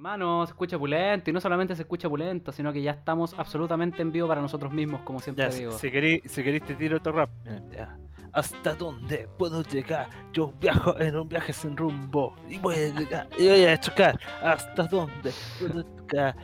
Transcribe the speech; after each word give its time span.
Hermano, 0.00 0.46
se 0.46 0.52
escucha 0.52 0.78
pulento 0.78 1.28
y 1.28 1.32
no 1.34 1.42
solamente 1.42 1.76
se 1.76 1.82
escucha 1.82 2.08
pulento, 2.08 2.52
sino 2.52 2.72
que 2.72 2.80
ya 2.80 2.92
estamos 2.92 3.34
absolutamente 3.38 4.00
en 4.00 4.10
vivo 4.10 4.26
para 4.26 4.40
nosotros 4.40 4.72
mismos, 4.72 5.02
como 5.02 5.20
siempre 5.20 5.44
Ya, 5.50 5.54
digo. 5.54 5.72
si, 5.72 5.90
queréis, 5.90 6.22
si 6.24 6.42
queréis 6.42 6.64
te 6.64 6.74
tiro 6.74 6.96
otro 6.96 7.12
rap. 7.12 7.28
Ya. 7.70 7.98
¿Hasta 8.32 8.74
dónde 8.76 9.28
puedo 9.36 9.62
llegar? 9.62 10.08
Yo 10.32 10.54
viajo 10.58 10.98
en 10.98 11.16
un 11.16 11.28
viaje 11.28 11.52
sin 11.52 11.76
rumbo 11.76 12.34
y 12.48 12.56
voy 12.56 12.76
a 12.76 12.98
llegar 12.98 13.28
y 13.38 13.46
voy 13.46 13.66
a 13.66 13.78
chocar. 13.78 14.18
¿Hasta 14.42 14.84
dónde 14.84 15.32
puedo 15.58 15.84
llegar? 16.08 16.34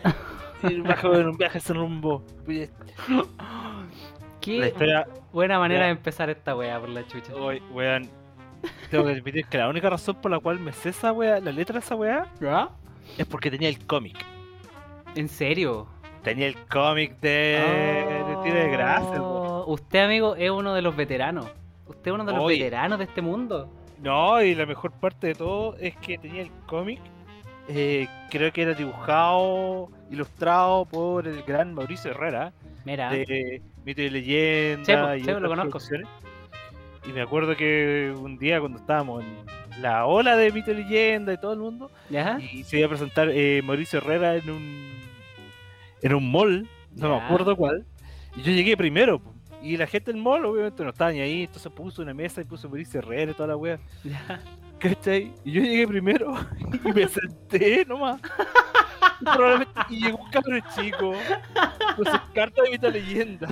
Y 0.63 0.79
viajo 0.83 1.15
en 1.15 1.29
un 1.29 1.37
viaje 1.39 1.59
sin 1.59 1.77
rumbo. 1.77 2.23
Qué 4.43 4.67
historia, 4.67 5.09
buena 5.33 5.59
manera 5.59 5.81
ya. 5.81 5.87
de 5.87 5.93
empezar 5.93 6.29
esta 6.29 6.55
weá 6.55 6.79
por 6.79 6.91
la 6.91 7.07
chucha. 7.07 7.35
hoy, 7.35 7.63
weón. 7.73 8.07
Tengo 8.91 9.05
que 9.07 9.13
admitir 9.13 9.47
que 9.47 9.57
la 9.57 9.71
única 9.71 9.89
razón 9.89 10.17
por 10.17 10.31
la 10.31 10.41
cual 10.41 10.61
me 10.61 10.75
sé 10.75 10.91
esa 10.91 11.11
weá, 11.11 11.41
la 11.41 11.53
letra 11.53 11.73
de 11.73 11.79
esa 11.79 11.95
weá, 11.95 12.27
¿Ya? 12.39 12.69
Es 13.19 13.27
porque 13.27 13.51
tenía 13.51 13.69
el 13.69 13.85
cómic. 13.87 14.17
¿En 15.15 15.29
serio? 15.29 15.87
Tenía 16.23 16.47
el 16.49 16.57
cómic 16.67 17.19
de, 17.21 17.29
de 18.29 18.37
Tiro 18.43 18.57
de 18.57 18.69
Gracia. 18.71 19.23
Oh, 19.23 19.65
Usted, 19.73 20.05
amigo, 20.05 20.35
es 20.37 20.51
uno 20.51 20.75
de 20.75 20.83
los 20.83 20.95
veteranos. 20.97 21.47
Usted 21.87 22.09
es 22.11 22.13
uno 22.15 22.25
de 22.25 22.33
los 22.33 22.47
veteranos 22.47 22.99
de 22.99 23.05
este 23.05 23.23
mundo. 23.23 23.73
No, 24.03 24.43
y 24.43 24.55
la 24.55 24.67
mejor 24.67 24.93
parte 24.93 25.29
de 25.29 25.35
todo 25.35 25.77
es 25.79 25.97
que 25.97 26.19
tenía 26.19 26.43
el 26.43 26.51
cómic. 26.67 27.01
eh, 27.69 28.07
creo 28.31 28.53
que 28.53 28.63
era 28.63 28.75
dibujado, 28.75 29.89
ilustrado 30.11 30.85
por 30.85 31.27
el 31.27 31.43
gran 31.43 31.75
Mauricio 31.75 32.11
Herrera, 32.11 32.53
Mira. 32.85 33.11
de 33.11 33.63
Mito 33.85 34.03
y 34.03 34.11
Leyenda. 34.11 35.17
Y 35.17 35.23
lo 35.23 35.49
conozco. 35.49 35.79
Y 37.09 37.13
me 37.13 37.23
acuerdo 37.23 37.57
que 37.57 38.13
un 38.17 38.37
día 38.39 38.59
cuando 38.61 38.79
estábamos 38.79 39.25
en 39.25 39.66
la 39.81 40.07
ola 40.07 40.37
de 40.37 40.51
Mito 40.53 40.73
Leyenda 40.73 41.33
y 41.33 41.39
todo 41.39 41.53
el 41.53 41.59
mundo, 41.59 41.91
¿Ya? 42.11 42.39
y 42.41 42.65
se 42.65 42.79
iba 42.79 42.87
a 42.87 42.91
presentar 42.91 43.29
eh, 43.31 43.61
Mauricio 43.63 43.99
Herrera 43.99 44.37
en 44.37 44.51
un 44.51 44.97
en 46.03 46.15
un 46.15 46.31
mall, 46.31 46.69
no 46.95 47.11
me 47.11 47.17
acuerdo 47.25 47.57
cuál, 47.57 47.85
y 48.37 48.43
yo 48.43 48.53
llegué 48.53 48.77
primero. 48.77 49.21
Y 49.63 49.77
la 49.77 49.87
gente 49.87 50.13
del 50.13 50.23
mall 50.23 50.45
obviamente 50.45 50.85
no 50.85 50.91
estaba 50.91 51.11
ni 51.11 51.21
ahí, 51.21 51.45
entonces 51.45 51.73
puso 51.73 52.03
una 52.03 52.15
mesa 52.15 52.41
y 52.41 52.45
puso 52.45 52.69
Mauricio 52.69 53.01
Herrera 53.01 53.33
y 53.33 53.35
toda 53.35 53.49
la 53.49 53.57
wea. 53.57 53.79
Ya. 54.05 54.41
¿Cachai? 54.79 55.33
Y 55.45 55.53
yo 55.53 55.63
llegué 55.63 55.89
primero 55.89 56.35
y 56.85 56.93
me 56.93 57.09
senté 57.09 57.85
nomás. 57.87 58.21
Y 59.21 59.25
Probablemente, 59.25 59.81
y 59.89 60.05
llegó 60.05 60.19
un 60.19 60.31
cabrón 60.31 60.63
chico 60.75 61.15
con 61.97 62.05
sus 62.05 62.21
cartas 62.35 62.65
de 62.65 62.71
Mita 62.71 62.89
Leyenda. 62.89 63.49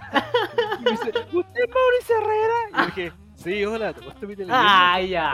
Y 0.79 0.85
me 0.85 0.91
dice, 0.91 1.09
¿usted 1.33 1.63
es 1.63 1.75
Mauricio 1.75 2.17
Herrera? 2.21 2.55
Y 2.69 2.77
yo 2.77 2.87
dije, 2.87 3.13
sí, 3.45 3.65
hola, 3.65 3.93
¿te 3.93 4.01
Mita 4.27 4.43
Leyenda? 4.43 4.55
¡Ah, 4.95 5.01
ya! 5.01 5.31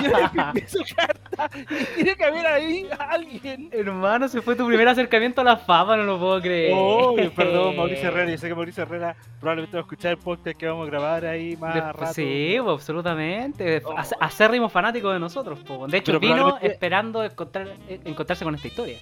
Y 0.00 0.02
yo 0.04 0.52
le 0.54 0.68
su 0.68 0.78
carta 0.96 1.50
y 1.58 1.84
tiene 1.94 2.16
que 2.16 2.24
haber 2.24 2.46
ahí 2.46 2.86
a 2.98 3.04
alguien. 3.10 3.68
Hermano, 3.72 4.28
se 4.28 4.40
fue 4.42 4.56
tu 4.56 4.66
primer 4.66 4.88
acercamiento 4.88 5.40
a 5.42 5.44
la 5.44 5.56
fama, 5.56 5.96
no 5.96 6.02
lo 6.04 6.18
puedo 6.18 6.40
creer. 6.40 6.72
Oh, 6.76 7.14
perdón, 7.36 7.76
Mauricio 7.76 8.08
Herrera. 8.08 8.30
Yo 8.30 8.38
sé 8.38 8.48
que 8.48 8.54
Mauricio 8.54 8.82
Herrera 8.82 9.14
probablemente 9.38 9.76
va 9.76 9.80
a 9.80 9.82
escuchar 9.82 10.12
el 10.12 10.18
podcast 10.18 10.56
que 10.58 10.66
vamos 10.66 10.86
a 10.86 10.90
grabar 10.90 11.24
ahí 11.26 11.56
más 11.56 11.74
Después- 11.74 11.96
rato. 11.96 12.14
sí, 12.14 12.56
pues, 12.62 12.74
absolutamente. 12.74 13.82
Oh. 13.84 13.94
Ac- 13.96 14.16
Acérrimo 14.20 14.68
fanático 14.68 15.10
de 15.10 15.18
nosotros. 15.20 15.58
po. 15.60 15.86
De 15.86 15.98
hecho, 15.98 16.06
Pero 16.12 16.20
vino 16.20 16.34
probablemente- 16.34 16.66
esperando 16.72 17.22
encontrar, 17.24 17.68
eh, 17.88 18.00
encontrarse 18.04 18.44
con 18.44 18.54
esta 18.54 18.66
historia. 18.68 18.98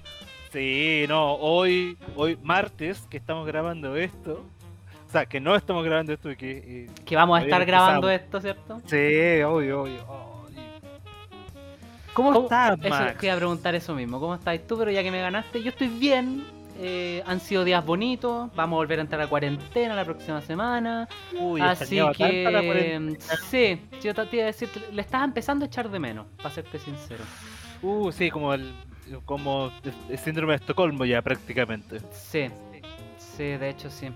Sí, 0.51 1.05
no, 1.07 1.33
hoy, 1.35 1.97
hoy 2.15 2.37
martes 2.41 3.05
que 3.09 3.17
estamos 3.17 3.45
grabando 3.45 3.95
esto, 3.95 4.43
o 5.09 5.11
sea, 5.11 5.25
que 5.25 5.39
no 5.39 5.55
estamos 5.55 5.83
grabando 5.83 6.13
esto 6.13 6.29
y 6.29 6.35
que... 6.35 6.87
Que 7.03 7.15
vamos 7.15 7.39
a 7.39 7.43
estar 7.43 7.65
grabando 7.65 8.09
esto, 8.11 8.39
¿cierto? 8.39 8.79
sí, 8.85 9.41
obvio, 9.41 9.81
obvio. 9.81 10.29
¿Cómo, 12.13 12.31
¿Cómo- 12.33 12.43
estás, 12.45 12.77
Eso, 12.79 12.89
Max? 12.89 13.17
te 13.17 13.25
iba 13.25 13.33
a 13.33 13.37
preguntar 13.37 13.75
eso 13.75 13.95
mismo. 13.95 14.19
¿Cómo 14.19 14.35
estás 14.35 14.59
tú? 14.67 14.77
Pero 14.77 14.91
ya 14.91 15.01
que 15.03 15.09
me 15.11 15.19
ganaste, 15.21 15.63
yo 15.63 15.69
estoy 15.69 15.87
bien. 15.87 16.43
eh, 16.81 17.23
han 17.25 17.39
sido 17.39 17.63
días 17.65 17.85
bonitos. 17.85 18.49
Vamos 18.55 18.77
a 18.77 18.77
volver 18.77 18.99
a 18.99 19.01
entrar 19.01 19.19
a 19.21 19.27
cuarentena 19.27 19.95
la 19.95 20.05
próxima 20.05 20.41
semana. 20.41 21.07
Uy, 21.37 21.59
Así 21.59 21.99
que. 22.15 22.43
cuarentena. 22.43 23.17
Sí, 23.49 23.81
yo 24.01 24.13
te 24.13 24.27
iba 24.35 24.43
a 24.43 24.47
decir, 24.47 24.69
le 24.91 25.01
estaba 25.01 25.23
empezando 25.25 25.65
a 25.65 25.67
echar 25.67 25.89
de 25.89 25.99
menos, 25.99 26.25
para 26.37 26.51
serte 26.51 26.77
sincero. 26.79 27.23
Uh, 27.81 28.11
sí, 28.11 28.29
como 28.29 28.53
el, 28.53 28.71
como 29.25 29.71
el 30.09 30.17
síndrome 30.19 30.53
de 30.53 30.57
Estocolmo 30.57 31.03
ya 31.05 31.21
prácticamente. 31.21 31.99
Sí, 32.11 32.47
sí, 33.17 33.43
de 33.43 33.69
hecho 33.69 33.89
sí. 33.89 34.09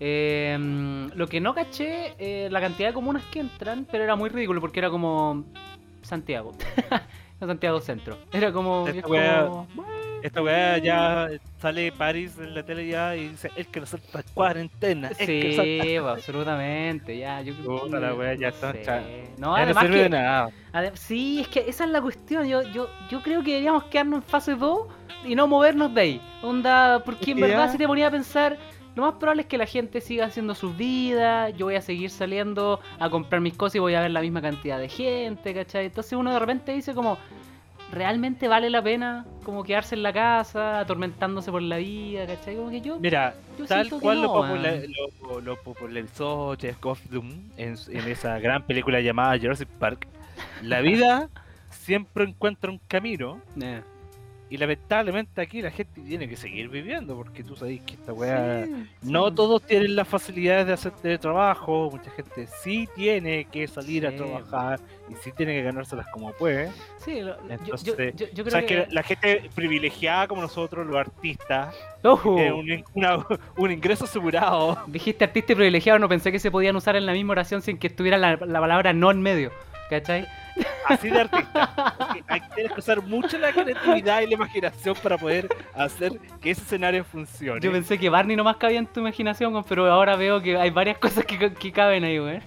Eh, 0.00 1.08
lo 1.14 1.26
que 1.28 1.40
no 1.40 1.54
caché, 1.54 2.14
eh, 2.18 2.48
la 2.50 2.60
cantidad 2.60 2.88
de 2.88 2.94
comunas 2.94 3.22
que 3.30 3.40
entran, 3.40 3.86
pero 3.90 4.04
era 4.04 4.16
muy 4.16 4.28
ridículo 4.28 4.60
porque 4.60 4.80
era 4.80 4.90
como 4.90 5.44
Santiago. 6.02 6.52
No, 7.40 7.48
Santiago 7.48 7.80
Centro. 7.80 8.16
Era 8.32 8.52
como. 8.52 8.86
Esta 8.86 9.00
es 9.00 9.04
wea- 9.06 9.46
como- 9.48 9.66
Esta 10.22 10.40
weá 10.40 10.78
ya 10.78 11.28
sale 11.60 11.90
París 11.90 12.38
en 12.38 12.54
la 12.54 12.62
tele 12.62 12.86
ya 12.86 13.16
y 13.16 13.30
dice, 13.30 13.50
el 13.56 13.66
que 13.66 13.80
no 13.80 13.86
salta 13.86 14.22
cuarentena, 14.32 15.08
que 15.08 15.26
Sí, 15.26 15.52
salta 15.56 15.82
pues, 15.84 16.18
absolutamente, 16.18 17.18
ya. 17.18 17.42
Yo, 17.42 17.54
Puta 17.56 17.98
la 17.98 18.14
wea, 18.14 18.34
ya 18.34 18.48
está 18.48 18.72
No, 18.72 18.76
Ya 18.78 19.36
no 19.36 19.56
además 19.56 19.82
sirve 19.84 19.96
que, 19.96 20.02
de 20.04 20.08
nada. 20.10 20.50
sí, 20.94 21.40
es 21.40 21.48
que 21.48 21.68
esa 21.68 21.84
es 21.84 21.90
la 21.90 22.00
cuestión. 22.00 22.46
Yo, 22.46 22.62
yo, 22.62 22.88
yo 23.10 23.20
creo 23.20 23.42
que 23.42 23.50
deberíamos 23.50 23.82
quedarnos 23.84 24.18
en 24.18 24.22
fase 24.22 24.54
2 24.54 24.86
y 25.24 25.34
no 25.34 25.48
movernos 25.48 25.92
de 25.92 26.00
ahí. 26.00 26.20
Onda, 26.40 27.02
porque 27.04 27.32
en 27.32 27.40
verdad 27.40 27.70
si 27.72 27.78
te 27.78 27.86
ponía 27.88 28.06
a 28.06 28.10
pensar, 28.12 28.56
lo 28.94 29.02
más 29.02 29.14
probable 29.14 29.42
es 29.42 29.48
que 29.48 29.58
la 29.58 29.66
gente 29.66 30.00
siga 30.00 30.26
haciendo 30.26 30.54
sus 30.54 30.76
vidas, 30.76 31.52
yo 31.56 31.66
voy 31.66 31.74
a 31.76 31.80
seguir 31.82 32.10
saliendo 32.10 32.80
a 32.98 33.10
comprar 33.10 33.40
mis 33.40 33.54
cosas 33.54 33.76
y 33.76 33.78
voy 33.80 33.94
a 33.94 34.00
ver 34.00 34.10
la 34.10 34.20
misma 34.20 34.40
cantidad 34.42 34.78
de 34.78 34.88
gente, 34.88 35.52
¿cachai? 35.54 35.86
Entonces 35.86 36.12
uno 36.12 36.32
de 36.32 36.38
repente 36.38 36.72
dice 36.72 36.94
como, 36.94 37.18
¿realmente 37.92 38.48
vale 38.48 38.70
la 38.70 38.82
pena 38.82 39.24
como 39.44 39.62
quedarse 39.62 39.94
en 39.94 40.02
la 40.02 40.12
casa, 40.12 40.80
atormentándose 40.80 41.50
por 41.50 41.62
la 41.62 41.76
vida, 41.78 42.26
¿cachai? 42.26 42.56
Como 42.56 42.70
que 42.70 42.80
yo... 42.80 42.98
Mira, 42.98 43.34
Yo 43.58 43.66
tal 43.66 43.88
cual 43.90 44.22
lo, 44.22 44.28
no, 44.28 44.34
popula- 44.34 44.72
weón. 44.72 44.92
lo- 45.22 45.40
lo 45.40 45.56
popularizó 45.62 46.56
Jeff 46.58 46.76
en, 47.56 47.76
su- 47.76 47.90
en 47.90 48.08
esa 48.08 48.38
gran 48.38 48.62
película 48.66 49.00
llamada 49.00 49.38
Jurassic 49.38 49.68
Park, 49.68 50.06
la 50.62 50.80
vida 50.80 51.28
siempre 51.70 52.24
encuentra 52.24 52.70
un 52.70 52.78
camino 52.88 53.40
Eh, 53.60 53.82
y 54.50 54.58
lamentablemente 54.58 55.40
aquí 55.40 55.62
la 55.62 55.70
gente 55.70 56.00
tiene 56.02 56.28
que 56.28 56.36
seguir 56.36 56.68
viviendo 56.68 57.16
porque 57.16 57.42
tú 57.42 57.56
sabes 57.56 57.80
que 57.80 57.94
esta 57.94 58.12
weá... 58.12 58.66
sí, 58.66 58.86
No 59.02 59.28
sí. 59.30 59.34
todos 59.34 59.62
tienen 59.62 59.96
las 59.96 60.06
facilidades 60.06 60.66
de 60.66 60.72
hacer 60.74 60.92
teletrabajo, 60.92 61.90
mucha 61.90 62.10
gente 62.10 62.46
sí 62.62 62.88
tiene 62.94 63.46
que 63.46 63.66
salir 63.66 64.06
a 64.06 64.14
trabajar 64.14 64.80
y 65.10 65.14
sí 65.16 65.32
tiene 65.36 65.54
que 65.54 65.62
ganárselas 65.62 66.06
como 66.08 66.30
puede. 66.32 66.70
Sí, 66.98 67.20
lo- 67.20 67.36
yo- 67.36 67.48
yo, 67.48 67.54
Entonces, 67.54 68.14
yo, 68.16 68.26
yo 68.32 68.44
creo 68.44 68.50
Sabes 68.50 68.66
que... 68.66 68.84
que 68.84 68.94
la 68.94 69.02
gente 69.02 69.50
privilegiada 69.54 70.28
como 70.28 70.42
nosotros, 70.42 70.86
los 70.86 70.96
artistas, 70.96 71.74
eh, 72.04 72.52
un, 72.52 72.84
una- 72.94 73.26
un 73.56 73.70
ingreso 73.70 74.04
asegurado. 74.04 74.78
Dijiste 74.86 75.24
artista 75.24 75.52
y 75.52 75.56
privilegiado, 75.56 75.98
no 75.98 76.08
pensé 76.08 76.30
que 76.30 76.38
se 76.38 76.50
podían 76.50 76.76
usar 76.76 76.96
en 76.96 77.06
la 77.06 77.12
misma 77.12 77.32
oración 77.32 77.62
sin 77.62 77.78
que 77.78 77.86
estuviera 77.88 78.18
la, 78.18 78.36
la 78.36 78.60
palabra 78.60 78.92
no 78.92 79.10
en 79.10 79.20
medio. 79.22 79.50
¿Cachai? 79.90 80.26
Así 80.86 81.10
de 81.10 81.20
artista. 81.20 81.94
Porque 81.98 82.24
hay 82.28 82.40
tienes 82.54 82.72
que 82.72 82.80
usar 82.80 83.02
mucho 83.02 83.36
la 83.38 83.52
creatividad 83.52 84.20
y 84.22 84.26
la 84.28 84.34
imaginación 84.34 84.94
para 85.02 85.18
poder 85.18 85.48
hacer 85.74 86.12
que 86.40 86.50
ese 86.52 86.62
escenario 86.62 87.04
funcione. 87.04 87.60
Yo 87.60 87.70
pensé 87.72 87.98
que 87.98 88.08
Barney 88.08 88.36
nomás 88.36 88.56
cabía 88.56 88.78
en 88.78 88.86
tu 88.86 89.00
imaginación, 89.00 89.62
pero 89.68 89.90
ahora 89.90 90.16
veo 90.16 90.40
que 90.40 90.56
hay 90.56 90.70
varias 90.70 90.98
cosas 90.98 91.24
que, 91.24 91.52
que 91.52 91.72
caben 91.72 92.04
ahí, 92.04 92.18
güey. 92.18 92.40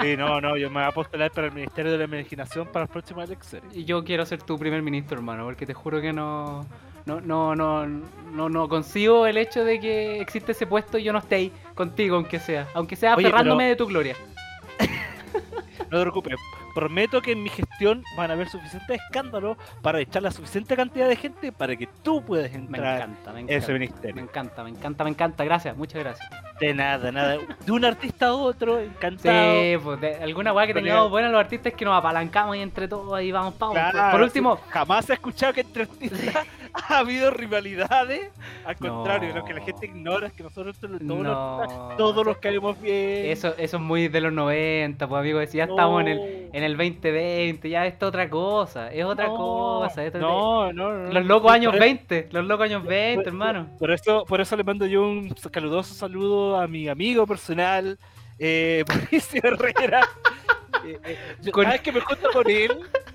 Sí, 0.00 0.16
no, 0.16 0.40
no, 0.40 0.56
yo 0.56 0.68
me 0.70 0.80
voy 0.80 0.88
a 0.88 0.92
postular 0.92 1.30
para 1.30 1.48
el 1.48 1.52
Ministerio 1.52 1.92
de 1.92 1.98
la 1.98 2.04
Imaginación 2.04 2.66
para 2.68 2.84
las 2.84 2.90
próximas 2.90 3.26
elecciones. 3.28 3.74
Y 3.76 3.84
yo 3.84 4.02
quiero 4.04 4.24
ser 4.26 4.42
tu 4.42 4.58
primer 4.58 4.82
ministro, 4.82 5.16
hermano, 5.18 5.44
porque 5.44 5.66
te 5.66 5.74
juro 5.74 6.00
que 6.00 6.12
no. 6.12 6.66
No, 7.04 7.20
no, 7.20 7.56
no, 7.56 7.84
no, 7.86 8.48
no 8.48 8.68
consigo 8.68 9.26
el 9.26 9.36
hecho 9.36 9.64
de 9.64 9.80
que 9.80 10.20
existe 10.20 10.52
ese 10.52 10.68
puesto 10.68 10.98
y 10.98 11.02
yo 11.02 11.12
no 11.12 11.18
esté 11.18 11.34
ahí 11.34 11.52
contigo, 11.74 12.14
aunque 12.14 12.38
sea. 12.38 12.68
Aunque 12.74 12.94
sea 12.94 13.16
Oye, 13.16 13.26
aferrándome 13.26 13.64
pero- 13.64 13.70
de 13.70 13.76
tu 13.76 13.86
gloria. 13.86 14.16
No 15.90 15.98
te 15.98 16.02
preocupes, 16.04 16.36
prometo 16.74 17.20
que 17.22 17.32
en 17.32 17.42
mi 17.42 17.48
gestión 17.48 18.02
van 18.16 18.30
a 18.30 18.34
haber 18.34 18.48
suficientes 18.48 19.00
escándalos 19.00 19.56
para 19.82 20.00
echar 20.00 20.22
la 20.22 20.30
suficiente 20.30 20.76
cantidad 20.76 21.08
de 21.08 21.16
gente 21.16 21.52
para 21.52 21.76
que 21.76 21.88
tú 22.02 22.22
puedas 22.24 22.50
Me 22.52 22.58
entrar 22.58 22.96
encanta, 22.96 23.32
me 23.32 23.40
en 23.40 23.44
encanta. 23.46 23.54
ese 23.64 23.72
Me 23.72 23.78
ministerio. 23.78 24.22
encanta, 24.22 24.64
me 24.64 24.70
encanta, 24.70 25.04
me 25.04 25.10
encanta. 25.10 25.44
Gracias, 25.44 25.76
muchas 25.76 26.02
gracias. 26.02 26.28
De 26.60 26.74
nada, 26.74 27.10
nada. 27.12 27.36
De 27.64 27.72
un 27.72 27.84
artista 27.84 28.26
a 28.26 28.34
otro, 28.34 28.78
encantado. 28.80 29.52
Sí, 29.60 29.74
pues 29.82 30.00
de 30.00 30.14
alguna 30.16 30.52
weá 30.52 30.66
que 30.66 30.74
tengamos 30.74 31.10
buena 31.10 31.28
los 31.28 31.40
artistas 31.40 31.72
es 31.72 31.78
que 31.78 31.84
nos 31.84 31.98
apalancamos 31.98 32.56
y 32.56 32.60
entre 32.60 32.88
todos 32.88 33.12
ahí 33.14 33.32
vamos 33.32 33.54
pa' 33.54 33.70
Claro, 33.72 34.10
Por 34.12 34.22
último, 34.22 34.58
jamás 34.68 35.08
he 35.10 35.14
escuchado 35.14 35.52
que 35.52 35.60
entre 35.62 35.82
artistas 35.84 36.46
ha 36.88 36.98
habido 36.98 37.30
rivalidades. 37.30 38.30
Al 38.64 38.76
contrario, 38.76 39.34
lo 39.34 39.44
que 39.44 39.54
la 39.54 39.60
gente 39.60 39.86
ignora 39.86 40.26
es 40.28 40.32
que 40.32 40.42
nosotros 40.42 40.78
todos, 40.78 40.92
los 40.92 41.02
no. 41.02 41.94
todos 41.96 42.24
los 42.24 42.38
caemos 42.38 42.80
bien. 42.80 43.26
Eso, 43.30 43.54
eso 43.58 43.76
es 43.76 43.82
muy 43.82 44.08
de 44.08 44.20
los 44.20 44.32
90, 44.32 45.06
pues 45.08 45.20
amigo, 45.20 45.44
si 45.46 45.58
ya 45.58 45.66
No. 45.66 45.72
estamos 45.74 46.00
en 46.02 46.08
el, 46.08 46.50
en 46.52 46.62
el 46.62 46.76
2020, 46.76 47.68
ya 47.68 47.86
esto 47.86 48.06
es 48.06 48.08
otra 48.08 48.28
cosa, 48.30 48.92
es 48.92 49.04
otra 49.04 49.26
cosa. 49.28 50.04
esto 50.04 50.18
es 50.18 50.22
de- 50.24 50.28
No, 50.28 50.72
no, 50.72 50.92
no. 50.92 51.12
Los 51.12 51.26
locos 51.26 51.50
años 51.52 51.72
Por- 51.72 51.80
20, 51.80 52.28
los 52.32 52.44
locos 52.46 52.64
años 52.66 52.84
20, 52.84 53.16
por- 53.24 53.26
hermano. 53.28 53.68
Por 53.78 53.90
eso, 53.90 54.24
por 54.26 54.40
eso 54.40 54.56
le 54.56 54.64
mando 54.64 54.86
yo 54.86 55.02
un 55.02 55.28
caludoso 55.50 55.94
saludo 55.94 56.60
a 56.60 56.66
mi 56.66 56.88
amigo 56.88 57.26
personal, 57.26 57.98
eh, 58.38 58.84
Mauricio 58.88 59.40
Herrera. 59.44 60.00
Eh, 60.84 60.98
eh, 61.04 61.16
yo- 61.42 61.52
Con- 61.52 61.62
cada 61.64 61.74
vez 61.74 61.82
que 61.82 61.92
me 61.92 62.00
junto 62.00 62.28
con 62.32 62.50
él, 62.50 62.72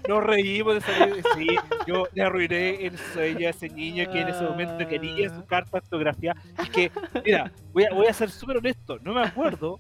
nos 0.08 0.24
reímos 0.24 0.76
de 0.76 0.82
salir. 0.82 1.24
Sí, 1.36 1.48
yo 1.86 2.04
le 2.14 2.24
arruiné 2.24 2.86
el 2.86 2.98
sueño 2.98 3.48
a 3.48 3.52
ese 3.52 3.70
niño 3.70 4.10
que 4.12 4.22
en 4.22 4.30
ese 4.30 4.44
momento 4.44 4.88
quería 4.88 5.30
su 5.30 5.46
carta 5.46 5.78
ortografía. 5.78 6.36
Y 6.66 6.70
que, 6.70 6.92
mira, 7.26 7.52
voy 7.74 7.86
a, 7.86 7.94
voy 7.94 8.08
a 8.08 8.14
ser 8.14 8.30
súper 8.30 8.58
honesto, 8.58 8.98
no 9.04 9.14
me 9.14 9.22
acuerdo. 9.24 9.80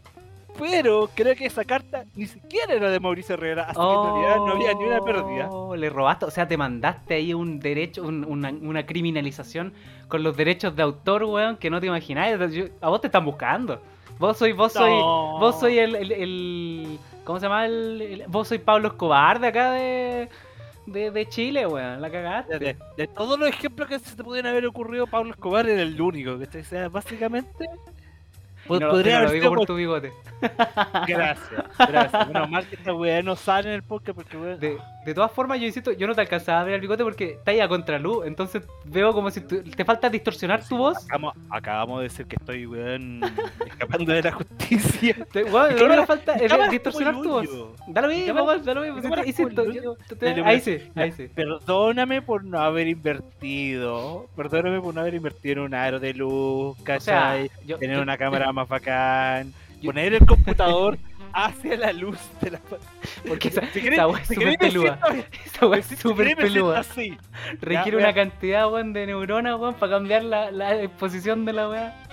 Pero 0.59 1.07
creo 1.13 1.35
que 1.35 1.45
esa 1.45 1.63
carta 1.63 2.05
ni 2.15 2.25
siquiera 2.25 2.73
era 2.73 2.89
de 2.89 2.99
Mauricio 2.99 3.35
Herrera, 3.35 3.65
así 3.65 3.79
que 3.79 3.85
en 3.85 4.03
realidad 4.03 4.35
no 4.37 4.51
había 4.53 4.73
ni 4.73 4.85
una 4.85 5.01
pérdida. 5.01 5.49
Oh, 5.51 5.75
Le 5.75 5.87
robaste, 5.87 6.25
o 6.25 6.31
sea, 6.31 6.47
te 6.47 6.57
mandaste 6.57 7.13
ahí 7.13 7.31
un 7.31 7.59
derecho, 7.59 8.01
un- 8.03 8.25
una, 8.25 8.49
una 8.49 8.83
criminalización 8.87 9.73
con 10.07 10.23
los 10.23 10.35
derechos 10.35 10.75
de 10.75 10.81
autor, 10.81 11.25
weón, 11.25 11.57
que 11.57 11.69
no 11.69 11.79
te 11.79 11.85
imagináis. 11.85 12.37
A 12.81 12.89
vos 12.89 13.01
te 13.01 13.07
están 13.07 13.23
buscando. 13.23 13.79
Vos 14.17 14.35
soy, 14.37 14.53
vos 14.53 14.73
soy, 14.73 14.93
vos 14.93 15.59
soy 15.59 15.77
el, 15.77 15.95
el, 15.95 16.11
el- 16.11 16.99
¿cómo 17.27 17.39
se 17.39 17.45
llama? 17.45 17.65
El, 17.65 18.01
el- 18.01 18.23
vos 18.27 18.47
soy 18.47 18.57
Pablo 18.57 18.87
Escobar 18.87 19.39
de 19.39 19.47
acá 19.47 19.71
de, 19.73 20.29
de, 20.85 21.11
de 21.11 21.25
Chile, 21.27 21.67
weón. 21.67 22.01
La 22.01 22.09
cagaste. 22.09 22.57
De, 22.57 22.77
de 22.95 23.07
todos 23.07 23.37
los 23.37 23.49
ejemplos 23.49 23.89
que 23.89 23.99
se 23.99 24.15
te 24.15 24.23
pudieran 24.23 24.51
haber 24.53 24.65
ocurrido, 24.65 25.05
Pablo 25.05 25.31
Escobar 25.31 25.67
era 25.67 25.81
el 25.81 25.99
único. 25.99 26.39
Que 26.39 26.59
o 26.59 26.63
sea, 26.63 26.87
básicamente. 26.87 27.67
No, 28.69 28.89
podría 28.89 29.17
haber 29.19 29.29
lo 29.29 29.33
digo 29.33 29.43
sido 29.43 29.55
por 29.55 29.65
tu 29.65 29.75
bigote. 29.75 30.11
Gracias, 31.07 31.63
gracias. 31.77 32.27
Menos 32.27 32.49
mal 32.49 32.65
que 32.67 32.75
esta 32.75 32.93
weá 32.93 33.21
no 33.21 33.35
sale 33.35 33.69
en 33.69 33.75
el 33.75 33.83
podcast 33.83 34.15
porque 34.15 34.37
weón. 34.37 34.59
De, 34.59 34.77
de 35.11 35.15
todas 35.15 35.31
formas, 35.31 35.59
yo 35.59 35.65
insisto, 35.65 35.91
yo 35.93 36.05
no 36.05 36.13
te 36.13 36.21
alcanzaba 36.21 36.61
a 36.61 36.63
ver 36.65 36.73
el 36.75 36.81
bigote 36.81 37.03
porque 37.03 37.31
está 37.31 37.51
ahí 37.51 37.59
a 37.61 37.67
contraluz. 37.67 38.25
Entonces 38.25 38.63
veo 38.83 39.13
como 39.13 39.31
si 39.31 39.41
tú- 39.41 39.63
te 39.63 39.85
falta 39.85 40.09
distorsionar 40.09 40.67
tu 40.67 40.77
voz. 40.77 40.97
Acabamos, 41.05 41.33
acabamos 41.49 41.97
de 41.99 42.03
decir 42.03 42.25
que 42.25 42.35
estoy, 42.35 42.65
weón, 42.65 43.21
escapando 43.65 44.11
de 44.11 44.21
la 44.21 44.31
justicia. 44.33 45.15
Te, 45.31 45.43
weón, 45.45 45.77
lo 45.77 45.85
único 45.85 46.01
que 46.01 46.07
falta 46.07 46.33
es 46.33 46.71
distorsionar 46.71 47.15
tu 47.21 47.29
voz. 47.29 47.47
hoyo. 47.47 47.73
Da 47.87 48.01
lo 48.01 48.09
mismo, 48.09 48.43
weón, 48.43 48.65
da 48.65 48.73
lo 48.73 48.81
mismo. 48.81 49.15
insisto, 49.25 49.61
ahí 49.61 49.73
sí, 50.59 50.71
iluminación. 50.71 50.91
ahí 50.95 51.11
sí. 51.13 51.27
Perdóname 51.33 52.21
por 52.21 52.43
no 52.43 52.59
haber 52.59 52.87
invertido. 52.87 54.27
Perdóname 54.35 54.81
por 54.81 54.93
no 54.93 55.01
haber 55.01 55.13
invertido 55.15 55.53
en 55.53 55.59
un 55.59 55.73
aro 55.73 55.99
de 55.99 56.13
luz, 56.13 56.75
O 56.79 56.83
sea, 56.83 56.83
¿cachai? 56.85 57.51
yo, 57.65 57.77
Tener 57.77 57.95
yo- 57.97 58.01
una 58.01 58.17
cámara 58.17 58.51
más 58.51 58.67
bacán. 58.67 59.53
yo- 59.81 59.91
Poner 59.91 60.13
el 60.15 60.25
computador 60.25 60.97
hacia 61.45 61.77
la 61.77 61.93
luz 61.93 62.17
de 62.41 62.51
la 62.51 62.59
Porque 63.27 63.47
esa, 63.49 63.61
Si 63.71 63.79
querés- 63.81 63.93
esa 63.93 64.07
weá 64.07 64.19
es 64.21 64.27
súper 64.27 64.57
peluda. 64.57 64.99
Esa 65.45 65.65
weá 65.67 65.79
es 65.79 65.85
súper 65.87 66.35
peluda. 66.35 66.79
así. 66.79 67.17
Requiere 67.61 67.97
Ya, 67.99 68.03
una 68.05 68.13
cantidad, 68.13 68.71
weón, 68.71 68.93
de 68.93 69.05
neuronas, 69.05 69.55
weón, 69.59 69.75
para 69.75 69.93
cambiar 69.93 70.23
la, 70.23 70.49
la 70.51 70.81
exposición 70.81 71.45
de 71.45 71.53
la 71.53 71.69
weá. 71.69 72.03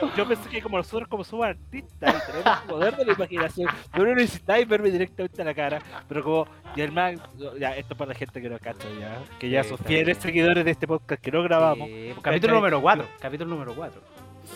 Yo, 0.00 0.10
yo 0.16 0.26
pensé 0.26 0.48
que 0.48 0.60
como 0.62 0.78
nosotros 0.78 1.08
como 1.08 1.22
somos 1.22 1.46
artistas 1.46 2.16
y 2.28 2.32
tenemos 2.32 2.58
poder 2.62 2.96
de 2.96 3.04
la 3.04 3.12
imaginación, 3.12 3.68
no 3.96 4.04
necesitáis 4.04 4.66
verme 4.66 4.90
directamente 4.90 5.40
a 5.40 5.44
la 5.44 5.54
cara, 5.54 5.80
pero 6.08 6.22
como 6.24 6.46
y 6.74 6.80
el 6.80 6.90
man, 6.90 7.20
ya 7.60 7.76
esto 7.76 7.94
para 7.96 8.08
la 8.08 8.14
gente 8.18 8.42
que 8.42 8.48
no 8.48 8.58
cacha 8.58 8.88
ya, 8.98 9.22
que 9.38 9.48
ya 9.50 9.62
Sí, 9.62 9.68
son 9.68 9.78
fieles 9.78 10.18
seguidores 10.18 10.64
de 10.64 10.72
este 10.72 10.88
podcast 10.88 11.22
que 11.22 11.30
no 11.30 11.42
grabamos. 11.44 11.86
Sí, 11.88 12.12
capítulo 12.22 12.54
número 12.54 12.80
4. 12.82 13.06
Capítulo 13.20 13.50
número 13.50 13.74
4. 13.74 14.00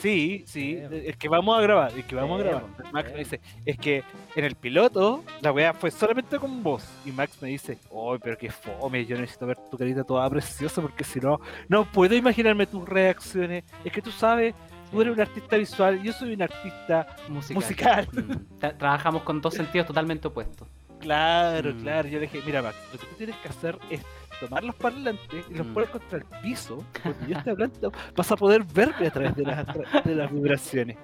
Sí, 0.00 0.44
sí, 0.46 0.78
es 0.90 1.16
que 1.16 1.28
vamos 1.28 1.58
a 1.58 1.62
grabar, 1.62 1.92
es 1.98 2.04
que 2.04 2.14
vamos 2.14 2.40
a 2.40 2.44
grabar. 2.44 2.64
Max 2.92 3.10
me 3.12 3.18
dice, 3.18 3.40
es 3.64 3.76
que 3.78 4.04
en 4.36 4.44
el 4.44 4.54
piloto 4.54 5.24
la 5.40 5.50
weá 5.52 5.72
fue 5.74 5.90
solamente 5.90 6.38
con 6.38 6.62
vos. 6.62 6.84
Y 7.04 7.10
Max 7.12 7.38
me 7.40 7.48
dice, 7.48 7.78
oh, 7.90 8.16
pero 8.18 8.36
qué 8.36 8.50
fome, 8.50 9.04
yo 9.06 9.16
necesito 9.18 9.46
ver 9.46 9.56
tu 9.70 9.76
carita 9.78 10.04
toda 10.04 10.28
preciosa 10.30 10.80
porque 10.82 11.04
si 11.04 11.20
no, 11.20 11.40
no 11.68 11.84
puedo 11.90 12.14
imaginarme 12.14 12.66
tus 12.66 12.88
reacciones. 12.88 13.64
Es 13.84 13.90
que 13.92 14.02
tú 14.02 14.10
sabes, 14.10 14.54
tú 14.90 15.00
eres 15.00 15.14
un 15.14 15.20
artista 15.20 15.56
visual, 15.56 16.02
yo 16.02 16.12
soy 16.12 16.34
un 16.34 16.42
artista 16.42 17.06
Musical. 17.28 17.54
musical. 17.54 18.08
Mm. 18.12 18.58
Tra- 18.60 18.76
Trabajamos 18.78 19.22
con 19.22 19.40
dos 19.40 19.54
sentidos 19.54 19.86
totalmente 19.86 20.28
opuestos. 20.28 20.68
Claro, 21.00 21.72
Mm. 21.74 21.80
claro. 21.80 22.08
Yo 22.08 22.18
le 22.18 22.26
dije, 22.26 22.40
mira 22.44 22.60
Max, 22.62 22.76
lo 22.92 22.98
que 22.98 23.06
tú 23.06 23.14
tienes 23.16 23.36
que 23.36 23.48
hacer 23.48 23.78
es 23.90 24.00
tomar 24.40 24.64
los 24.64 24.74
parlantes 24.76 25.44
y 25.50 25.54
los 25.54 25.66
Mm. 25.66 25.74
pones 25.74 25.90
contra 25.90 26.18
el 26.18 26.24
piso. 26.42 26.84
Cuando 27.02 27.26
yo 27.26 27.36
esté 27.38 27.50
hablando, 27.50 27.92
vas 28.16 28.32
a 28.32 28.36
poder 28.36 28.64
verme 28.64 29.06
a 29.06 29.10
través 29.10 29.34
de 29.36 29.42
las, 29.44 29.66
de 30.04 30.14
las 30.14 30.32
vibraciones. 30.32 30.96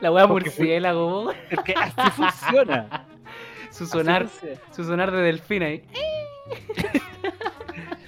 La 0.00 0.10
Porque 0.10 0.50
fue- 0.50 0.64
murciélago. 0.64 1.32
Porque 1.54 1.74
así 1.74 2.10
funciona. 2.12 3.06
Su 3.70 3.86
sonar, 3.86 4.26
funciona. 4.28 4.60
su 4.70 4.84
sonar 4.84 5.10
de 5.10 5.22
delfín 5.22 5.62
ahí. 5.62 5.82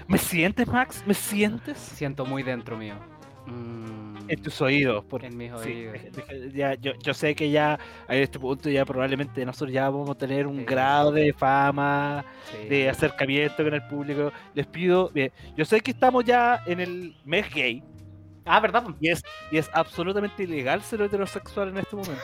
¿Me 0.06 0.18
sientes, 0.18 0.68
Max? 0.68 1.02
¿Me 1.06 1.14
sientes? 1.14 1.78
Siento 1.78 2.26
muy 2.26 2.42
dentro 2.42 2.76
mío. 2.76 2.94
Mm, 3.46 3.93
En 4.28 4.42
tus 4.42 4.60
oídos. 4.60 5.04
Porque, 5.08 5.26
En 5.26 5.36
mis 5.36 5.50
sí, 5.62 5.86
oídos. 5.86 6.52
ya, 6.54 6.74
yo, 6.74 6.92
yo 7.02 7.14
sé 7.14 7.34
que 7.34 7.50
ya 7.50 7.78
a 8.08 8.14
este 8.16 8.38
punto 8.38 8.68
ya 8.70 8.84
probablemente 8.84 9.44
nosotros 9.44 9.72
ya 9.72 9.90
vamos 9.90 10.10
a 10.10 10.14
tener 10.14 10.46
un 10.46 10.58
Sí. 10.58 10.64
grado 10.64 11.12
de 11.12 11.32
fama, 11.32 12.24
sí. 12.50 12.68
de 12.68 12.88
acercamiento 12.88 13.62
con 13.64 13.74
el 13.74 13.82
público. 13.88 14.32
Les 14.54 14.66
pido, 14.66 15.10
bien, 15.10 15.30
yo 15.56 15.64
sé 15.64 15.80
que 15.80 15.90
estamos 15.92 16.24
ya 16.24 16.62
en 16.66 16.80
el 16.80 17.14
mes 17.24 17.52
gay 17.52 17.82
Ah, 18.46 18.60
¿verdad? 18.60 18.84
y 19.00 19.08
es, 19.08 19.22
y 19.50 19.56
es 19.56 19.70
absolutamente 19.72 20.42
ilegal 20.42 20.82
ser 20.82 21.00
heterosexual 21.00 21.68
en 21.70 21.78
este 21.78 21.96
momento. 21.96 22.20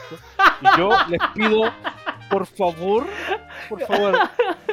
Y 0.61 0.65
yo 0.77 0.91
les 1.09 1.19
pido, 1.33 1.71
por 2.29 2.45
favor, 2.45 3.07
por 3.67 3.81
favor, 3.81 4.15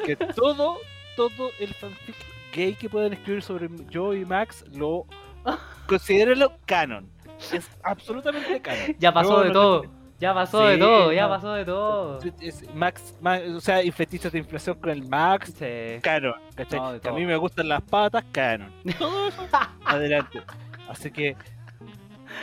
que 0.05 0.15
todo, 0.17 0.77
todo 1.17 1.51
el 1.59 1.73
fanfic 1.75 2.15
gay 2.55 2.75
que 2.75 2.89
puedan 2.91 3.15
escribir 3.15 3.43
sobre 3.43 3.69
yo 3.89 4.13
y 4.15 4.25
Max 4.27 4.63
lo 4.73 5.07
considérenlo 5.87 6.59
canon. 6.67 7.11
Es 7.52 7.69
absolutamente 7.82 8.61
canon. 8.61 8.96
Ya 8.99 9.12
pasó 9.12 9.31
No, 9.38 9.40
de 9.40 9.46
no 9.49 9.52
todo. 9.52 9.85
Ya 10.20 10.35
pasó 10.35 10.64
de 10.67 10.79
todo, 10.79 11.12
ya 11.12 11.23
no. 11.23 11.29
pasó 11.29 11.52
de 11.52 11.64
todo. 11.64 12.19
Es- 12.40 12.62
es 12.64 12.75
Max, 12.75 13.14
Ma- 13.20 13.38
o 13.56 13.61
sea, 13.61 13.82
y 13.85 13.93
fetiches 13.93 14.32
de 14.32 14.40
inflación 14.40 14.76
con 14.81 14.90
el 14.90 15.06
Max, 15.08 15.55
Sí. 15.56 16.00
canon. 16.02 16.35
¿cachai? 16.56 16.81
No, 16.81 16.93
de 16.94 17.00
Que 17.00 17.08
a 17.08 17.12
mí 17.12 17.25
me 17.25 17.37
gustan 17.37 17.69
las 17.69 17.82
patas, 17.82 18.25
canon. 18.32 18.73
Todo 18.99 19.29
eso, 19.29 19.46
adelante. 19.85 20.43
Así 20.88 21.12
que, 21.12 21.37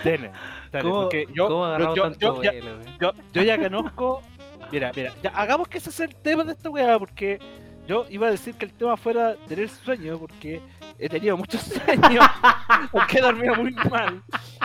denle. 0.05 0.31
dale, 0.71 0.83
¿Cómo, 0.89 1.01
porque 1.03 1.25
yo, 1.33 1.49
yo- 1.49 1.93
tanto 2.03 2.41
yo 2.41 2.43
ya- 2.43 2.53
yo, 2.99 3.11
yo 3.33 3.41
ya 3.43 3.57
conozco. 3.61 4.21
Mira, 4.71 4.91
mira, 4.95 5.13
ya 5.21 5.29
hagamos 5.31 5.67
que 5.67 5.77
ese 5.77 5.91
sea 5.91 6.05
el 6.05 6.15
tema 6.15 6.43
de 6.45 6.53
esta 6.53 6.69
weá, 6.69 6.97
porque 6.97 7.39
yo 7.87 8.05
iba 8.09 8.27
a 8.27 8.31
decir 8.31 8.55
que 8.55 8.65
el 8.65 8.73
tema 8.73 8.97
fuera 8.97 9.35
tener 9.47 9.69
sueño, 9.69 10.17
porque 10.17 10.61
he 10.97 11.09
tenido 11.09 11.37
muchos 11.37 11.61
sueños, 11.85 12.25
porque 12.91 13.19
he 13.19 13.21
dormido 13.21 13.55
muy 13.55 13.71
mal. 13.71 14.23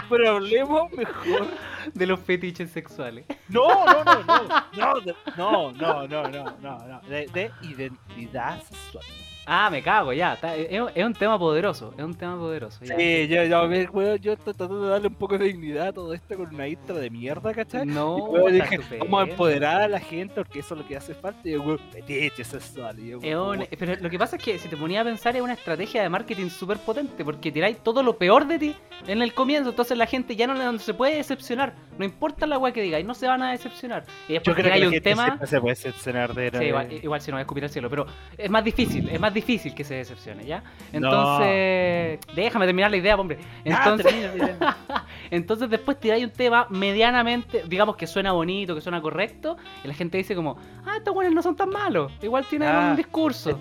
Pero 0.09 0.37
hablemos 0.37 0.91
mejor. 0.93 1.49
De 1.95 2.07
los 2.07 2.21
fetiches 2.21 2.71
sexuales. 2.71 3.25
No, 3.49 3.85
no, 3.87 4.05
no, 4.05 4.23
no, 4.25 4.45
no, 4.73 5.01
no, 5.37 5.73
no, 5.73 6.09
no, 6.09 6.29
no, 6.29 6.57
no, 6.61 6.79
no, 6.79 7.01
de, 7.09 7.27
de 7.29 7.51
identidad 7.63 8.63
sexual. 8.63 9.05
Ah, 9.53 9.69
me 9.69 9.83
cago, 9.83 10.13
ya. 10.13 10.35
está- 10.35 10.55
es, 10.55 10.69
es 10.95 11.05
un 11.05 11.13
tema 11.13 11.37
poderoso. 11.37 11.93
Es 11.99 12.05
un 12.05 12.15
tema 12.15 12.37
poderoso. 12.37 12.85
Ya. 12.85 12.97
Sí, 12.97 13.27
yo, 13.27 13.43
yo, 13.45 13.65
weón, 13.93 14.19
yo 14.19 14.33
estoy 14.35 14.55
tratando 14.55 14.85
de 14.85 14.91
darle 14.91 15.09
un 15.09 15.15
poco 15.17 15.37
de 15.37 15.47
dignidad 15.47 15.89
a 15.89 15.93
todo 15.93 16.15
esto 16.15 16.37
con 16.37 16.55
una 16.55 16.69
intro 16.69 16.95
de 16.95 17.11
mierda, 17.11 17.53
¿cachai? 17.53 17.85
No, 17.85 18.29
Y 18.49 18.53
dije, 18.53 18.79
vamos 19.01 19.27
a 19.27 19.31
empoderar 19.31 19.83
a 19.83 19.89
la 19.89 19.99
gente 19.99 20.35
porque 20.37 20.61
eso 20.61 20.75
es 20.75 20.81
lo 20.83 20.87
que 20.87 20.97
hace 20.97 21.15
falta. 21.15 21.41
Y 21.49 21.53
yo, 21.55 21.63
weón, 21.63 21.81
fetiche 21.91 22.45
sexual. 22.45 22.97
Y 23.01 23.09
yo, 23.09 23.19
Es 23.21 23.35
un- 23.35 23.67
pero 23.77 23.97
lo 24.01 24.09
que 24.09 24.19
pasa 24.21 24.37
es 24.37 24.43
que 24.45 24.57
si 24.57 24.69
te 24.69 24.77
ponía 24.77 25.01
a 25.01 25.05
pensar 25.05 25.35
es 25.35 25.43
una 25.43 25.55
estrategia 25.55 26.01
de 26.03 26.09
marketing 26.09 26.49
súper 26.49 26.79
potente 26.79 27.25
porque 27.25 27.51
tiráis 27.51 27.79
todo 27.79 28.05
lo 28.05 28.17
peor 28.17 28.47
de 28.47 28.57
ti 28.61 28.77
en 29.09 29.21
el 29.21 29.35
comienzo, 29.35 29.71
entonces 29.71 29.99
la 29.99 30.07
gente 30.07 30.37
ya 30.37 30.47
no, 30.47 30.55
no 30.55 30.79
se 30.79 30.95
puede 30.95 31.17
decepcionar, 31.17 31.75
no 31.99 32.05
importa 32.05 32.47
la 32.47 32.57
weá 32.57 32.73
que 32.73 32.83
digáis, 32.83 33.05
no 33.05 33.15
se 33.15 33.27
van 33.27 33.43
a 33.43 33.51
decepcionar. 33.51 34.05
Y 34.29 34.35
Yo 34.35 34.35
después 34.35 34.55
creo 34.55 34.55
que 34.55 34.63
tiráis 34.63 34.81
la 34.83 34.87
un 34.87 34.93
gente 34.93 35.11
tema, 35.11 35.25
siempre 35.25 35.47
se 35.49 35.61
puede 35.61 35.75
decepcionar 35.75 36.35
de 36.35 36.51
sí, 36.57 36.65
igual, 36.67 36.93
igual 36.93 37.21
si 37.21 37.31
no 37.33 37.35
voy 37.35 37.41
a 37.41 37.43
escupir 37.43 37.65
al 37.65 37.71
cielo, 37.71 37.91
pero 37.91 38.07
es 38.39 38.49
más 38.49 38.63
difícil, 38.63 39.09
es 39.09 39.19
más 39.19 39.33
difícil 39.33 39.40
que 39.43 39.85
se 39.85 39.95
decepcione, 39.95 40.45
¿ya? 40.45 40.63
Entonces, 40.93 42.21
déjame 42.35 42.67
terminar 42.67 42.91
la 42.91 42.97
idea, 42.97 43.17
hombre. 43.17 43.39
Entonces, 43.65 44.15
entonces 45.31 45.71
después 45.71 45.99
tiráis 45.99 46.25
un 46.25 46.31
tema 46.31 46.67
medianamente, 46.71 47.63
digamos 47.67 47.97
que 47.97 48.07
suena 48.07 48.33
bonito, 48.33 48.75
que 48.75 48.81
suena 48.81 49.01
correcto, 49.01 49.57
y 49.85 49.89
la 49.89 49.95
gente 49.95 50.19
dice 50.19 50.35
como, 50.35 50.57
ah, 50.87 50.97
estos 50.99 51.15
buenos 51.15 51.35
no 51.35 51.43
son 51.43 51.57
tan 51.57 51.71
malos, 51.71 52.13
igual 52.23 52.45
tienen 52.49 52.69
Ah, 52.69 52.89
un 52.91 52.97
discurso. 52.97 53.59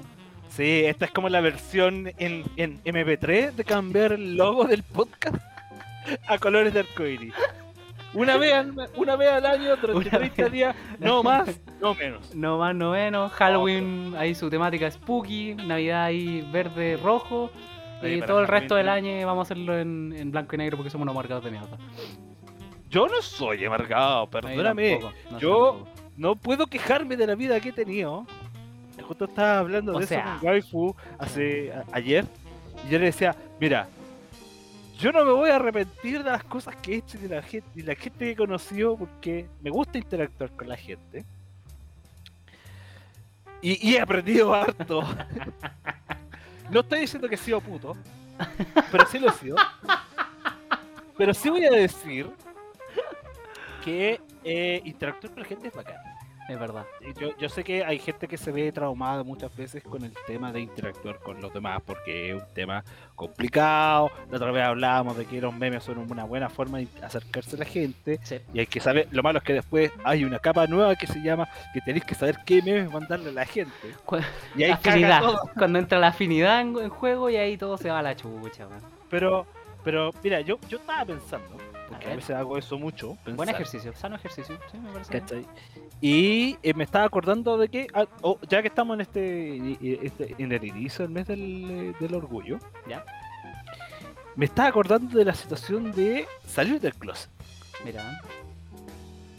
Sí, 0.50 0.84
esta 0.86 1.06
es 1.06 1.12
como 1.12 1.30
la 1.30 1.42
versión 1.42 2.12
en, 2.18 2.44
en 2.58 2.82
MP3 2.84 3.52
de 3.52 3.64
cambiar 3.64 4.14
el 4.14 4.36
logo 4.36 4.66
del 4.66 4.84
podcast 4.84 5.38
a 6.28 6.38
colores 6.40 6.74
de 6.74 6.80
arcoíris. 6.82 7.34
Una 8.14 8.38
vez, 8.38 8.54
al, 8.54 8.74
una 8.96 9.16
vez 9.16 9.30
al 9.30 9.46
año, 9.46 9.76
durante 9.76 9.92
Una 9.94 10.10
30 10.10 10.44
vez. 10.44 10.52
días, 10.52 10.76
no 11.00 11.22
más, 11.24 11.60
no 11.80 11.94
menos. 11.94 12.34
No 12.36 12.58
más, 12.58 12.76
no 12.76 12.92
menos. 12.92 13.32
Halloween, 13.34 14.14
ahí 14.18 14.34
su 14.34 14.50
temática 14.50 14.90
spooky. 14.90 15.56
Navidad 15.56 16.06
ahí 16.06 16.48
verde, 16.52 16.98
rojo. 17.04 17.52
Y 18.02 18.22
todo 18.22 18.40
el 18.40 18.48
resto 18.48 18.76
del 18.76 18.88
año 18.90 19.26
vamos 19.28 19.42
a 19.42 19.54
hacerlo 19.54 19.78
en, 19.78 20.14
en 20.18 20.32
blanco 20.32 20.56
y 20.56 20.58
negro 20.58 20.78
porque 20.78 20.90
somos 20.90 21.04
unos 21.04 21.16
marcados 21.16 21.44
de 21.44 21.52
mierda. 21.52 21.78
Yo 22.90 23.08
no 23.08 23.22
soy 23.22 23.64
amargado, 23.66 24.28
perdóname. 24.30 24.92
tampoco, 24.94 25.14
no 25.32 25.40
sé 25.40 25.46
yo-. 25.46 25.88
No 26.18 26.36
puedo 26.36 26.66
quejarme 26.68 27.16
de 27.16 27.28
la 27.28 27.36
vida 27.36 27.60
que 27.60 27.70
he 27.70 27.74
tenido. 27.74 28.26
Justo 29.08 29.26
estaba 29.26 29.60
hablando 29.60 29.94
O 29.96 30.00
de 30.00 30.06
sea. 30.08 30.20
eso 30.20 30.40
con 30.40 30.48
Waifu 30.50 30.96
hace 31.18 31.72
a- 31.72 31.84
ayer. 31.94 32.26
Y 32.88 32.92
yo 32.92 33.00
le 33.00 33.06
decía, 33.06 33.36
mira, 33.60 33.88
yo 35.00 35.14
no 35.14 35.24
me 35.24 35.32
voy 35.32 35.50
a 35.50 35.56
arrepentir 35.56 36.24
de 36.24 36.30
las 36.30 36.44
cosas 36.44 36.76
que 36.76 36.94
he 36.94 36.96
hecho 36.98 37.18
y 37.18 37.22
de 37.22 37.36
la 37.36 37.42
gente, 37.42 37.84
la 37.84 37.96
gente 37.96 38.20
que 38.20 38.32
he 38.32 38.36
conocido 38.36 38.98
porque 38.98 39.48
me 39.62 39.70
gusta 39.70 39.98
interactuar 39.98 40.52
con 40.52 40.68
la 40.68 40.76
gente. 40.76 41.26
Y, 43.62 43.90
y 43.90 43.96
he 43.96 44.02
aprendido 44.02 44.54
harto. 44.54 45.04
No 46.70 46.82
estoy 46.82 47.00
diciendo 47.02 47.30
que 47.30 47.36
he 47.36 47.38
sido 47.38 47.62
puto, 47.62 47.96
pero 48.92 49.06
sí 49.08 49.20
lo 49.20 49.30
he 49.30 49.34
sido. 49.34 49.56
Pero 51.18 51.34
sí 51.34 51.50
voy 51.50 51.66
a 51.66 51.72
decir 51.72 52.30
que 53.84 54.20
eh, 54.44 54.82
interactuar 54.84 55.34
con 55.34 55.44
la 55.44 55.48
gente 55.48 55.70
es 55.70 55.74
bacán. 55.74 56.09
Es 56.50 56.60
verdad. 56.60 56.86
Yo, 57.20 57.38
yo 57.38 57.48
sé 57.48 57.64
que 57.64 57.86
hay 57.86 58.00
gente 58.00 58.28
que 58.28 58.38
se 58.38 58.52
ve 58.52 58.72
traumada 58.72 59.24
muchas 59.24 59.56
veces 59.56 59.84
con 59.84 60.04
el 60.04 60.14
tema 60.26 60.52
de 60.52 60.62
interactuar 60.62 61.20
con 61.20 61.40
los 61.40 61.54
demás 61.54 61.80
porque 61.86 62.30
es 62.30 62.42
un 62.42 62.54
tema 62.56 62.84
complicado. 63.16 64.10
La 64.32 64.38
otra 64.38 64.52
vez 64.52 64.64
hablábamos 64.64 65.16
de 65.16 65.26
que 65.26 65.40
los 65.40 65.54
memes 65.54 65.84
son 65.84 66.00
una 66.00 66.24
buena 66.24 66.50
forma 66.50 66.80
de 66.80 66.88
acercarse 67.04 67.56
a 67.56 67.60
la 67.60 67.66
gente. 67.66 68.20
Sí. 68.24 68.40
Y 68.52 68.60
hay 68.60 68.66
que 68.66 68.80
saber, 68.80 69.08
lo 69.12 69.22
malo 69.22 69.38
es 69.38 69.44
que 69.44 69.54
después 69.54 69.92
hay 70.04 70.24
una 70.24 70.40
capa 70.40 70.66
nueva 70.66 70.96
que 70.96 71.06
se 71.06 71.22
llama 71.22 71.48
que 71.72 71.82
tenéis 71.82 72.04
que 72.04 72.16
saber 72.16 72.40
qué 72.46 72.64
memes 72.64 72.92
mandarle 72.92 73.30
a 73.30 73.34
la 73.34 73.46
gente. 73.46 73.72
Y 74.56 74.64
ahí 74.64 74.72
afinidad. 74.72 75.22
todo. 75.22 75.50
Cuando 75.56 75.78
entra 75.78 76.00
la 76.00 76.08
afinidad 76.08 76.62
en, 76.62 76.76
en 76.80 76.90
juego 76.90 77.30
y 77.30 77.36
ahí 77.36 77.58
todo 77.58 77.78
se 77.78 77.92
va 77.92 78.00
a 78.00 78.04
la 78.04 78.16
chucha. 78.16 78.68
Pero, 79.10 79.46
pero 79.84 80.12
mira, 80.24 80.42
yo, 80.42 80.58
yo 80.68 80.78
estaba 80.78 81.06
pensando, 81.06 81.48
porque 81.88 82.12
A 82.12 82.16
veces 82.16 82.36
hago 82.36 82.58
eso 82.58 82.78
mucho. 82.80 83.18
Buen 83.36 83.50
ejercicio, 83.50 83.94
sano 83.94 84.16
ejercicio. 84.16 84.58
Sí, 84.72 84.78
me 84.78 84.90
parece. 84.90 85.46
Y 86.02 86.58
eh, 86.64 86.74
me 86.74 86.86
estaba 86.86 87.06
acordando 87.06 87.58
de 87.58 87.68
que, 87.68 87.88
ah, 87.94 88.06
oh, 88.22 88.40
ya 88.50 88.62
que 88.62 88.70
estamos 88.70 88.96
en 88.96 89.02
este, 89.02 89.58
eh, 89.58 90.00
este- 90.04 90.36
en 90.38 90.52
el 90.52 90.64
inicio 90.64 91.04
del 91.04 91.14
mes 91.14 91.28
del, 91.28 91.68
eh, 91.70 91.94
del 92.00 92.16
orgullo, 92.16 92.58
Ya. 92.88 93.04
me 94.36 94.46
estaba 94.46 94.70
acordando 94.70 95.18
de 95.18 95.26
la 95.26 95.34
situación 95.34 95.92
de 95.92 96.26
salir 96.48 96.80
del 96.80 96.94
closet. 96.96 97.30
Mira. 97.84 98.22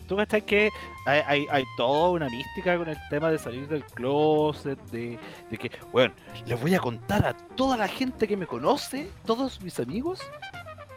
Tú 0.07 0.17
cachai 0.17 0.43
que 0.43 0.71
hay, 1.07 1.21
hay, 1.25 1.47
hay 1.52 1.64
toda 1.76 2.11
una 2.11 2.29
mística 2.29 2.76
con 2.76 2.88
el 2.88 2.99
tema 3.11 3.31
de 3.31 3.38
salir 3.38 3.69
del 3.69 3.85
closet, 3.85 4.76
de, 4.90 5.17
de 5.49 5.57
que, 5.57 5.71
bueno, 5.93 6.12
les 6.47 6.61
voy 6.61 6.75
a 6.75 6.81
contar 6.81 7.25
a 7.25 7.33
toda 7.33 7.76
la 7.76 7.87
gente 7.87 8.26
que 8.26 8.37
me 8.37 8.45
conoce, 8.47 9.09
todos 9.25 9.62
mis 9.62 9.79
amigos, 9.79 10.21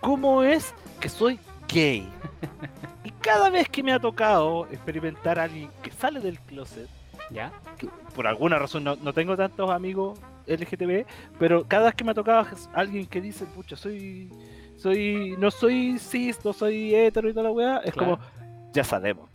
cómo 0.02 0.42
es 0.42 0.74
que 1.00 1.10
soy 1.10 1.40
gay. 1.68 2.08
y 3.04 3.12
cada 3.12 3.50
vez 3.50 3.68
que 3.70 3.84
me 3.84 3.92
ha 3.94 4.00
tocado 4.00 4.68
experimentar 4.72 5.40
a 5.40 5.44
alguien 5.44 5.70
que 5.82 5.92
sale 5.92 6.20
del 6.20 6.40
closet, 6.42 6.90
Ya. 7.30 7.52
que 7.78 7.88
por 8.16 8.28
alguna 8.28 8.60
razón 8.60 8.84
no, 8.84 8.96
no 8.98 9.14
tengo 9.14 9.36
tantos 9.38 9.70
amigos 9.70 10.20
LGTB, 10.48 11.06
pero 11.40 11.64
cada 11.68 11.86
vez 11.86 11.96
que 11.96 12.04
me 12.04 12.12
ha 12.12 12.14
tocado 12.14 12.46
alguien 12.74 13.06
que 13.06 13.22
dice, 13.22 13.46
pucha, 13.46 13.76
soy, 13.76 14.30
soy, 14.78 15.36
no 15.40 15.50
soy 15.52 15.98
cis, 16.00 16.44
no 16.44 16.52
soy 16.54 16.94
hetero 16.94 17.30
y 17.30 17.34
toda 17.34 17.44
la 17.46 17.52
weá, 17.52 17.78
es 17.86 17.94
Claro. 17.94 18.18
como, 18.18 18.30
ya 18.74 18.84
sabemos. 18.84 19.30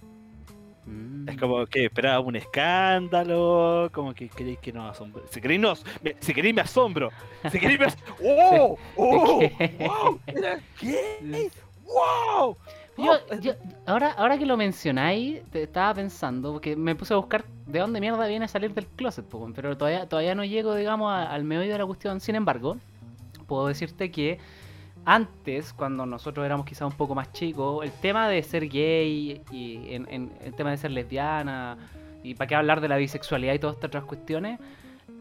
Mm. 0.84 1.28
Es 1.28 1.36
como 1.36 1.66
que 1.66 1.84
esperaba 1.86 2.20
un 2.20 2.36
escándalo, 2.36 3.90
como 3.92 4.14
que 4.14 4.28
queréis 4.28 4.58
que 4.58 4.72
nos 4.72 4.90
asombre. 4.90 5.22
Si 5.30 5.40
queréis, 5.40 5.60
nos, 5.60 5.84
me- 6.02 6.16
si 6.20 6.32
queréis 6.32 6.54
me 6.54 6.62
asombro. 6.62 7.10
Si 7.50 7.58
queréis 7.58 7.78
me 7.80 7.86
as- 7.86 7.98
¡Oh! 8.24 8.78
¡Oh! 8.96 9.40
¡Wow! 9.78 10.20
¿Qué? 10.80 11.50
¡Wow! 11.88 12.56
Yo, 12.98 13.12
Oh, 13.30 13.34
yo- 13.40 13.52
ahora, 13.86 14.10
ahora 14.12 14.38
que 14.38 14.44
lo 14.46 14.56
mencionáis, 14.56 15.42
te 15.50 15.62
estaba 15.62 15.94
pensando, 15.94 16.52
porque 16.54 16.74
me 16.74 16.96
puse 16.96 17.14
a 17.14 17.16
buscar 17.16 17.44
de 17.66 17.78
dónde 17.78 18.00
mierda 18.00 18.26
viene 18.26 18.48
salir 18.48 18.74
del 18.74 18.86
closet, 18.86 19.24
pero 19.54 19.76
todavía, 19.76 20.08
todavía 20.08 20.34
no 20.34 20.44
llego, 20.44 20.74
digamos, 20.74 21.10
a- 21.12 21.30
al 21.32 21.44
meollo 21.44 21.70
de 21.72 21.78
la 21.78 21.86
cuestión. 21.86 22.18
Sin 22.20 22.34
embargo, 22.34 22.76
puedo 23.46 23.68
decirte 23.68 24.10
que 24.10 24.38
antes, 25.04 25.72
cuando 25.72 26.06
nosotros 26.06 26.44
éramos 26.44 26.66
quizás 26.66 26.82
un 26.90 26.96
poco 26.96 27.14
más 27.14 27.32
chicos, 27.32 27.84
el 27.84 27.92
tema 27.92 28.28
de 28.28 28.42
ser 28.42 28.68
gay 28.68 29.40
y 29.52 29.92
en, 29.94 30.06
en- 30.10 30.32
el 30.44 30.54
tema 30.54 30.70
de 30.72 30.76
ser 30.78 30.90
lesbiana, 30.90 31.78
y 32.24 32.34
para 32.34 32.48
qué 32.48 32.54
hablar 32.56 32.80
de 32.80 32.88
la 32.88 32.96
bisexualidad 32.96 33.54
y 33.54 33.60
todas 33.60 33.76
estas 33.76 33.88
otras 33.88 34.04
cuestiones, 34.04 34.58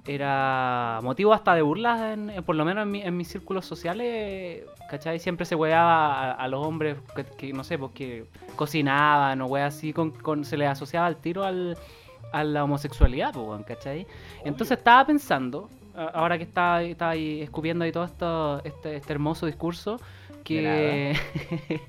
era 0.07 0.99
motivo 1.03 1.33
hasta 1.33 1.53
de 1.53 1.61
burlas, 1.61 2.13
en, 2.13 2.29
en- 2.29 2.43
por 2.43 2.55
lo 2.55 2.63
menos 2.65 2.83
en, 2.83 2.91
mi- 2.91 3.01
en 3.01 3.15
mis 3.17 3.27
círculos 3.27 3.65
sociales, 3.65 4.63
¿cachai? 4.89 5.19
Siempre 5.19 5.45
se 5.45 5.55
weaba 5.55 6.31
a, 6.31 6.31
a 6.31 6.47
los 6.47 6.65
hombres 6.65 6.97
que, 7.15 7.25
que, 7.25 7.53
no 7.53 7.63
sé, 7.63 7.77
pues 7.77 7.91
que 7.93 8.25
cocinaban 8.55 9.41
o 9.41 9.45
weas 9.47 9.75
así, 9.75 9.91
con, 9.93 10.11
con- 10.11 10.45
se 10.45 10.55
les 10.57 10.69
asociaba 10.69 11.07
al 11.07 11.17
tiro 11.17 11.43
al, 11.43 11.77
a 12.31 12.43
la 12.43 12.63
homosexualidad, 12.63 13.33
pues, 13.33 13.65
¿cachai? 13.65 14.07
Entonces 14.45 14.77
estaba 14.77 15.05
pensando, 15.05 15.69
ahora 16.13 16.37
que 16.37 16.43
estaba, 16.45 16.81
estaba 16.83 17.11
ahí 17.11 17.41
escupiendo 17.41 17.83
ahí 17.83 17.91
todo 17.91 18.05
esto, 18.05 18.61
este, 18.63 18.95
este 18.95 19.13
hermoso 19.13 19.45
discurso, 19.45 19.99
que... 20.43 21.13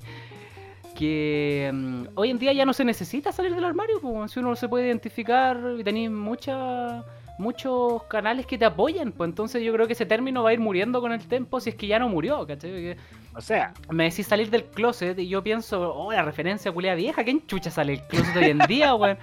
que 0.95 1.71
mm, 1.73 2.03
hoy 2.15 2.29
en 2.29 2.39
día 2.39 2.51
ya 2.53 2.65
no 2.65 2.73
se 2.73 2.83
necesita 2.83 3.31
salir 3.31 3.55
del 3.55 3.63
armario, 3.63 4.01
pues, 4.01 4.31
si 4.31 4.39
uno 4.39 4.55
se 4.55 4.67
puede 4.67 4.87
identificar 4.87 5.57
y 5.77 5.83
tenéis 5.83 6.11
muchas 6.11 7.05
muchos 7.39 8.03
canales 8.03 8.45
que 8.45 8.57
te 8.57 8.65
apoyan, 8.65 9.11
pues 9.11 9.29
entonces 9.29 9.63
yo 9.63 9.71
creo 9.73 9.87
que 9.87 9.93
ese 9.93 10.05
término 10.05 10.43
va 10.43 10.49
a 10.49 10.53
ir 10.53 10.59
muriendo 10.59 11.01
con 11.01 11.13
el 11.13 11.25
tiempo 11.25 11.59
si 11.59 11.69
es 11.69 11.75
que 11.75 11.87
ya 11.87 11.97
no 11.97 12.09
murió, 12.09 12.45
¿cachai? 12.45 12.97
O 13.33 13.41
sea, 13.41 13.73
me 13.89 14.03
decís 14.03 14.27
salir 14.27 14.49
del 14.49 14.65
closet 14.65 15.17
y 15.17 15.27
yo 15.27 15.41
pienso, 15.41 15.93
oh, 15.95 16.11
la 16.11 16.21
referencia 16.21 16.71
culia 16.71 16.95
vieja, 16.95 17.23
¿quién 17.23 17.45
chucha 17.47 17.71
sale 17.71 17.93
del 17.93 18.07
closet 18.07 18.35
hoy 18.35 18.49
en 18.49 18.59
día, 18.67 18.93
weón? 18.95 19.17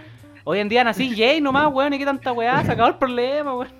Hoy 0.45 0.61
en 0.61 0.69
día 0.69 0.83
nací 0.85 1.15
gay 1.15 1.41
nomás, 1.41 1.73
weón, 1.73 1.93
y 1.93 1.99
qué 1.99 2.05
tanta 2.05 2.33
weá, 2.33 2.65
se 2.65 2.73
acabó 2.73 2.89
el 2.89 2.97
problema, 2.97 3.55
weón. 3.55 3.73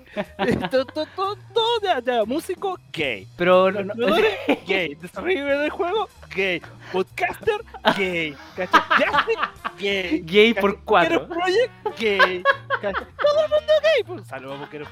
Todo, 0.71 0.85
todo, 0.85 1.05
todo, 1.15 1.35
todo 1.53 1.81
ya, 1.83 1.99
ya, 2.01 2.23
músico, 2.25 2.79
gay. 2.91 3.27
Pero 3.37 3.71
no- 3.71 3.93
no- 3.93 4.15
gay. 4.67 4.95
Desarrollador 4.95 5.61
del 5.61 5.69
juego, 5.69 6.09
gay. 6.35 6.61
Podcaster, 6.91 7.61
gay. 7.97 8.35
Justin, 8.55 9.39
gay. 9.79 10.21
gay 10.25 10.53
por 10.53 10.71
¿Cachai? 10.71 10.85
cuatro. 10.85 11.19
Bookero 11.27 11.39
Project, 11.39 11.99
gay. 11.99 12.43
¿Cachai? 12.81 12.93
Todo 12.93 13.43
el 13.45 13.49
mundo 13.49 13.73
gay. 13.83 14.03
Pues, 14.05 14.27
saludos 14.27 14.61
a 14.61 14.69
Project. 14.69 14.89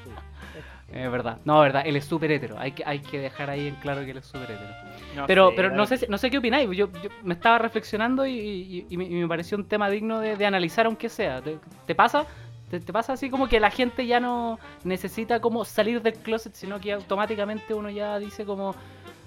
Es 0.94 1.12
verdad, 1.12 1.39
no, 1.46 1.60
verdad, 1.62 1.82
él 1.86 1.96
es 1.96 2.05
súper 2.05 2.32
hetero, 2.32 2.58
hay 2.60 2.72
que, 2.72 2.84
hay 2.86 3.00
que 3.00 3.20
dejar 3.20 3.50
ahí 3.50 3.67
en 3.67 3.75
claro 3.77 4.05
que 4.05 4.12
él 4.12 4.17
es 4.17 4.25
súper 4.27 4.51
hetero. 4.51 4.70
No 5.15 5.25
Pero, 5.25 5.50
sé, 5.50 5.55
pero 5.55 5.70
no 5.72 5.86
sé, 5.88 6.05
no 6.08 6.17
sé 6.20 6.29
qué 6.29 6.38
opináis. 6.38 6.70
Yo, 6.70 6.89
yo 7.01 7.10
me 7.24 7.34
estaba 7.34 7.58
reflexionando 7.58 8.25
y, 8.25 8.32
y- 8.38 8.86
y 8.89 8.98
me, 8.98 9.05
y 9.05 9.10
me 9.10 9.27
pareció 9.27 9.58
un 9.58 9.65
tema 9.67 9.89
digno 9.89 10.20
de, 10.20 10.38
de 10.38 10.46
analizar, 10.46 10.86
aunque 10.86 11.10
sea. 11.10 11.41
¿Te, 11.41 11.58
te 11.88 11.96
pasa? 11.96 12.25
¿Te, 12.79 12.86
te 12.86 12.94
pasa 12.94 13.13
así 13.13 13.29
como 13.29 13.48
que 13.48 13.60
la 13.60 13.70
gente 13.72 14.05
ya 14.05 14.20
no 14.20 14.60
necesita 14.84 15.39
como 15.39 15.63
salir 15.65 16.01
del 16.01 16.13
closet, 16.15 16.53
sino 16.53 16.79
que 16.79 16.91
automáticamente 16.94 17.74
uno 17.74 17.89
ya 17.89 18.20
dice 18.20 18.46
como, 18.46 18.75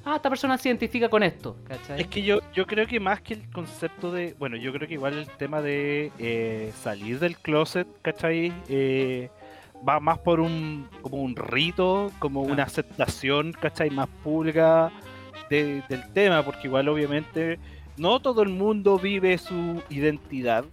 ah, 0.05 0.17
esta 0.17 0.29
persona 0.29 0.59
se 0.59 0.69
identifica 0.69 1.09
con 1.09 1.23
esto, 1.23 1.57
¿cachai? 1.67 2.01
Es 2.01 2.07
que 2.09 2.23
yo, 2.23 2.41
yo 2.55 2.67
creo 2.67 2.87
que 2.87 3.01
más 3.01 3.21
que 3.23 3.35
el 3.35 3.51
concepto 3.51 4.11
de. 4.13 4.35
Bueno, 4.39 4.57
yo 4.57 4.73
creo 4.73 4.87
que 4.87 4.95
igual 4.95 5.15
el 5.15 5.29
tema 5.29 5.61
de 5.63 6.13
eh, 6.19 6.73
salir 6.81 7.19
del 7.21 7.39
closet, 7.39 7.87
¿cachai? 8.03 8.53
Eh, 8.69 9.31
va 9.89 10.01
más 10.01 10.19
por 10.19 10.41
un 10.41 10.89
como 11.03 11.23
un 11.23 11.37
rito, 11.37 12.11
como 12.19 12.41
Claro. 12.41 12.55
una 12.55 12.63
aceptación, 12.65 13.53
¿cachai? 13.53 13.91
Más 13.91 14.09
pública 14.25 14.91
de- 15.51 15.83
del 15.89 16.13
tema, 16.13 16.43
porque 16.43 16.67
igual 16.67 16.89
obviamente 16.89 17.59
no 17.97 18.21
todo 18.21 18.43
el 18.43 18.49
mundo 18.51 18.99
vive 18.99 19.39
su 19.39 19.83
identidad, 19.89 20.65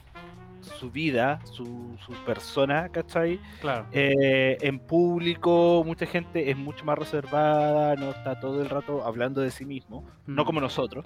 su 0.66 0.90
vida, 0.92 1.40
su, 1.46 1.96
su 2.06 2.12
persona, 2.26 2.90
¿cachai? 2.90 3.40
Claro. 3.62 3.86
eh, 3.92 4.58
en 4.62 4.80
público 4.80 5.84
mucha 5.86 6.06
gente 6.06 6.50
es 6.50 6.58
mucho 6.58 6.84
más 6.86 6.98
reservada, 6.98 7.96
no 7.96 8.10
está 8.12 8.40
todo 8.40 8.62
el 8.62 8.70
rato 8.70 9.04
hablando 9.06 9.42
de 9.42 9.52
sí 9.52 9.66
mismo, 9.66 10.04
no 10.26 10.44
como 10.46 10.60
nosotros, 10.62 11.06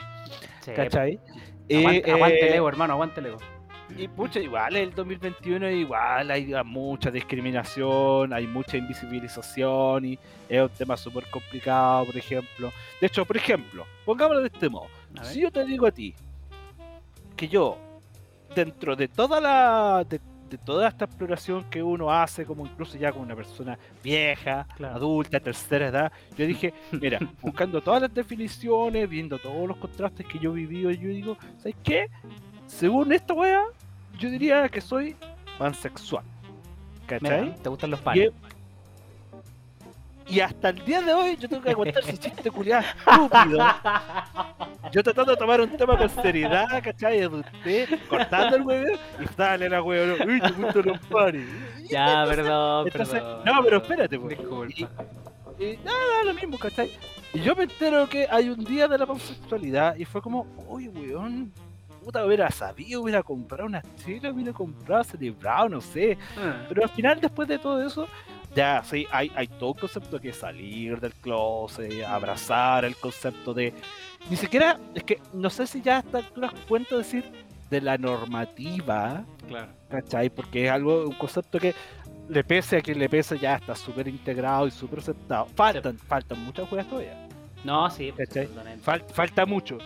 Sí, 0.61 0.71
¿cachai? 0.75 1.19
Aguante, 1.71 2.09
Eh, 2.09 2.11
aguante 2.13 2.49
eh, 2.51 2.55
ego, 2.55 2.67
hermano, 2.69 2.93
aguante 2.93 3.19
el 3.19 3.27
ego. 3.27 3.37
y 3.97 4.07
pucha, 4.07 4.39
igual 4.39 4.75
el 4.75 4.93
2021 4.93 5.69
igual 5.71 6.29
hay 6.31 6.53
mucha 6.65 7.09
discriminación, 7.11 8.33
hay 8.33 8.45
mucha 8.47 8.77
invisibilización 8.77 10.05
y 10.05 10.19
es 10.47 10.61
un 10.61 10.69
tema 10.69 10.95
súper 10.97 11.25
complicado, 11.29 12.05
por 12.05 12.15
ejemplo. 12.17 12.71
De 13.01 13.07
hecho, 13.07 13.25
por 13.25 13.35
ejemplo, 13.37 13.85
pongámoslo 14.05 14.41
de 14.41 14.47
este 14.47 14.69
modo. 14.69 14.87
Si 15.23 15.41
yo 15.41 15.51
te 15.51 15.65
digo 15.65 15.85
a 15.87 15.91
ti 15.91 16.13
que 17.35 17.47
yo, 17.47 17.77
dentro 18.55 18.95
de 18.95 19.07
toda 19.07 19.39
la 19.39 20.03
de, 20.07 20.19
de 20.49 20.57
toda 20.57 20.87
esta 20.87 21.05
exploración 21.05 21.63
que 21.69 21.83
uno 21.83 22.11
hace, 22.11 22.45
como 22.45 22.65
incluso 22.65 22.97
ya 22.97 23.11
con 23.11 23.21
una 23.21 23.35
persona 23.35 23.77
vieja, 24.03 24.67
Claro. 24.75 24.95
adulta, 24.95 25.39
tercera 25.39 25.87
edad, 25.87 26.11
yo 26.37 26.47
dije, 26.47 26.73
mira, 26.91 27.19
buscando 27.41 27.81
todas 27.81 28.01
las 28.01 28.13
definiciones, 28.13 29.07
viendo 29.07 29.37
todos 29.37 29.67
los 29.67 29.77
contrastes 29.77 30.25
que 30.25 30.39
yo 30.39 30.51
he 30.51 30.55
vivido, 30.55 30.89
yo 30.91 31.09
digo, 31.09 31.37
¿sabes 31.57 31.75
qué? 31.83 32.09
Según 32.67 33.11
esta 33.13 33.33
wea, 33.33 33.63
yo 34.17 34.29
diría 34.29 34.67
que 34.69 34.81
soy 34.81 35.15
pansexual. 35.57 36.23
¿Cachai? 37.05 37.41
Mira, 37.45 37.55
¿Te 37.55 37.69
gustan 37.69 37.91
los 37.91 37.99
Y, 37.99 38.03
panes? 38.03 38.31
y 40.27 40.39
hasta 40.41 40.69
el 40.69 40.85
día 40.85 41.01
de 41.01 41.11
hoy 41.11 41.35
yo 41.37 41.49
tengo 41.49 41.63
que 41.63 41.71
aguantar 41.71 42.03
ese 42.03 42.17
chiste 42.19 42.51
culiado 42.51 42.85
estúpido. 42.99 43.59
Yo 44.91 45.03
tratando 45.03 45.31
de 45.31 45.37
tomar 45.37 45.61
un 45.61 45.69
tema 45.77 45.97
con 45.97 46.09
seriedad, 46.09 46.67
¿cachai? 46.83 47.19
De 47.19 47.27
usted, 47.27 47.89
cortando 48.09 48.55
el 48.55 48.61
huevo 48.63 48.97
y 49.19 49.27
sale 49.35 49.69
la 49.69 49.81
huevo, 49.81 50.15
uy, 50.25 50.41
te 50.41 50.51
gustan 50.51 50.85
los 50.85 50.99
pares. 51.07 51.47
Ya, 51.89 52.25
perdón, 52.27 52.87
Entonces, 52.87 53.21
perdón. 53.21 53.41
no, 53.45 53.63
pero 53.63 53.77
espérate, 53.77 54.19
pues. 54.19 54.37
Disculpa. 54.37 54.93
Y 55.59 55.77
nada, 55.83 56.23
lo 56.25 56.33
mismo, 56.33 56.57
¿cachai? 56.57 56.91
Y 57.33 57.41
yo 57.41 57.55
me 57.55 57.63
entero 57.63 58.07
que 58.07 58.27
hay 58.29 58.49
un 58.49 58.63
día 58.63 58.87
de 58.87 58.97
la 58.97 59.05
pansexualidad 59.05 59.95
y 59.97 60.05
fue 60.05 60.21
como, 60.21 60.47
uy, 60.67 60.87
weón, 60.87 61.51
puta, 62.03 62.25
hubiera 62.25 62.49
sabido, 62.49 63.01
hubiera 63.01 63.21
comprado 63.21 63.67
una 63.67 63.83
chela, 63.97 64.31
hubiera 64.31 64.53
comprado, 64.53 65.03
celebrado, 65.03 65.69
no 65.69 65.81
sé. 65.81 66.17
Ah. 66.37 66.65
Pero 66.69 66.83
al 66.83 66.89
final, 66.89 67.19
después 67.19 67.47
de 67.47 67.59
todo 67.59 67.85
eso, 67.85 68.07
ya, 68.55 68.83
sí, 68.83 69.05
hay, 69.11 69.31
hay 69.35 69.47
todo 69.47 69.71
un 69.73 69.79
concepto 69.79 70.19
que 70.19 70.29
es 70.29 70.37
salir 70.37 70.99
del 70.99 71.13
closet, 71.13 72.03
abrazar 72.03 72.85
el 72.85 72.95
concepto 72.95 73.53
de. 73.53 73.73
Ni 74.29 74.35
siquiera, 74.35 74.79
es 74.95 75.03
que 75.03 75.21
no 75.33 75.49
sé 75.49 75.67
si 75.67 75.81
ya 75.81 75.97
a 75.97 75.99
esta 75.99 76.17
altura 76.19 76.53
cuento 76.67 76.97
decir 76.97 77.23
de 77.69 77.81
la 77.81 77.97
normativa, 77.97 79.23
Claro. 79.47 79.71
¿cachai? 79.89 80.29
Porque 80.29 80.65
es 80.65 80.71
algo, 80.71 81.05
un 81.07 81.13
concepto 81.13 81.59
que 81.59 81.73
le 82.27 82.43
pese 82.43 82.77
a 82.77 82.81
quien 82.81 82.99
le 82.99 83.09
pese, 83.09 83.37
ya 83.39 83.55
está 83.55 83.75
súper 83.75 84.07
integrado 84.07 84.67
y 84.67 84.71
súper 84.71 84.99
aceptado. 84.99 85.47
Faltan, 85.55 85.97
faltan 85.97 86.43
muchas 86.43 86.67
juegas 86.67 86.87
todavía. 86.87 87.27
No, 87.63 87.89
sí, 87.89 88.11
pues, 88.11 88.29
falta 89.11 89.45
mucho. 89.45 89.77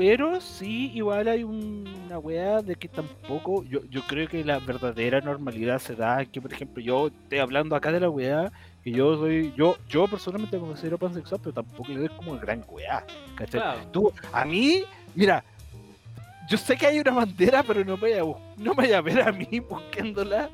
Pero 0.00 0.40
sí, 0.40 0.90
igual 0.94 1.28
hay 1.28 1.44
un- 1.44 1.86
una 2.06 2.18
weá 2.18 2.62
de 2.62 2.74
que 2.74 2.88
tampoco. 2.88 3.64
Yo, 3.64 3.80
yo 3.90 4.00
creo 4.06 4.26
que 4.26 4.42
la 4.42 4.58
verdadera 4.58 5.20
normalidad 5.20 5.78
se 5.78 5.94
da 5.94 6.24
que, 6.24 6.40
por 6.40 6.50
ejemplo, 6.52 6.82
yo 6.82 7.08
estoy 7.08 7.38
hablando 7.38 7.76
acá 7.76 7.92
de 7.92 8.00
la 8.00 8.08
weá. 8.08 8.50
Que 8.82 8.92
yo 8.92 9.14
soy. 9.18 9.52
Yo, 9.58 9.76
yo 9.90 10.08
personalmente 10.08 10.56
me 10.58 10.66
considero 10.68 10.96
pansexual, 10.96 11.38
pero 11.44 11.52
tampoco 11.52 11.92
le 11.92 11.98
doy 11.98 12.08
como 12.08 12.32
el 12.32 12.40
gran 12.40 12.64
weá. 12.70 13.04
¿Cachai? 13.34 13.60
Claro. 13.60 13.80
Tú, 13.92 14.12
a 14.32 14.44
mí, 14.46 14.84
mira. 15.14 15.44
Yo 16.48 16.56
sé 16.56 16.76
que 16.78 16.86
hay 16.86 16.98
una 16.98 17.12
bandera, 17.12 17.62
pero 17.62 17.84
no 17.84 17.96
me 17.98 18.10
vaya 18.10 18.22
no 18.56 18.70
me 18.74 18.82
vaya 18.82 18.98
a 18.98 19.02
ver 19.02 19.20
a 19.20 19.30
mí 19.32 19.60
buscándola. 19.60 20.48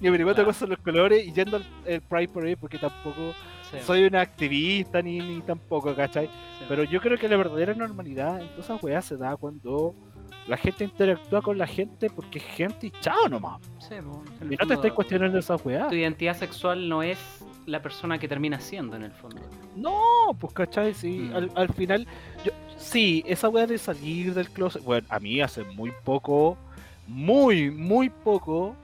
Ni 0.00 0.06
averiguando 0.06 0.44
Claro. 0.44 0.56
son 0.56 0.70
los 0.70 0.78
colores 0.78 1.26
y 1.26 1.32
yendo 1.32 1.56
al 1.56 1.66
el 1.84 2.00
Pride 2.00 2.28
Parade 2.28 2.56
porque 2.56 2.78
tampoco 2.78 3.34
Sí, 3.70 3.78
soy 3.84 4.04
una 4.04 4.20
activista 4.20 5.02
ni, 5.02 5.18
ni 5.18 5.40
tampoco, 5.40 5.94
¿cachai? 5.94 6.26
sí. 6.26 6.64
Pero 6.68 6.84
yo 6.84 7.00
creo 7.00 7.18
que 7.18 7.28
la 7.28 7.36
verdadera 7.36 7.74
normalidad 7.74 8.40
en 8.40 8.48
todas 8.48 8.64
esas 8.64 8.82
weas 8.82 9.04
se 9.04 9.16
da 9.16 9.36
cuando 9.36 9.94
la 10.46 10.56
gente 10.56 10.84
interactúa 10.84 11.42
con 11.42 11.58
la 11.58 11.66
gente 11.66 12.08
porque 12.08 12.38
es 12.38 12.44
gente 12.44 12.86
y 12.86 12.90
chao 13.00 13.28
nomás. 13.28 13.60
Sí, 13.78 13.96
Y 14.50 14.56
no 14.56 14.66
te 14.66 14.74
estés 14.74 14.92
cuestionando 14.92 15.38
esas 15.38 15.64
weas. 15.64 15.88
Tu 15.88 15.96
identidad 15.96 16.34
sexual 16.34 16.88
no 16.88 17.02
es 17.02 17.18
la 17.66 17.82
persona 17.82 18.18
que 18.18 18.26
termina 18.26 18.58
siendo 18.58 18.96
en 18.96 19.04
el 19.04 19.12
fondo. 19.12 19.42
No, 19.76 20.34
pues 20.40 20.54
cachai, 20.54 20.94
sí. 20.94 21.28
Mm. 21.30 21.36
Al, 21.36 21.50
al 21.54 21.68
final, 21.74 22.06
yo, 22.44 22.52
sí, 22.76 23.22
esa 23.26 23.48
wea 23.50 23.66
de 23.66 23.76
salir 23.76 24.32
del 24.32 24.48
closet, 24.50 24.82
bueno, 24.82 25.06
a 25.10 25.20
mí 25.20 25.40
hace 25.40 25.64
muy 25.64 25.92
poco, 26.02 26.56
muy, 27.06 27.70
muy 27.70 28.08
poco, 28.08 28.74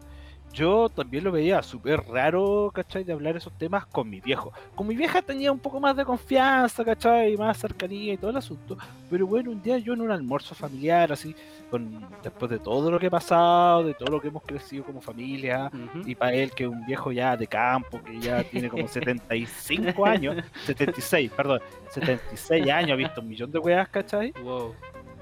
yo 0.55 0.89
también 0.89 1.25
lo 1.25 1.33
veía 1.33 1.63
súper 1.63 2.01
raro, 2.07 2.71
¿cachai? 2.73 3.03
De 3.03 3.13
hablar 3.13 3.37
esos 3.37 3.53
temas 3.59 3.87
con 3.87 4.09
mi 4.09 4.21
viejo. 4.21 4.53
Con 4.75 4.87
mi 4.87 4.95
vieja 4.95 5.21
tenía 5.21 5.51
un 5.51 5.59
poco 5.59 5.81
más 5.81 5.97
de 5.97 6.05
confianza, 6.05 6.85
¿cachai? 6.85 7.37
Más 7.37 7.59
cercanía 7.59 8.15
y 8.15 8.17
todo 8.17 8.31
el 8.31 8.37
asunto. 8.37 8.79
Pero 9.11 9.27
bueno, 9.27 9.51
un 9.51 9.61
día 9.61 9.79
yo 9.79 9.93
en 9.93 10.01
un 10.01 10.11
almuerzo 10.13 10.55
familiar, 10.55 11.13
así, 11.13 11.35
con 11.71 12.07
después 12.23 12.51
de 12.51 12.61
todo 12.61 12.91
lo 12.91 13.01
que 13.01 13.09
ha 13.09 13.11
pasado, 13.11 13.83
de 13.83 13.95
todo 13.95 14.11
lo 14.11 14.21
que 14.21 14.29
hemos 14.29 14.45
crecido 14.45 14.85
como 14.85 15.01
familia, 15.01 15.71
y 16.07 16.15
para 16.15 16.33
él 16.33 16.53
que 16.53 16.65
es 16.65 16.71
un 16.71 16.87
viejo 16.87 17.11
ya 17.11 17.37
de 17.37 17.49
campo, 17.49 18.01
que 18.03 18.21
ya 18.21 18.45
tiene 18.45 18.69
como 18.69 18.87
75 18.89 20.07
años, 20.07 20.37
76, 20.67 21.33
perdón, 21.37 21.61
76 21.91 22.71
años, 22.71 22.93
ha 22.93 22.97
visto 22.97 23.21
un 23.21 23.29
millón 23.29 23.51
de 23.51 23.59
weas, 23.59 23.89
¿cachai? 23.89 24.33
Wow. 24.43 24.75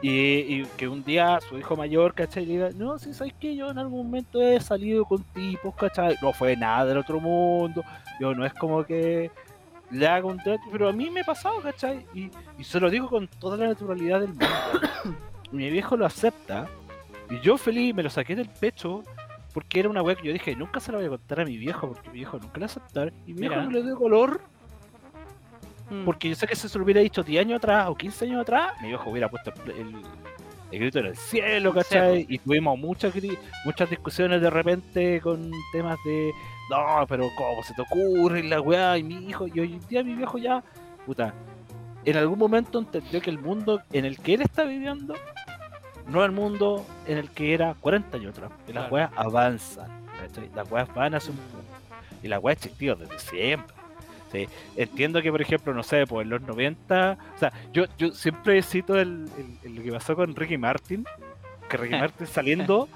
Y, 0.03 0.11
y 0.11 0.67
que 0.77 0.89
un 0.89 1.05
día 1.05 1.39
su 1.49 1.57
hijo 1.57 1.77
mayor, 1.77 2.13
¿cachai? 2.13 2.45
Le 2.45 2.53
diga, 2.55 2.71
no, 2.75 2.99
si 2.99 3.15
sabes 3.15 3.33
que 3.35 3.55
yo 3.55 3.71
en 3.71 3.79
algún 3.79 4.07
momento 4.07 4.43
he 4.43 4.61
salido 4.61 5.05
con 5.05 5.23
tipos, 5.23 5.75
¿cachai? 5.77 6.17
No 6.21 6.33
fue 6.33 6.57
nada 6.57 6.87
del 6.87 6.99
otro 6.99 7.21
mundo, 7.21 7.85
yo 8.21 8.35
no 8.35 8.45
es 8.45 8.53
como 8.55 8.85
que 8.85 9.31
le 9.93 10.09
haga 10.09 10.27
un 10.27 10.39
trato, 10.39 10.63
pero 10.73 10.89
a 10.89 10.93
mí 10.93 11.09
me 11.11 11.21
ha 11.21 11.25
pasado, 11.25 11.61
¿cachai? 11.61 12.05
Y, 12.15 12.31
y 12.59 12.65
se 12.65 12.81
lo 12.81 12.91
digo 12.91 13.09
con 13.09 13.29
toda 13.29 13.57
la 13.57 13.69
naturalidad 13.69 14.21
del 14.21 14.31
mundo. 14.31 14.47
Mi 15.53 15.71
viejo 15.71 15.97
lo 15.97 16.07
acepta, 16.07 16.67
y 17.31 17.39
yo 17.41 17.57
feliz 17.57 17.95
me 17.95 18.03
lo 18.03 18.11
saqué 18.11 18.35
del 18.35 18.49
pecho, 18.49 19.03
porque 19.53 19.81
era 19.81 19.89
una 19.89 20.03
wea 20.03 20.17
que 20.17 20.27
yo 20.27 20.33
dije, 20.33 20.57
nunca 20.57 20.81
se 20.81 20.93
la 20.93 20.99
voy 20.99 21.07
a 21.07 21.11
contar 21.11 21.41
a 21.41 21.45
mi 21.45 21.57
viejo, 21.59 21.89
porque 21.89 22.09
mi 22.09 22.19
viejo 22.19 22.39
nunca 22.39 22.59
la 22.59 22.67
va 22.67 22.73
a 22.73 22.75
aceptar, 22.75 23.13
y 23.27 23.35
mi 23.35 23.41
viejo 23.43 23.57
no 23.57 23.71
le 23.71 23.83
dio 23.83 23.97
color, 23.97 24.41
Mm. 25.93 26.05
porque 26.05 26.29
yo 26.31 26.35
sé 26.35 26.47
que 26.47 26.57
si 26.57 26.69
se 26.69 26.79
lo 26.79 26.85
hubiera 26.85 27.01
dicho 27.01 27.23
10 27.23 27.41
años 27.45 27.59
atrás 27.59 27.87
o 27.89 27.95
15 27.95 28.25
años 28.25 28.41
atrás, 28.43 28.73
mi 28.81 28.89
viejo 28.89 29.11
hubiera 29.11 29.29
puesto 29.29 29.53
el, 29.67 29.71
el- 29.73 30.03
grito 30.79 31.01
en 31.01 31.07
el 31.07 31.17
cielo, 31.17 31.75
¿cachai? 31.75 32.25
Y 32.31 32.39
tuvimos 32.39 32.79
muchas 32.79 33.13
muchas 33.67 33.91
discusiones 33.91 34.41
de 34.41 34.49
repente 34.49 35.21
con 35.21 35.51
temas 35.71 35.99
de, 36.05 36.33
no, 36.71 37.07
pero 37.07 37.29
¿cómo 37.37 37.63
se 37.63 37.75
te 37.75 37.83
ocurre 37.83 38.41
y 38.41 38.49
la 38.49 38.59
weá? 38.61 38.97
Y 38.97 39.03
mi 39.03 39.17
hijo, 39.29 39.47
y 39.47 39.61
hoy 39.61 39.75
en 39.75 39.87
día 39.89 40.03
mi 40.03 40.15
viejo 40.15 40.39
ya, 40.39 40.65
puta, 41.05 41.35
en 42.07 42.17
algún 42.17 42.39
momento 42.39 42.79
entendió 42.79 43.21
que 43.21 43.29
el 43.29 43.39
mundo 43.39 43.83
en 43.93 44.07
el 44.07 44.19
que 44.19 44.33
él 44.35 44.41
está 44.43 44.65
viviendo 44.65 45.15
no 46.09 46.21
es 46.21 46.25
el 46.27 46.33
mundo 46.33 46.87
en 47.07 47.19
el 47.19 47.29
que 47.31 47.53
era 47.53 47.75
40 47.79 48.17
años 48.17 48.31
atrás. 48.37 48.51
Que 48.67 48.73
las 48.73 48.89
Claro. 48.89 48.95
weas 48.95 49.11
avanzan, 49.15 49.91
¿cachai? 50.21 50.49
Las 50.55 50.71
weas 50.73 50.93
van 50.95 51.15
hacia 51.15 51.33
un 51.33 51.37
punto. 51.37 51.59
Y 52.23 52.29
las 52.29 52.43
weas 52.43 52.57
existido 52.57 52.97
desde 52.97 53.19
siempre. 53.19 53.77
Sí, 54.33 54.49
entiendo 54.77 55.21
que, 55.21 55.31
por 55.31 55.43
ejemplo, 55.43 55.75
no 55.75 55.83
sé, 55.83 56.07
pues 56.07 56.25
en 56.25 56.31
los 56.31 56.41
90, 56.41 57.19
o 57.35 57.39
sea, 57.39 57.53
yo, 57.73 57.85
yo 57.99 58.13
siempre 58.13 58.63
cito 58.63 58.99
el, 58.99 59.27
el- 59.63 59.83
que 59.83 59.93
pasó 59.93 60.17
con 60.17 60.35
Ricky 60.35 60.57
Martin, 60.57 61.05
que 61.69 61.77
Ricky 61.77 61.95
Martin 62.01 62.27
saliendo, 62.27 62.89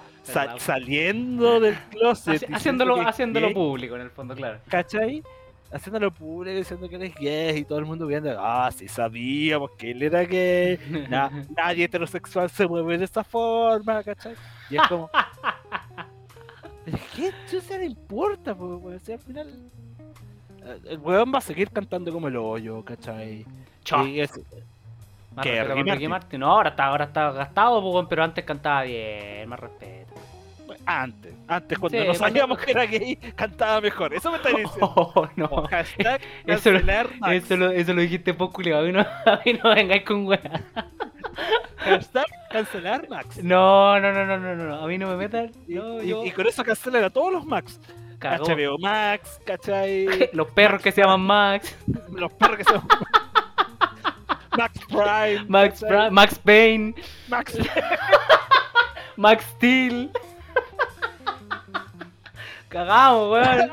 saliendo 0.58 1.60
del 1.60 1.74
closet, 1.90 2.42
Haci- 2.42 2.54
haciéndolo 2.54 3.00
haciéndolo 3.06 3.46
gay, 3.48 3.54
público 3.54 3.96
en 3.96 4.00
el 4.02 4.10
fondo, 4.10 4.34
claro. 4.34 4.60
¿cachai? 4.68 5.22
Haciéndolo 5.70 6.10
público, 6.12 6.56
diciendo 6.56 6.88
que 6.88 6.94
él 6.96 7.02
es 7.02 7.14
gay 7.16 7.58
y 7.58 7.64
todo 7.64 7.80
el 7.80 7.84
mundo 7.84 8.06
viendo, 8.06 8.34
ah, 8.38 8.70
sí 8.74 8.88
sabíamos 8.88 9.72
que 9.72 9.90
él 9.90 10.02
era 10.04 10.22
gay, 10.22 10.78
Na- 11.10 11.30
nadie 11.54 11.84
heterosexual 11.84 12.48
se 12.48 12.66
mueve 12.66 12.96
de 12.98 13.04
esa 13.04 13.22
forma, 13.22 14.02
¿cachai? 14.02 14.34
Y 14.70 14.76
es 14.76 14.82
como. 14.88 15.10
¿Pero 16.84 16.98
qué 17.14 17.32
chucha 17.50 17.78
le 17.78 17.86
importa, 17.86 18.54
po, 18.54 18.76
weón? 18.76 19.00
Si 19.00 19.12
al 19.12 19.18
final. 19.18 19.70
Eh, 20.66 20.78
El 20.90 20.98
weón 20.98 21.32
va 21.34 21.38
a 21.38 21.42
seguir 21.42 21.70
cantando 21.70 22.12
como 22.12 22.28
el 22.28 22.36
hoyo, 22.36 22.84
¿cachai? 22.84 23.44
Chao. 23.84 24.06
Y 24.06 24.20
es- 24.20 24.32
Más. 25.34 25.46
Martin. 26.08 26.40
No, 26.40 26.50
ahora 26.50 26.70
está, 26.70 26.86
ahora 26.86 27.04
está 27.04 27.30
gastado, 27.32 27.78
weón, 27.80 28.08
pero 28.08 28.24
antes 28.24 28.44
cantaba 28.44 28.82
bien, 28.84 29.48
más 29.48 29.60
respeto. 29.60 30.14
antes, 30.86 31.34
antes 31.48 31.78
cuando 31.78 31.98
Sí, 31.98 32.04
no 32.04 32.12
cuando- 32.12 32.26
sabíamos 32.28 32.58
que 32.58 32.70
era 32.70 32.86
gay, 32.86 33.16
cantaba 33.34 33.80
mejor. 33.80 34.14
Eso 34.14 34.30
me 34.30 34.36
está 34.38 34.48
diciendo. 34.56 34.92
Oh, 34.96 35.28
no. 35.36 35.48
Hashtag 35.68 36.20
Eso 36.46 36.70
lo- 36.70 36.78
cancelar 36.78 37.10
Max. 37.18 37.32
Eso 37.44 37.56
lo, 37.56 37.70
eso 37.70 37.92
lo 37.94 38.00
dijiste 38.02 38.34
poco, 38.34 38.54
culiao. 38.54 38.80
A 38.80 38.84
mí 38.84 38.92
no, 38.92 39.00
a 39.26 39.40
mí 39.44 39.52
no 39.62 39.74
vengáis 39.74 40.02
con 40.04 40.26
weá. 40.26 40.40
Hashtag 41.76 42.26
cancelar 42.50 43.08
Max. 43.08 43.42
No, 43.42 43.98
no, 44.00 44.12
no, 44.12 44.24
no, 44.26 44.38
no, 44.38 44.54
no. 44.56 44.74
A 44.76 44.86
mí 44.86 44.96
no 44.98 45.08
me 45.08 45.16
metan. 45.16 45.50
Y, 45.68 45.74
No, 45.74 46.02
y- 46.02 46.08
yo. 46.08 46.24
y 46.24 46.30
con 46.30 46.46
eso 46.46 46.64
cancelan 46.64 47.04
a 47.04 47.10
todos 47.10 47.32
los 47.32 47.44
Max. 47.44 47.80
Cagó. 48.30 48.46
HBO 48.46 48.78
Max, 48.78 49.40
¿cachai? 49.44 50.30
Los 50.32 50.48
perros 50.50 50.82
que 50.82 50.92
se 50.92 51.00
llaman 51.02 51.20
Max. 51.20 51.76
los 52.12 52.32
perros 52.32 52.56
que 52.58 52.64
son. 52.64 52.82
Max 54.56 54.80
Prime. 54.88 55.44
Max. 55.48 55.82
Bra- 55.82 56.10
Max 56.10 56.38
Payne. 56.38 56.94
Max 57.28 57.58
Max 59.16 59.44
Steel. 59.56 60.10
Cagamos, 62.68 63.30
weón. 63.32 63.70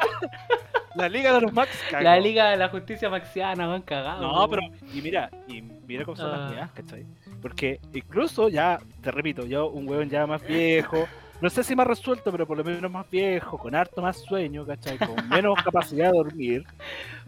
La 0.95 1.09
Liga 1.09 1.33
de 1.33 1.41
los 1.41 1.51
Max 1.53 1.69
cagó. 1.89 2.03
La 2.03 2.19
Liga 2.19 2.49
de 2.51 2.57
la 2.57 2.69
Justicia 2.69 3.09
Maxiana, 3.09 3.67
weón, 3.67 3.81
cagamos. 3.81 4.21
No, 4.21 4.45
weón. 4.45 4.49
pero, 4.49 4.61
y 4.93 5.01
mira, 5.01 5.29
y 5.47 5.61
mira 5.61 6.05
cómo 6.05 6.15
son 6.15 6.31
Ah. 6.31 6.37
las 6.37 6.51
weas, 6.51 6.71
¿cachai? 6.71 7.05
Porque 7.41 7.79
incluso 7.93 8.49
ya, 8.49 8.79
te 9.01 9.11
repito, 9.11 9.45
yo 9.45 9.67
un 9.69 9.87
hueón 9.89 10.09
ya 10.09 10.25
más 10.27 10.41
viejo, 10.45 11.07
no 11.43 11.49
sé 11.49 11.63
si 11.63 11.75
más 11.75 11.85
resuelto, 11.85 12.31
pero 12.31 12.47
por 12.47 12.57
lo 12.57 12.63
menos 12.63 12.89
más 12.89 13.09
viejo, 13.09 13.57
con 13.57 13.75
harto 13.75 14.01
más 14.01 14.17
sueño, 14.17 14.65
¿cachai? 14.65 14.97
Con 14.97 15.27
menos 15.29 15.55
capacidad 15.63 16.11
de 16.11 16.17
dormir. 16.17 16.63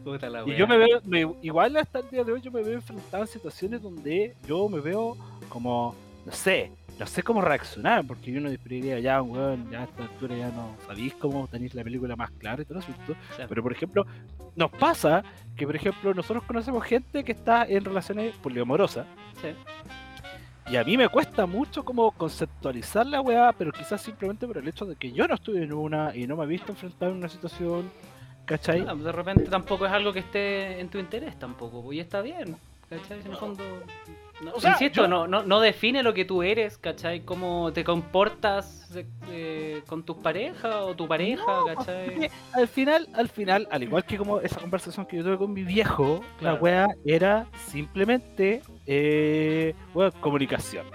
Puta 0.03 0.29
la 0.29 0.43
Y 0.47 0.55
yo 0.55 0.65
me 0.67 0.77
veo, 0.77 1.01
me- 1.05 1.35
igual 1.41 1.75
hasta 1.77 1.99
el 1.99 2.09
día 2.09 2.23
de 2.23 2.31
hoy, 2.31 2.41
yo 2.41 2.51
me 2.51 2.63
veo 2.63 2.73
enfrentado 2.75 3.23
a 3.23 3.27
situaciones 3.27 3.81
donde 3.81 4.33
yo 4.47 4.67
me 4.69 4.79
veo 4.79 5.17
como, 5.49 5.93
no 6.25 6.31
sé, 6.31 6.71
no 6.97 7.05
sé 7.05 7.21
cómo 7.23 7.41
reaccionar, 7.41 8.05
porque 8.07 8.35
uno 8.37 8.49
diría 8.49 8.99
ya, 8.99 9.21
weón, 9.21 9.69
ya 9.69 9.81
a 9.81 9.83
esta 9.83 10.03
altura 10.03 10.37
ya 10.37 10.47
no 10.49 10.75
sabéis 10.87 11.13
cómo 11.15 11.47
tenéis 11.47 11.75
la 11.75 11.83
película 11.83 12.15
más 12.15 12.31
clara 12.31 12.61
y 12.61 12.65
todo 12.65 12.77
el 12.79 12.83
asunto. 12.85 13.13
Sí. 13.35 13.43
Pero 13.49 13.61
por 13.61 13.73
ejemplo, 13.73 14.05
nos 14.55 14.71
pasa 14.71 15.21
que 15.57 15.65
por 15.65 15.75
ejemplo 15.75 16.13
nosotros 16.13 16.45
conocemos 16.45 16.83
gente 16.85 17.25
que 17.25 17.33
está 17.33 17.65
en 17.65 17.83
relaciones 17.83 18.33
poliamorosas 18.37 19.05
Sí. 19.41 19.49
Y 20.67 20.77
a 20.77 20.83
mí 20.83 20.97
me 20.97 21.09
cuesta 21.09 21.45
mucho 21.45 21.85
como 21.85 22.11
conceptualizar 22.11 23.05
la 23.05 23.21
weá, 23.21 23.51
pero 23.53 23.71
quizás 23.71 24.01
simplemente 24.01 24.47
por 24.47 24.57
el 24.57 24.67
hecho 24.67 24.85
de 24.85 24.95
que 24.95 25.11
yo 25.11 25.27
no 25.27 25.35
estuve 25.35 25.63
en 25.63 25.73
una 25.73 26.15
y 26.15 26.25
no 26.25 26.35
me 26.35 26.43
he 26.45 26.47
visto 26.47 26.71
enfrentado 26.71 27.11
en 27.11 27.17
una 27.17 27.29
situación, 27.29 27.91
¿cachai? 28.45 28.83
De 28.83 29.11
repente 29.11 29.43
tampoco 29.43 29.85
es 29.85 29.91
algo 29.91 30.11
que 30.11 30.19
esté 30.19 30.79
en 30.79 30.89
tu 30.89 30.97
interés 30.97 31.37
tampoco, 31.37 31.83
pues, 31.83 31.97
y 31.97 31.99
está 32.01 32.21
bien, 32.21 32.57
¿cachai? 32.89 33.19
En 33.21 33.27
el 33.27 33.37
fondo, 33.37 33.63
no- 34.41 34.51
O 34.53 34.59
sea, 34.59 34.71
insisto, 34.71 35.03
yo- 35.03 35.07
no, 35.07 35.27
no, 35.27 35.43
no 35.43 35.59
define 35.59 36.03
lo 36.03 36.13
que 36.13 36.25
tú 36.25 36.43
eres, 36.43 36.77
¿cachai? 36.77 37.21
Cómo 37.21 37.71
te 37.73 37.83
comportas 37.83 38.89
eh, 38.95 39.05
eh, 39.29 39.81
con 39.87 40.03
tus 40.03 40.17
parejas 40.17 40.75
o 40.75 40.95
tu 40.95 41.07
pareja, 41.07 41.43
Porque 41.45 41.75
¿cachai? 41.75 42.31
al 42.53 42.67
final, 42.67 43.07
al 43.13 43.29
final, 43.29 43.67
al 43.71 43.83
igual 43.83 44.03
que 44.05 44.17
como 44.17 44.39
esa 44.41 44.59
conversación 44.59 45.05
que 45.05 45.17
yo 45.17 45.23
tuve 45.23 45.37
con 45.37 45.53
mi 45.53 45.63
viejo, 45.63 46.21
Claro. 46.39 46.55
la 46.57 46.61
weá 46.61 46.87
era 47.05 47.47
simplemente 47.67 48.61
eh, 48.85 49.73
comunicación. 50.21 50.85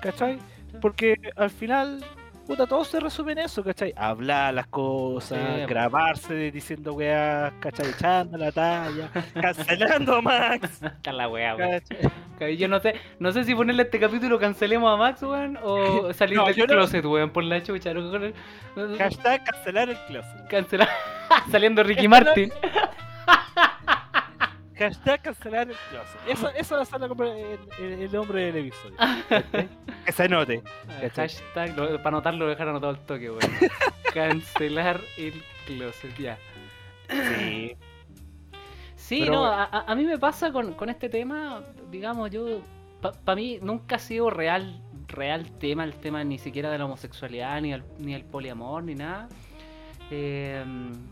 ¿cachai? 0.00 0.38
Porque 0.80 1.16
al 1.36 1.50
final, 1.50 2.02
puta, 2.50 2.66
todo 2.66 2.84
se 2.84 2.98
resume 2.98 3.30
en 3.32 3.38
eso, 3.38 3.62
¿cachai? 3.62 3.94
Hablar 3.96 4.52
las 4.54 4.66
cosas, 4.66 5.38
Sí. 5.38 5.66
grabarse 5.68 6.50
diciendo 6.50 6.94
weas, 6.94 7.52
¿cachai? 7.60 7.90
Echando 7.90 8.36
la 8.36 8.50
talla, 8.50 9.08
cancelando 9.40 10.16
a 10.16 10.20
Max, 10.20 10.82
Está 10.82 11.12
la 11.12 11.28
weá, 11.28 11.54
weón. 11.54 11.80
Yo 12.58 12.66
no 12.68 12.80
sé, 12.80 12.94
no 13.20 13.30
sé 13.30 13.44
si 13.44 13.54
ponerle 13.54 13.84
este 13.84 14.00
capítulo 14.00 14.38
cancelemos 14.40 14.92
a 14.92 14.96
Max, 14.96 15.22
weón, 15.22 15.58
o 15.62 16.12
salir 16.14 16.36
No, 16.38 16.46
del 16.46 16.54
yo 16.56 16.66
no- 16.66 16.72
closet, 16.74 17.04
weón, 17.04 17.30
por 17.30 17.44
la 17.44 17.62
chucha. 17.62 17.92
Hashtag 18.98 19.44
cancelar 19.44 19.88
el 19.90 19.96
closet. 20.08 20.48
Cancelar. 20.48 20.88
Saliendo 21.52 21.82
Ricky 21.84 22.08
Martin. 22.08 22.50
Hashtag 24.80 25.22
cancelar 25.22 25.68
el 25.70 25.76
closet. 25.90 26.20
Eso, 26.28 26.48
eso 26.50 26.76
va 26.76 26.82
a 26.82 26.84
ser 26.84 27.00
la 27.00 27.06
el, 27.06 27.58
el- 27.78 28.02
el 28.02 28.12
nombre 28.12 28.44
del 28.52 28.56
episodio. 28.66 28.96
¿cachai? 29.28 29.68
que 30.06 30.12
se 30.12 30.28
note. 30.28 30.62
Hashtag, 31.14 31.76
lo- 31.76 31.96
para 31.98 32.08
anotarlo, 32.08 32.46
dejar 32.48 32.68
anotado 32.68 32.92
el 32.92 32.98
toque, 33.00 33.30
weón. 33.30 33.40
Cancelar 34.14 35.00
el 35.18 35.34
closet, 35.66 36.16
ya. 36.18 36.38
Sí. 37.08 37.76
Sí, 38.96 39.20
Pero 39.20 39.32
no, 39.32 39.38
bueno. 39.40 39.54
a, 39.54 39.64
a- 39.64 39.92
a 39.92 39.94
mí 39.94 40.04
me 40.04 40.18
pasa 40.18 40.52
con, 40.52 40.72
con 40.74 40.88
este 40.88 41.08
tema, 41.08 41.62
digamos, 41.90 42.30
yo, 42.30 42.60
para 43.00 43.36
mí 43.36 43.58
nunca 43.60 43.96
ha 43.96 43.98
sido 43.98 44.30
real, 44.30 44.80
real 45.08 45.50
tema, 45.58 45.84
el 45.84 45.94
tema 45.94 46.22
ni 46.24 46.38
siquiera 46.38 46.70
de 46.70 46.78
la 46.78 46.84
homosexualidad, 46.84 47.60
ni 47.60 47.72
el, 47.72 47.82
ni 47.98 48.14
el 48.14 48.24
poliamor, 48.24 48.82
ni 48.84 48.94
nada. 48.94 49.28
Eh, 50.12 50.64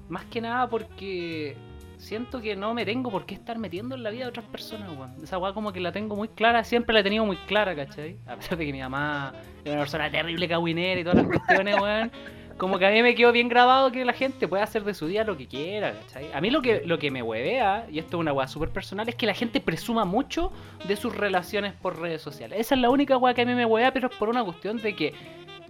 más 0.08 0.24
que 0.26 0.40
nada 0.40 0.68
porque 0.68 1.56
siento 1.98 2.40
que 2.40 2.56
no 2.56 2.74
me 2.74 2.84
tengo 2.84 3.10
por 3.10 3.26
qué 3.26 3.34
estar 3.34 3.58
metiendo 3.58 3.94
en 3.94 4.02
la 4.02 4.10
vida 4.10 4.24
de 4.24 4.30
otras 4.30 4.46
personas, 4.46 4.90
weón. 4.96 5.14
Esa 5.22 5.38
weá 5.38 5.52
como 5.52 5.72
que 5.72 5.80
la 5.80 5.92
tengo 5.92 6.16
muy 6.16 6.28
clara, 6.28 6.64
siempre 6.64 6.94
la 6.94 7.00
he 7.00 7.02
tenido 7.02 7.26
muy 7.26 7.36
clara, 7.36 7.74
¿cachai? 7.74 8.16
A 8.26 8.36
pesar 8.36 8.56
de 8.56 8.66
que 8.66 8.72
mi 8.72 8.80
mamá 8.80 9.34
era 9.64 9.74
una 9.74 9.82
persona 9.82 10.10
terrible, 10.10 10.48
cagüinera 10.48 11.00
y 11.00 11.04
todas 11.04 11.18
las 11.18 11.26
cuestiones, 11.26 11.76
weón. 11.80 12.10
Como 12.56 12.76
que 12.80 12.86
a 12.86 12.90
mí 12.90 13.02
me 13.02 13.14
quedó 13.14 13.30
bien 13.30 13.48
grabado 13.48 13.92
que 13.92 14.04
la 14.04 14.12
gente 14.12 14.48
pueda 14.48 14.64
hacer 14.64 14.82
de 14.82 14.92
su 14.92 15.06
día 15.06 15.22
lo 15.22 15.36
que 15.36 15.46
quiera, 15.46 15.92
¿cachai? 15.92 16.32
A 16.32 16.40
mí 16.40 16.50
lo 16.50 16.60
que, 16.60 16.82
lo 16.84 16.98
que 16.98 17.10
me 17.10 17.22
huevea, 17.22 17.86
y 17.88 18.00
esto 18.00 18.16
es 18.16 18.20
una 18.20 18.32
weá 18.32 18.48
súper 18.48 18.70
personal, 18.70 19.08
es 19.08 19.14
que 19.14 19.26
la 19.26 19.34
gente 19.34 19.60
presuma 19.60 20.04
mucho 20.04 20.50
de 20.84 20.96
sus 20.96 21.14
relaciones 21.14 21.72
por 21.72 22.00
redes 22.00 22.20
sociales. 22.20 22.58
Esa 22.58 22.74
es 22.74 22.80
la 22.80 22.90
única 22.90 23.16
weá 23.16 23.32
que 23.34 23.42
a 23.42 23.46
mí 23.46 23.54
me 23.54 23.64
huevea, 23.64 23.92
pero 23.92 24.08
es 24.08 24.16
por 24.16 24.28
una 24.28 24.42
cuestión 24.42 24.78
de 24.78 24.96
que 24.96 25.14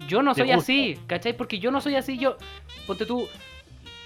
yo 0.06 0.22
no 0.22 0.34
soy 0.34 0.50
así, 0.50 0.98
¿cachai? 1.06 1.36
Porque 1.36 1.58
yo 1.58 1.70
no 1.70 1.80
soy 1.80 1.96
así, 1.96 2.16
yo... 2.16 2.36
Ponte 2.86 3.04
tú... 3.04 3.28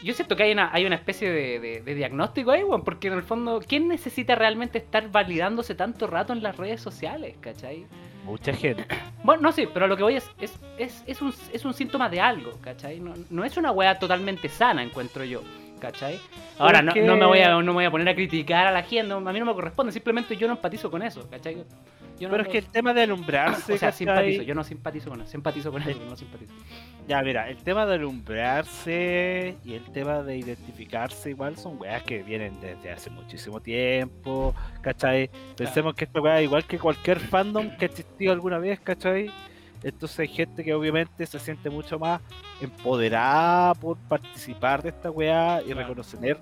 Yo 0.03 0.15
siento 0.15 0.35
que 0.37 0.43
hay 0.45 0.53
una, 0.53 0.71
hay 0.73 0.85
una 0.87 0.97
especie 0.97 1.31
de, 1.31 1.61
de- 1.61 1.81
de 1.83 1.95
diagnóstico 1.95 2.51
ahí, 2.51 2.63
porque 2.85 3.09
en 3.09 3.15
el 3.15 3.23
fondo, 3.23 3.61
¿quién 3.67 3.89
necesita 3.89 4.35
realmente 4.35 4.79
estar 4.79 5.11
validándose 5.11 5.75
tanto 5.75 6.07
rato 6.07 6.33
en 6.33 6.43
las 6.43 6.57
redes 6.57 6.81
sociales, 6.81 7.37
¿cachai? 7.41 7.87
Mucha 8.25 8.53
gente. 8.53 8.87
Bueno, 9.25 9.43
no 9.43 9.53
sé, 9.53 9.69
pero 9.73 9.87
lo 9.87 9.97
que 9.97 10.03
voy 10.03 10.17
es, 10.17 10.29
es, 10.41 10.59
es, 10.79 11.05
es, 11.07 11.23
un, 11.23 11.33
es 11.53 11.65
un 11.65 11.73
síntoma 11.75 12.09
de 12.09 12.21
algo, 12.21 12.59
¿cachai? 12.61 12.99
No, 12.99 13.15
no 13.31 13.45
es 13.45 13.57
una 13.57 13.71
weá 13.71 13.97
totalmente 14.01 14.49
sana, 14.49 14.83
encuentro 14.83 15.23
yo, 15.23 15.43
¿cachai? 15.81 16.19
Ahora, 16.59 16.83
no, 16.83 16.93
no 17.07 17.17
me 17.17 17.27
voy 17.27 17.39
a, 17.39 17.51
no 17.51 17.63
me 17.63 17.73
voy 17.73 17.85
a 17.85 17.91
poner 17.93 18.09
a 18.09 18.15
criticar 18.17 18.67
a 18.67 18.73
la 18.73 18.83
gente, 18.83 19.13
a 19.15 19.21
mí 19.21 19.39
no 19.39 19.47
me 19.47 19.55
corresponde, 19.55 19.93
simplemente 19.93 20.37
yo 20.37 20.49
no 20.49 20.55
empatizo 20.55 20.91
con 20.91 21.03
eso, 21.03 21.31
¿cachai? 21.31 21.55
Yo 22.19 22.29
no- 22.29 22.33
Pero 22.33 22.43
es 22.43 22.49
que 22.49 22.59
el 22.59 22.67
tema 22.67 22.93
de 22.93 23.03
alumbrarse. 23.03 23.73
O 23.75 23.79
sea, 23.79 23.91
¿cachai? 23.91 23.99
simpatizo, 23.99 24.43
yo 24.43 24.55
no 24.57 24.65
simpatizo 24.65 25.11
con 25.11 25.21
eso, 25.21 25.31
simpatizo 25.31 25.71
con 25.71 25.83
eso, 25.83 26.01
no 26.09 26.17
simpatizo. 26.17 26.53
Ya, 27.09 27.21
mira, 27.23 27.49
el 27.51 27.57
tema 27.57 27.85
de 27.85 27.95
alumbrarse 27.97 29.57
y 29.65 29.75
el 29.75 29.85
tema 29.93 30.23
de 30.23 30.37
identificarse 30.37 31.31
igual 31.31 31.57
son 31.57 31.81
weas 31.81 32.03
que 32.05 32.23
vienen 32.23 32.59
desde 32.61 32.93
hace 32.93 33.11
muchísimo 33.11 33.61
tiempo, 33.61 34.55
¿cachai? 34.81 35.29
Pensemos 35.57 35.95
que 35.95 36.05
esta 36.05 36.21
wea 36.21 36.39
es 36.39 36.45
igual 36.45 36.65
que 36.65 36.79
cualquier 36.79 37.19
fandom 37.19 37.77
que 37.77 37.87
ha 37.87 37.89
existido 37.89 38.33
alguna 38.33 38.59
vez, 38.59 38.79
¿cachai? 38.81 39.31
Entonces 39.83 40.21
hay 40.21 40.29
gente 40.29 40.63
que 40.63 40.73
obviamente 40.75 41.27
se 41.27 41.41
siente 41.41 41.69
mucho 41.69 41.99
más 41.99 42.21
empoderada 42.61 43.75
por 43.75 43.97
participar 43.97 44.81
de 44.83 44.91
esta 44.91 45.11
wea 45.11 45.61
y 45.61 45.73
Claro. 45.73 45.81
Reconocer. 45.81 46.39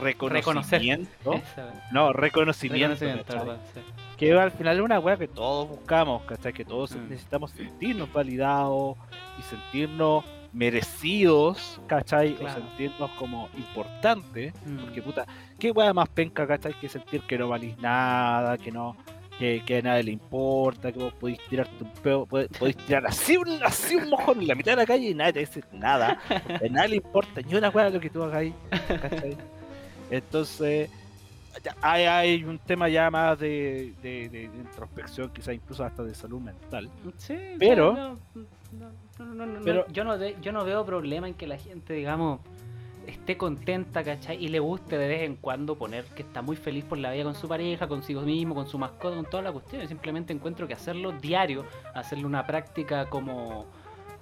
Reconocimiento, 0.00 1.34
Esa- 1.34 1.72
no, 1.92 2.12
reconocimiento, 2.12 2.94
reconocimiento, 2.94 3.24
¿cachai? 3.32 3.46
¿verdad? 3.46 3.60
Sí. 3.74 3.80
que 4.16 4.32
al 4.32 4.50
final 4.50 4.76
es 4.76 4.82
una 4.82 4.98
weá 4.98 5.16
que 5.16 5.28
todos 5.28 5.68
buscamos, 5.68 6.22
¿cachai? 6.24 6.52
Que 6.52 6.64
todos 6.64 6.94
Mm. 6.96 7.08
necesitamos 7.08 7.50
sentirnos 7.52 8.12
validados 8.12 8.96
y 9.38 9.42
sentirnos 9.42 10.24
merecidos, 10.52 11.80
¿cachai? 11.86 12.34
Claro. 12.34 12.60
O 12.60 12.66
sentirnos 12.66 13.10
como 13.12 13.48
importantes. 13.56 14.52
Mm. 14.66 14.78
Porque 14.78 15.02
puta, 15.02 15.26
qué 15.58 15.70
weá 15.70 15.92
más 15.92 16.08
penca, 16.08 16.46
¿cachai? 16.46 16.74
Que 16.74 16.88
sentir 16.88 17.22
que 17.22 17.38
no 17.38 17.48
valís 17.48 17.78
nada, 17.78 18.56
que 18.58 18.70
no. 18.72 18.96
Que, 19.38 19.62
que 19.64 19.78
a 19.78 19.82
nadie 19.82 20.02
le 20.02 20.10
importa, 20.10 20.90
que 20.90 20.98
vos 20.98 21.12
podéis 21.14 21.38
tirarte 21.48 21.84
un 21.84 21.92
peo, 22.02 22.26
podéis, 22.26 22.48
podéis 22.58 22.76
tirar 22.78 23.06
así 23.06 23.36
un, 23.36 23.62
así 23.62 23.94
un 23.94 24.10
mojón 24.10 24.40
en 24.40 24.48
la 24.48 24.56
mitad 24.56 24.72
de 24.72 24.76
la 24.78 24.86
calle 24.86 25.10
y 25.10 25.14
nadie 25.14 25.32
te 25.34 25.38
dice 25.40 25.62
nada. 25.72 26.18
A 26.28 26.68
nadie 26.68 26.88
le 26.88 26.96
importa 26.96 27.40
ni 27.42 27.54
una 27.54 27.68
weá 27.70 27.88
lo 27.88 28.00
que 28.00 28.10
tú 28.10 28.20
hagas 28.24 28.36
ahí, 28.38 28.54
¿cachai? 29.00 29.36
Entonces, 30.10 30.90
hay, 31.82 32.04
hay 32.04 32.44
un 32.44 32.58
tema 32.58 32.88
ya 32.88 33.10
más 33.10 33.38
de, 33.38 33.92
de, 34.02 34.50
introspección, 34.58 35.30
quizás 35.30 35.54
incluso 35.54 35.84
hasta 35.84 36.02
de 36.02 36.14
salud 36.14 36.40
mental. 36.40 36.88
Sí, 37.16 37.36
Pero- 37.58 37.94
sea, 37.94 38.04
no, 38.04 38.16
no, 39.18 39.34
no, 39.34 39.34
no, 39.34 39.46
no, 39.46 39.60
pero- 39.64 39.86
yo, 39.88 40.04
no 40.04 40.16
ve- 40.18 40.36
yo 40.40 40.52
no 40.52 40.64
veo 40.64 40.84
problema 40.84 41.26
en 41.28 41.34
que 41.34 41.46
la 41.46 41.58
gente, 41.58 41.92
digamos, 41.94 42.40
esté 43.06 43.36
contenta, 43.38 44.04
¿cachai? 44.04 44.42
Y 44.44 44.48
le 44.48 44.60
guste 44.60 44.98
de 44.98 45.08
vez 45.08 45.22
en 45.22 45.36
cuando 45.36 45.76
poner 45.76 46.04
que 46.04 46.22
está 46.22 46.42
muy 46.42 46.56
feliz 46.56 46.84
por 46.84 46.98
la 46.98 47.10
vida 47.10 47.24
con 47.24 47.34
su 47.34 47.48
pareja, 47.48 47.88
consigo 47.88 48.20
mismo, 48.20 48.54
con 48.54 48.68
su 48.68 48.78
mascota, 48.78 49.16
con 49.16 49.24
toda 49.24 49.42
la 49.42 49.50
cuestión. 49.52 49.80
Yo 49.82 49.88
simplemente 49.88 50.32
encuentro 50.34 50.68
que 50.68 50.74
hacerlo 50.74 51.12
diario, 51.12 51.64
hacerle 51.94 52.26
una 52.26 52.46
práctica 52.46 53.06
como, 53.06 53.64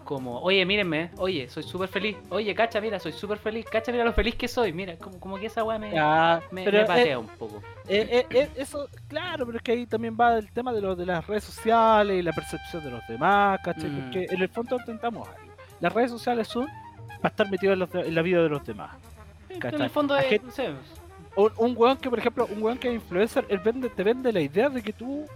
como 0.06 0.40
oye, 0.40 0.64
mírenme, 0.64 1.10
oye, 1.18 1.48
soy 1.50 1.62
súper 1.64 1.88
feliz, 1.90 2.16
oye, 2.30 2.54
cacha, 2.54 2.80
mira, 2.80 2.98
soy 2.98 3.12
súper 3.12 3.36
feliz, 3.38 3.66
cacha, 3.66 3.92
mira 3.92 4.04
lo 4.04 4.12
feliz 4.14 4.34
que 4.36 4.48
soy, 4.48 4.72
mira, 4.72 4.96
como, 4.96 5.20
como 5.20 5.36
que 5.36 5.46
esa 5.46 5.62
weá 5.64 5.78
me, 5.78 5.92
Ah, 5.98 6.40
me, 6.50 6.64
pero 6.64 6.78
me 6.78 6.84
eh, 6.84 6.86
patea 6.86 7.18
un 7.18 7.26
poco. 7.26 7.60
eh, 7.88 8.08
eh, 8.10 8.26
eh, 8.30 8.48
eso, 8.56 8.88
claro, 9.08 9.44
pero 9.44 9.58
es 9.58 9.62
que 9.62 9.72
ahí 9.72 9.86
también 9.86 10.16
va 10.18 10.38
el 10.38 10.50
tema 10.52 10.72
de, 10.72 10.80
lo, 10.80 10.96
de 10.96 11.04
las 11.04 11.26
redes 11.26 11.44
sociales 11.44 12.18
y 12.18 12.22
la 12.22 12.32
percepción 12.32 12.82
de 12.84 12.90
los 12.92 13.06
demás, 13.06 13.60
¿cachai? 13.62 13.90
Mm. 13.90 14.00
Porque 14.02 14.26
en 14.30 14.40
el 14.40 14.48
fondo 14.48 14.76
intentamos 14.78 15.28
algo. 15.28 15.52
Las 15.80 15.92
redes 15.92 16.10
sociales 16.10 16.48
son 16.48 16.66
para 17.20 17.28
estar 17.32 17.50
metidos 17.50 17.74
en, 17.74 17.78
los 17.80 17.94
en 17.94 18.14
la 18.14 18.22
vida 18.22 18.42
de 18.42 18.48
los 18.48 18.64
demás. 18.64 18.96
en 19.50 19.58
¿cachai? 19.60 19.82
el 19.82 19.90
fondo 19.90 20.16
es, 20.16 20.24
gente- 20.26 20.74
Un, 21.36 21.52
un 21.58 21.74
weón 21.76 21.96
que, 21.98 22.08
por 22.08 22.18
ejemplo, 22.18 22.46
un 22.50 22.62
weón 22.62 22.78
que 22.78 22.88
es 22.88 22.94
influencer, 22.94 23.44
él 23.50 23.58
vende, 23.58 23.90
te 23.90 24.02
vende 24.02 24.32
la 24.32 24.40
idea 24.40 24.68
de 24.70 24.80
que 24.82 24.92
tú 24.92 25.26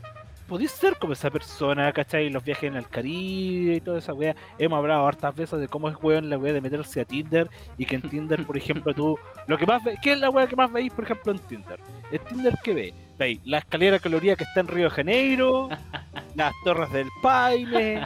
podés 0.50 0.72
ser 0.72 0.96
como 0.98 1.12
esa 1.12 1.30
persona, 1.30 1.92
¿cachai? 1.92 2.28
Los 2.28 2.42
viajes 2.44 2.64
en 2.64 2.76
el 2.76 2.88
Caribe 2.88 3.76
y 3.76 3.80
toda 3.80 4.00
esa 4.00 4.12
weá. 4.12 4.34
Hemos 4.58 4.76
hablado 4.78 5.06
hartas 5.06 5.34
veces 5.34 5.60
de 5.60 5.68
cómo 5.68 5.88
es 5.88 5.96
weón 6.02 6.28
la 6.28 6.36
weá 6.36 6.52
de 6.52 6.60
meterse 6.60 7.00
a 7.00 7.04
Tinder 7.04 7.48
y 7.78 7.86
que 7.86 7.94
en 7.94 8.02
Tinder, 8.10 8.44
por 8.44 8.56
ejemplo, 8.56 8.92
tú. 8.92 9.16
Lo 9.46 9.56
que 9.56 9.64
más 9.64 9.82
ve, 9.84 9.96
¿Qué 10.02 10.12
es 10.12 10.18
la 10.20 10.28
weá 10.28 10.46
que 10.48 10.56
más 10.56 10.72
veis, 10.72 10.92
por 10.92 11.04
ejemplo, 11.04 11.30
en 11.32 11.38
Tinder? 11.38 11.78
¿En 12.10 12.18
Tinder 12.24 12.58
qué 12.64 12.74
ve? 12.74 12.94
Veis 13.16 13.40
la 13.44 13.58
escalera 13.58 13.98
caloría 14.00 14.34
que 14.34 14.42
está 14.44 14.60
en 14.60 14.66
Río 14.68 14.84
de 14.84 14.90
Janeiro, 14.90 15.68
las 16.34 16.52
torres 16.64 16.90
del 16.92 17.08
Paine, 17.22 18.04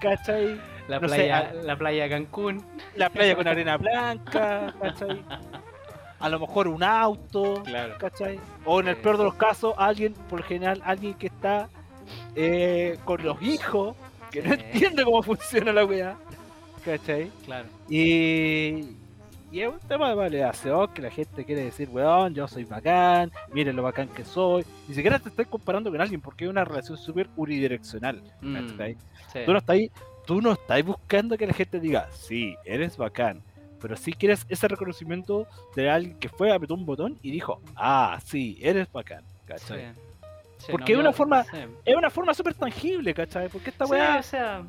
¿cachai? 0.00 0.60
la 0.88 0.98
no 1.00 1.08
sé, 1.08 1.14
playa, 1.14 1.38
a- 1.38 1.52
la 1.54 1.76
playa 1.76 2.02
de 2.02 2.08
Cancún. 2.10 2.62
La 2.96 3.08
playa 3.08 3.36
con 3.36 3.46
arena 3.48 3.76
blanca, 3.76 4.74
¿cachai? 4.82 5.22
A 6.20 6.28
lo 6.28 6.40
mejor 6.40 6.68
un 6.68 6.82
auto, 6.82 7.62
Claro. 7.64 7.94
¿cachai? 7.98 8.40
O 8.64 8.80
en 8.80 8.88
el 8.88 8.96
peor 8.96 9.18
de 9.18 9.24
los 9.24 9.34
casos, 9.34 9.74
alguien, 9.76 10.14
por 10.28 10.42
general, 10.42 10.80
alguien 10.84 11.14
que 11.14 11.26
está 11.26 11.68
eh, 12.36 12.98
con 13.04 13.22
los 13.24 13.40
hijos, 13.42 13.96
que 14.30 14.42
no 14.42 14.54
entiende 14.54 15.04
cómo 15.04 15.22
funciona 15.22 15.72
la 15.72 15.84
weá, 15.84 16.16
¿cachai? 16.84 17.30
Claro. 17.44 17.68
Y, 17.88 18.96
y 19.52 19.60
es 19.60 19.68
un 19.68 19.78
tema 19.80 20.08
de 20.08 20.14
validación 20.16 20.88
que 20.92 21.02
la 21.02 21.10
gente 21.10 21.44
quiere 21.44 21.64
decir, 21.64 21.88
weón, 21.90 22.34
yo 22.34 22.48
soy 22.48 22.64
bacán, 22.64 23.30
miren 23.52 23.76
lo 23.76 23.82
bacán 23.82 24.08
que 24.08 24.24
soy. 24.24 24.64
Ni 24.88 24.94
siquiera 24.94 25.18
te 25.18 25.28
estoy 25.28 25.44
comparando 25.44 25.90
con 25.90 26.00
alguien 26.00 26.20
porque 26.20 26.44
es 26.44 26.50
una 26.50 26.64
relación 26.64 26.98
súper 26.98 27.28
unidireccional, 27.36 28.22
Mm. 28.40 28.54
Tú 29.46 29.52
no 29.52 29.58
estás 29.58 29.74
ahí- 29.74 29.90
tú 30.26 30.40
no 30.40 30.52
estás 30.52 30.84
buscando 30.84 31.36
que 31.36 31.46
la 31.46 31.52
gente 31.52 31.78
diga, 31.80 32.08
sí, 32.12 32.56
eres 32.64 32.96
bacán, 32.96 33.42
pero 33.80 33.94
sí 33.96 34.12
quieres 34.12 34.46
ese 34.48 34.66
reconocimiento 34.68 35.46
de 35.76 35.90
alguien 35.90 36.18
que 36.18 36.28
fue, 36.30 36.50
apretó 36.52 36.74
un 36.74 36.86
botón 36.86 37.18
y 37.22 37.30
dijo, 37.30 37.60
ah, 37.76 38.18
sí, 38.24 38.58
eres 38.62 38.90
bacán, 38.90 39.22
¿cachai? 39.44 39.92
Sí. 39.94 40.00
Sí, 40.66 40.72
Porque 40.72 40.92
no, 40.94 40.98
es 40.98 41.02
una 41.02 41.10
yo- 41.10 41.16
forma- 41.16 41.44
sí. 41.44 41.58
Es 41.84 41.96
una 41.96 42.10
forma 42.10 42.34
súper 42.34 42.54
tangible, 42.54 43.12
¿cachai? 43.14 43.48
Porque 43.48 43.70
esta 43.70 43.84
Sí, 43.86 43.92
weá... 43.92 44.18
o 44.18 44.22
sea, 44.22 44.62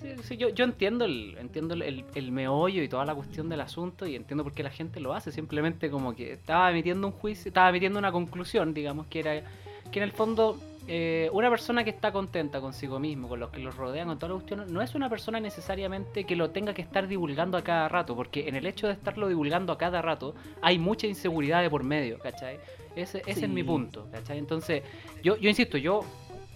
sí, 0.00 0.08
sí, 0.22 0.36
yo, 0.36 0.48
yo 0.50 0.64
entiendo, 0.64 1.04
el, 1.04 1.36
entiendo 1.38 1.74
el, 1.74 1.82
el- 1.82 2.04
el 2.14 2.32
meollo 2.32 2.82
y 2.82 2.88
toda 2.88 3.04
la 3.04 3.14
cuestión 3.14 3.48
del 3.48 3.60
asunto 3.60 4.06
y 4.06 4.16
entiendo 4.16 4.44
por 4.44 4.52
qué 4.52 4.62
la 4.62 4.70
gente 4.70 5.00
lo 5.00 5.14
hace. 5.14 5.32
Simplemente 5.32 5.90
como 5.90 6.14
que 6.14 6.32
estaba 6.34 6.70
emitiendo 6.70 7.06
un 7.06 7.12
juicio, 7.12 7.48
estaba 7.48 7.70
emitiendo 7.70 7.98
una 7.98 8.12
conclusión, 8.12 8.74
digamos, 8.74 9.06
que 9.06 9.20
era 9.20 9.42
que 9.90 9.98
en 9.98 10.02
el 10.04 10.12
fondo 10.12 10.58
eh, 10.88 11.28
una 11.32 11.50
persona 11.50 11.84
que 11.84 11.90
está 11.90 12.10
contenta 12.12 12.60
consigo 12.60 12.98
mismo, 12.98 13.28
con 13.28 13.38
los 13.40 13.50
que 13.50 13.60
los 13.60 13.76
rodean, 13.76 14.08
con 14.08 14.18
toda 14.18 14.28
la 14.30 14.34
cuestión, 14.40 14.72
no 14.72 14.82
es 14.82 14.94
una 14.94 15.08
persona 15.08 15.38
necesariamente 15.40 16.24
que 16.24 16.34
lo 16.36 16.50
tenga 16.50 16.74
que 16.74 16.82
estar 16.82 17.06
divulgando 17.06 17.56
a 17.58 17.62
cada 17.62 17.88
rato, 17.88 18.16
porque 18.16 18.48
en 18.48 18.56
el 18.56 18.66
hecho 18.66 18.86
de 18.86 18.94
estarlo 18.94 19.28
divulgando 19.28 19.72
a 19.72 19.78
cada 19.78 20.00
rato 20.02 20.34
hay 20.62 20.78
mucha 20.78 21.06
inseguridad 21.06 21.62
de 21.62 21.70
por 21.70 21.82
medio, 21.84 22.18
¿cachai? 22.18 22.58
Ese, 22.96 23.22
ese 23.26 23.44
es 23.44 23.48
mi 23.48 23.62
punto, 23.62 24.08
¿cachai? 24.10 24.38
Entonces, 24.38 24.82
yo, 25.22 25.36
yo 25.36 25.48
insisto, 25.48 25.78
yo 25.78 26.04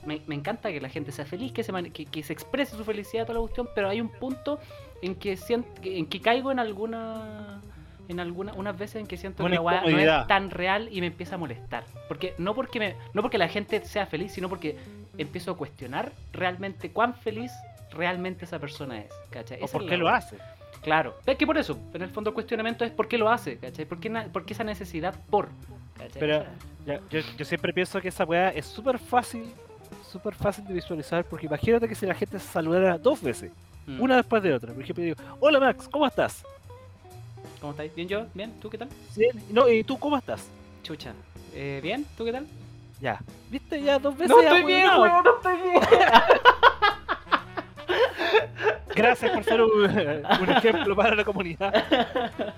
me, 0.04 0.20
me 0.26 0.34
encanta 0.34 0.70
que 0.70 0.80
la 0.80 0.88
gente 0.88 1.12
sea 1.12 1.24
feliz, 1.24 1.52
que 1.52 1.62
se, 1.62 1.72
que, 1.90 2.06
que 2.06 2.22
se 2.22 2.32
exprese 2.32 2.76
su 2.76 2.84
felicidad, 2.84 3.24
toda 3.24 3.34
la 3.34 3.40
cuestión, 3.40 3.68
pero 3.74 3.88
hay 3.88 4.00
un 4.00 4.08
punto 4.08 4.58
en 5.02 5.14
que 5.14 5.36
siento, 5.36 5.68
en 5.82 6.06
que 6.06 6.20
caigo 6.20 6.50
en 6.52 6.58
alguna 6.58 7.60
en 8.08 8.20
alguna 8.20 8.52
unas 8.52 8.76
veces 8.76 8.96
en 8.96 9.06
que 9.06 9.16
siento 9.16 9.42
Una 9.42 9.50
que 9.50 9.54
la 9.56 9.62
weá 9.62 9.80
no 9.82 9.98
es 9.98 10.26
tan 10.26 10.50
real 10.50 10.88
y 10.92 11.00
me 11.00 11.06
empieza 11.06 11.36
a 11.36 11.38
molestar. 11.38 11.84
Porque 12.06 12.34
no 12.38 12.54
porque 12.54 12.78
me, 12.78 12.96
no 13.14 13.22
porque 13.22 13.38
la 13.38 13.48
gente 13.48 13.82
sea 13.84 14.06
feliz, 14.06 14.32
sino 14.32 14.48
porque 14.48 14.76
empiezo 15.16 15.52
a 15.52 15.56
cuestionar 15.56 16.12
realmente 16.32 16.90
cuán 16.90 17.14
feliz 17.14 17.50
realmente 17.90 18.44
esa 18.44 18.58
persona 18.58 18.98
es. 18.98 19.12
¿cachai? 19.30 19.60
¿O 19.62 19.64
Esa 19.64 19.78
por 19.78 19.88
qué 19.88 19.96
lo 19.96 20.08
hace? 20.08 20.36
Claro, 20.82 21.16
es 21.24 21.36
que 21.36 21.46
por 21.46 21.56
eso, 21.56 21.78
en 21.94 22.02
el 22.02 22.10
fondo 22.10 22.30
el 22.30 22.34
cuestionamiento 22.34 22.84
es 22.84 22.90
por 22.90 23.08
qué 23.08 23.16
lo 23.16 23.30
hace, 23.30 23.56
¿cachai? 23.56 23.86
¿Por 23.86 24.00
qué, 24.00 24.10
por 24.30 24.44
qué 24.44 24.52
esa 24.52 24.64
necesidad 24.64 25.14
por? 25.30 25.48
¿Cachai? 26.04 26.20
Pero- 26.20 26.38
O 26.38 26.42
sea, 26.42 26.52
Ya, 26.86 27.00
yo, 27.08 27.20
yo 27.38 27.44
siempre 27.46 27.72
pienso 27.72 27.98
que 28.00 28.08
esa 28.08 28.24
weá 28.24 28.50
es 28.50 28.66
súper 28.66 28.98
fácil, 28.98 29.44
súper 30.10 30.34
fácil 30.34 30.66
de 30.66 30.74
visualizar, 30.74 31.24
porque 31.24 31.46
imagínate 31.46 31.88
que 31.88 31.94
si 31.94 32.04
la 32.04 32.14
gente 32.14 32.38
se 32.38 32.46
saludara 32.46 32.98
dos 32.98 33.22
veces, 33.22 33.50
mm. 33.86 34.00
una 34.02 34.16
después 34.16 34.42
de 34.42 34.52
otra. 34.52 34.72
Por 34.74 34.82
ejemplo, 34.82 35.02
digo, 35.02 35.16
hola 35.40 35.60
Max, 35.60 35.88
¿cómo 35.90 36.06
estás? 36.06 36.44
¿Cómo 37.60 37.72
estáis? 37.72 37.94
¿Bien 37.94 38.06
yo? 38.08 38.26
¿Bien? 38.34 38.52
¿Tú 38.60 38.68
qué 38.68 38.76
tal? 38.76 38.88
Bien. 39.16 39.32
No, 39.50 39.66
¿y 39.70 39.82
tú 39.82 39.98
cómo 39.98 40.18
estás? 40.18 40.46
Chucha. 40.82 41.14
Eh, 41.54 41.80
¿Bien? 41.82 42.04
¿Tú 42.18 42.26
qué 42.26 42.32
tal? 42.32 42.46
Ya. 43.00 43.18
¿Viste? 43.50 43.80
Ya 43.82 43.98
dos 43.98 44.14
veces. 44.14 44.36
No 44.36 44.42
ya, 44.42 44.48
estoy 44.48 44.64
bien, 44.64 44.86
weón. 44.86 45.00
weón, 45.00 45.24
no 45.24 45.36
estoy 45.36 45.56
bien. 45.70 45.82
Gracias 48.94 49.30
por 49.32 49.42
ser 49.44 49.62
un, 49.62 49.70
un 49.72 50.50
ejemplo 50.50 50.94
para 50.94 51.16
la 51.16 51.24
comunidad. 51.24 51.72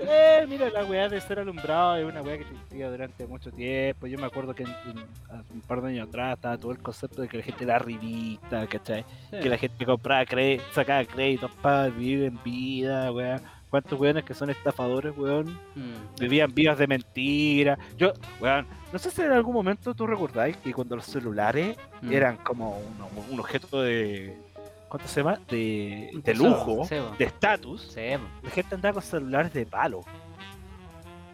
Eh, 0.00 0.46
mira, 0.48 0.70
la 0.70 0.84
weá 0.84 1.08
de 1.08 1.20
ser 1.20 1.38
alumbrado 1.40 1.96
es 1.96 2.04
una 2.04 2.22
weá 2.22 2.36
que 2.36 2.42
existía 2.44 2.90
durante 2.90 3.26
mucho 3.26 3.50
tiempo. 3.50 4.06
Yo 4.06 4.18
me 4.18 4.26
acuerdo 4.26 4.54
que 4.54 4.62
en- 4.62 4.68
en- 4.70 5.06
hace 5.30 5.52
un 5.52 5.60
par 5.60 5.80
de 5.82 5.88
años 5.88 6.08
atrás 6.08 6.36
estaba 6.36 6.56
todo 6.58 6.72
el 6.72 6.78
concepto 6.78 7.22
de 7.22 7.28
que 7.28 7.38
la 7.38 7.42
gente 7.42 7.64
era 7.64 7.78
revista, 7.78 8.66
¿cachai? 8.66 9.04
Que 9.30 9.48
la 9.48 9.58
gente 9.58 9.84
compraba 9.84 10.24
crédito, 10.24 10.64
sacaba 10.72 11.04
créditos 11.04 11.50
para 11.62 11.88
vivir 11.88 12.24
en 12.24 12.38
vida, 12.42 13.10
weón. 13.12 13.40
¿Cuántos 13.70 14.00
weones 14.00 14.24
que 14.24 14.32
son 14.32 14.48
estafadores, 14.48 15.12
weón? 15.16 15.48
Mm. 15.74 16.20
Vivían 16.20 16.54
vidas 16.54 16.78
de 16.78 16.86
mentira. 16.86 17.78
Yo, 17.98 18.14
weón, 18.40 18.66
no 18.92 18.98
sé 18.98 19.10
si 19.10 19.20
en 19.20 19.32
algún 19.32 19.52
momento 19.52 19.92
tú 19.94 20.06
recordáis 20.06 20.56
que 20.56 20.72
cuando 20.72 20.96
los 20.96 21.04
celulares 21.04 21.76
Mm. 22.00 22.12
eran 22.12 22.36
como 22.38 22.78
un, 22.78 23.24
un 23.34 23.40
objeto 23.40 23.82
de. 23.82 24.38
¿Cuánto 24.88 25.06
se 25.08 25.20
llama? 25.20 25.38
De, 25.48 26.10
de 26.24 26.34
lujo, 26.34 26.86
de 27.18 27.24
estatus. 27.24 27.94
La 27.96 28.50
gente 28.50 28.74
andaba 28.74 28.94
con 28.94 29.02
celulares 29.02 29.52
de 29.52 29.66
palo. 29.66 30.00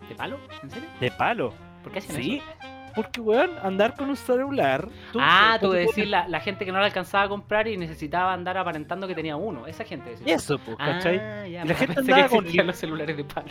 ¿De 0.09 0.15
palo? 0.15 0.39
¿En 0.63 0.71
serio? 0.71 0.89
De 1.01 1.11
palo. 1.13 1.53
¿Por 1.83 1.93
qué 1.93 1.99
hacen 2.01 2.17
Sí. 2.17 2.37
eso? 2.37 2.74
Porque, 2.95 3.21
weón, 3.21 3.51
andar 3.63 3.95
con 3.95 4.09
un 4.09 4.17
celular. 4.17 4.89
ah, 5.19 5.57
tú 5.61 5.67
tú 5.69 5.73
decís 5.73 6.09
la, 6.09 6.29
la 6.29 6.41
gente 6.41 6.65
que 6.65 6.71
no 6.73 6.79
la 6.79 6.87
alcanzaba 6.87 7.25
a 7.25 7.29
comprar 7.29 7.67
y 7.67 7.77
necesitaba 7.77 8.33
andar 8.33 8.57
aparentando 8.57 9.07
que 9.09 9.15
tenía 9.15 9.37
uno. 9.37 9.67
Esa 9.67 9.85
gente 9.85 10.11
decía. 10.11 10.35
Eso, 10.35 10.59
pues, 10.59 10.77
¿cachai? 10.77 11.19
Ah, 11.19 11.47
ya, 11.49 11.65
Y 11.65 11.69
la 11.69 11.75
gente 11.75 12.01
andaba 12.01 12.29
con- 12.29 12.45
los 12.67 12.77
celulares 12.77 13.17
de 13.17 13.25
palo. 13.25 13.49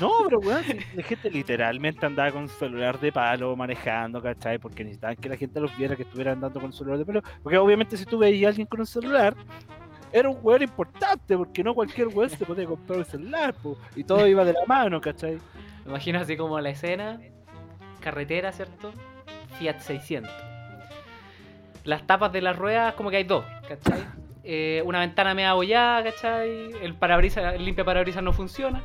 No, 0.00 0.10
pero 0.24 0.38
weón, 0.40 0.64
la 0.94 1.02
gente 1.02 1.30
literalmente 1.30 2.06
andaba 2.06 2.30
con 2.32 2.42
un 2.42 2.48
celular 2.48 2.98
de 2.98 3.12
palo 3.12 3.54
manejando, 3.54 4.22
¿cachai? 4.22 4.58
Porque 4.58 4.82
necesitaban 4.84 5.16
que 5.16 5.28
la 5.28 5.36
gente 5.36 5.60
los 5.60 5.76
viera 5.76 5.94
que 5.96 6.02
estuviera 6.02 6.32
andando 6.32 6.58
con 6.58 6.66
un 6.66 6.72
celular 6.72 6.98
de 6.98 7.04
palo. 7.04 7.22
Porque 7.42 7.58
obviamente 7.58 7.96
si 7.96 8.04
tú 8.06 8.18
veías 8.18 8.46
a 8.46 8.50
alguien 8.50 8.66
con 8.66 8.80
un 8.80 8.86
celular, 8.86 9.34
era 10.12 10.28
un 10.30 10.38
weón 10.42 10.62
importante, 10.62 11.36
porque 11.36 11.62
no 11.62 11.74
cualquier 11.74 12.08
weón 12.08 12.30
se 12.30 12.46
podía 12.46 12.64
comprar 12.66 13.00
un 13.00 13.04
celular, 13.04 13.52
po, 13.54 13.76
y 13.94 14.04
todo 14.04 14.26
iba 14.26 14.44
de 14.44 14.52
la 14.54 14.64
mano, 14.66 15.00
¿cachai? 15.00 15.38
Me 15.84 15.90
imagino 15.90 16.18
así 16.20 16.36
como 16.36 16.58
la 16.60 16.70
escena, 16.70 17.20
carretera, 18.06 18.52
¿cierto? 18.52 18.92
Fiat 19.58 19.80
600. 19.80 20.30
Las 21.82 22.06
tapas 22.06 22.32
de 22.32 22.40
las 22.40 22.56
ruedas, 22.56 22.94
como 22.94 23.10
que 23.10 23.16
hay 23.16 23.24
dos, 23.24 23.44
¿cachai? 23.68 24.00
Eh, 24.44 24.80
una 24.84 25.00
ventana 25.00 25.34
media 25.34 25.50
abollada, 25.50 26.04
¿cachai? 26.04 26.70
El 26.80 26.94
parabrisas, 26.94 27.54
el 27.54 27.64
limpia 27.64 27.84
parabrisas 27.84 28.22
no 28.22 28.32
funciona. 28.32 28.80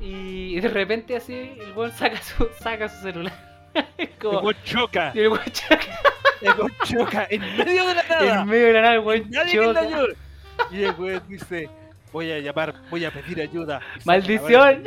Y 0.00 0.58
de 0.58 0.68
repente 0.68 1.14
así, 1.14 1.56
el 1.60 1.72
weón 1.76 1.92
saca 1.92 2.20
su, 2.20 2.48
saca 2.58 2.88
su 2.88 3.02
celular. 3.02 3.32
Es 3.76 3.84
El 3.98 4.10
como... 4.18 4.40
weón 4.40 4.56
choca, 4.64 5.12
y 5.14 5.20
el 5.20 5.28
weón 5.28 5.44
choca 5.52 5.92
el 6.40 6.48
weón 6.58 6.72
choca 6.84 7.26
en 7.30 7.40
medio 7.56 7.86
de 7.86 7.94
la 7.94 8.02
nada. 8.08 8.40
en 8.42 8.48
medio 8.48 8.66
de 8.66 8.72
la 8.72 8.80
nada, 8.80 8.94
el 8.94 9.00
weón 9.00 9.30
choca. 9.30 9.86
Y 10.72 10.82
el 10.82 10.94
weón 10.98 11.22
dice, 11.28 11.70
voy 12.12 12.32
a 12.32 12.40
llamar, 12.40 12.74
voy 12.90 13.04
a 13.04 13.12
pedir 13.12 13.40
ayuda. 13.42 13.78
Saca 13.78 14.02
¡Maldición! 14.06 14.82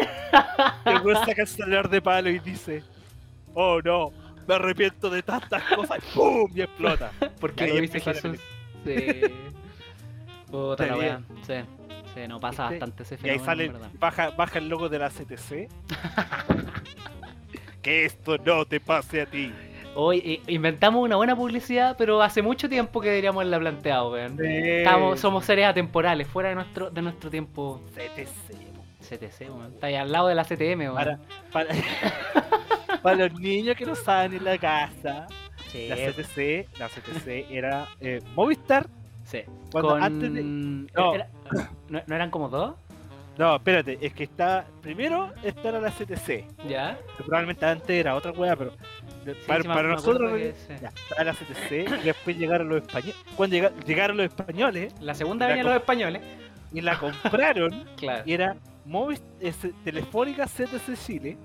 El 0.85 0.99
weón 1.01 1.25
saca 1.25 1.43
el 1.43 1.47
celular 1.47 1.89
de 1.89 2.01
palo 2.01 2.29
y 2.29 2.39
dice, 2.39 2.83
oh 3.53 3.81
no, 3.81 4.11
me 4.47 4.55
arrepiento 4.55 5.09
de 5.09 5.21
tantas 5.21 5.63
cosas. 5.75 5.99
y 5.99 6.15
¡Pum! 6.15 6.51
Y 6.55 6.61
explota. 6.61 7.11
Porque 7.39 7.67
lo 7.67 7.75
dice 7.75 7.99
Jesús. 7.99 8.39
Sí. 8.85 9.21
Puta 10.51 10.87
la 10.87 10.97
weá. 10.97 11.21
Sí. 11.45 11.53
Sí, 12.13 12.27
no 12.27 12.39
pasa 12.39 12.69
¿Viste? 12.69 12.85
bastante 12.85 13.03
ese 13.03 13.27
Y 13.27 13.29
ahí 13.29 13.39
fenómeno, 13.39 13.79
sale, 13.79 13.97
baja, 13.99 14.31
baja 14.31 14.57
el 14.57 14.67
logo 14.67 14.89
de 14.89 14.99
la 14.99 15.09
CTC. 15.09 15.69
que 17.81 18.05
esto 18.05 18.37
no 18.39 18.65
te 18.65 18.79
pase 18.79 19.21
a 19.21 19.25
ti. 19.25 19.53
Hoy 19.95 20.19
eh, 20.25 20.41
inventamos 20.47 21.03
una 21.03 21.15
buena 21.15 21.35
publicidad, 21.35 21.95
pero 21.97 22.21
hace 22.21 22.41
mucho 22.41 22.69
tiempo 22.69 23.01
que 23.01 23.09
deberíamos 23.09 23.41
haberla 23.41 23.59
planteado, 23.59 24.11
weón. 24.11 24.37
Estamos, 24.43 25.19
somos 25.19 25.45
seres 25.45 25.65
atemporales, 25.65 26.27
fuera 26.27 26.49
de 26.49 26.55
nuestro, 26.55 26.89
de 26.89 27.01
nuestro 27.01 27.29
tiempo 27.29 27.81
CTC. 27.93 28.55
CTC, 29.01 29.41
weón. 29.49 29.73
Está 29.73 29.87
ahí 29.87 29.95
al 29.95 30.11
lado 30.11 30.27
de 30.27 30.35
la 30.35 30.43
CTM, 30.43 30.79
weón. 30.81 30.95
Para, 30.95 31.19
para, 31.51 31.69
para 33.01 33.27
los 33.27 33.39
niños 33.39 33.75
que 33.75 33.85
no 33.85 33.95
saben 33.95 34.33
en 34.33 34.43
la 34.43 34.57
casa, 34.57 35.27
Sí, 35.71 35.87
la 35.87 35.95
CTC, 35.95 36.67
la 36.79 36.87
CTC 36.89 37.45
era 37.51 37.87
eh, 38.01 38.21
Movistar. 38.35 38.87
sí. 39.25 39.41
Cuando 39.71 39.89
Con... 39.91 40.03
antes 40.03 40.33
de- 40.33 40.87
era- 40.93 41.13
era- 41.15 41.29
¿No, 41.89 42.01
no 42.07 42.15
eran 42.15 42.31
como 42.31 42.49
dos? 42.49 42.75
No, 43.37 43.55
espérate, 43.55 43.97
es 44.01 44.13
que 44.13 44.23
está. 44.25 44.65
Primero, 44.81 45.31
esta 45.43 45.69
era 45.69 45.79
la 45.79 45.91
CTC. 45.91 46.45
¿Ya? 46.67 46.97
que 47.17 47.23
probablemente 47.23 47.65
antes 47.65 47.89
era 47.89 48.15
otra 48.15 48.31
weá, 48.31 48.55
pero 48.55 48.71
Sí, 49.25 49.31
para, 49.47 49.61
sí 49.61 49.67
nosotros 49.87 50.31
que 50.33 50.53
ya, 50.81 50.89
estaba 50.89 51.23
la 51.23 51.33
CTC 51.33 51.71
y 52.01 52.05
después 52.05 52.37
llegaron 52.37 52.67
los 52.69 52.81
españoles. 52.81 53.15
Cuando 53.35 53.55
llega- 53.55 53.71
llegaron 53.85 54.17
los 54.17 54.25
españoles 54.25 54.93
La 55.01 55.13
segunda 55.13 55.47
La 55.47 55.55
co- 55.57 55.63
los 55.69 55.75
españoles. 55.77 56.21
y 56.73 56.81
la 56.81 56.97
compraron 56.99 57.85
Claro. 57.97 58.23
y 58.25 58.33
era 58.33 58.55
Movis, 58.85 59.21
es, 59.39 59.55
Telefónica 59.83 60.45
CTC 60.47 60.95
Chile 61.05 61.37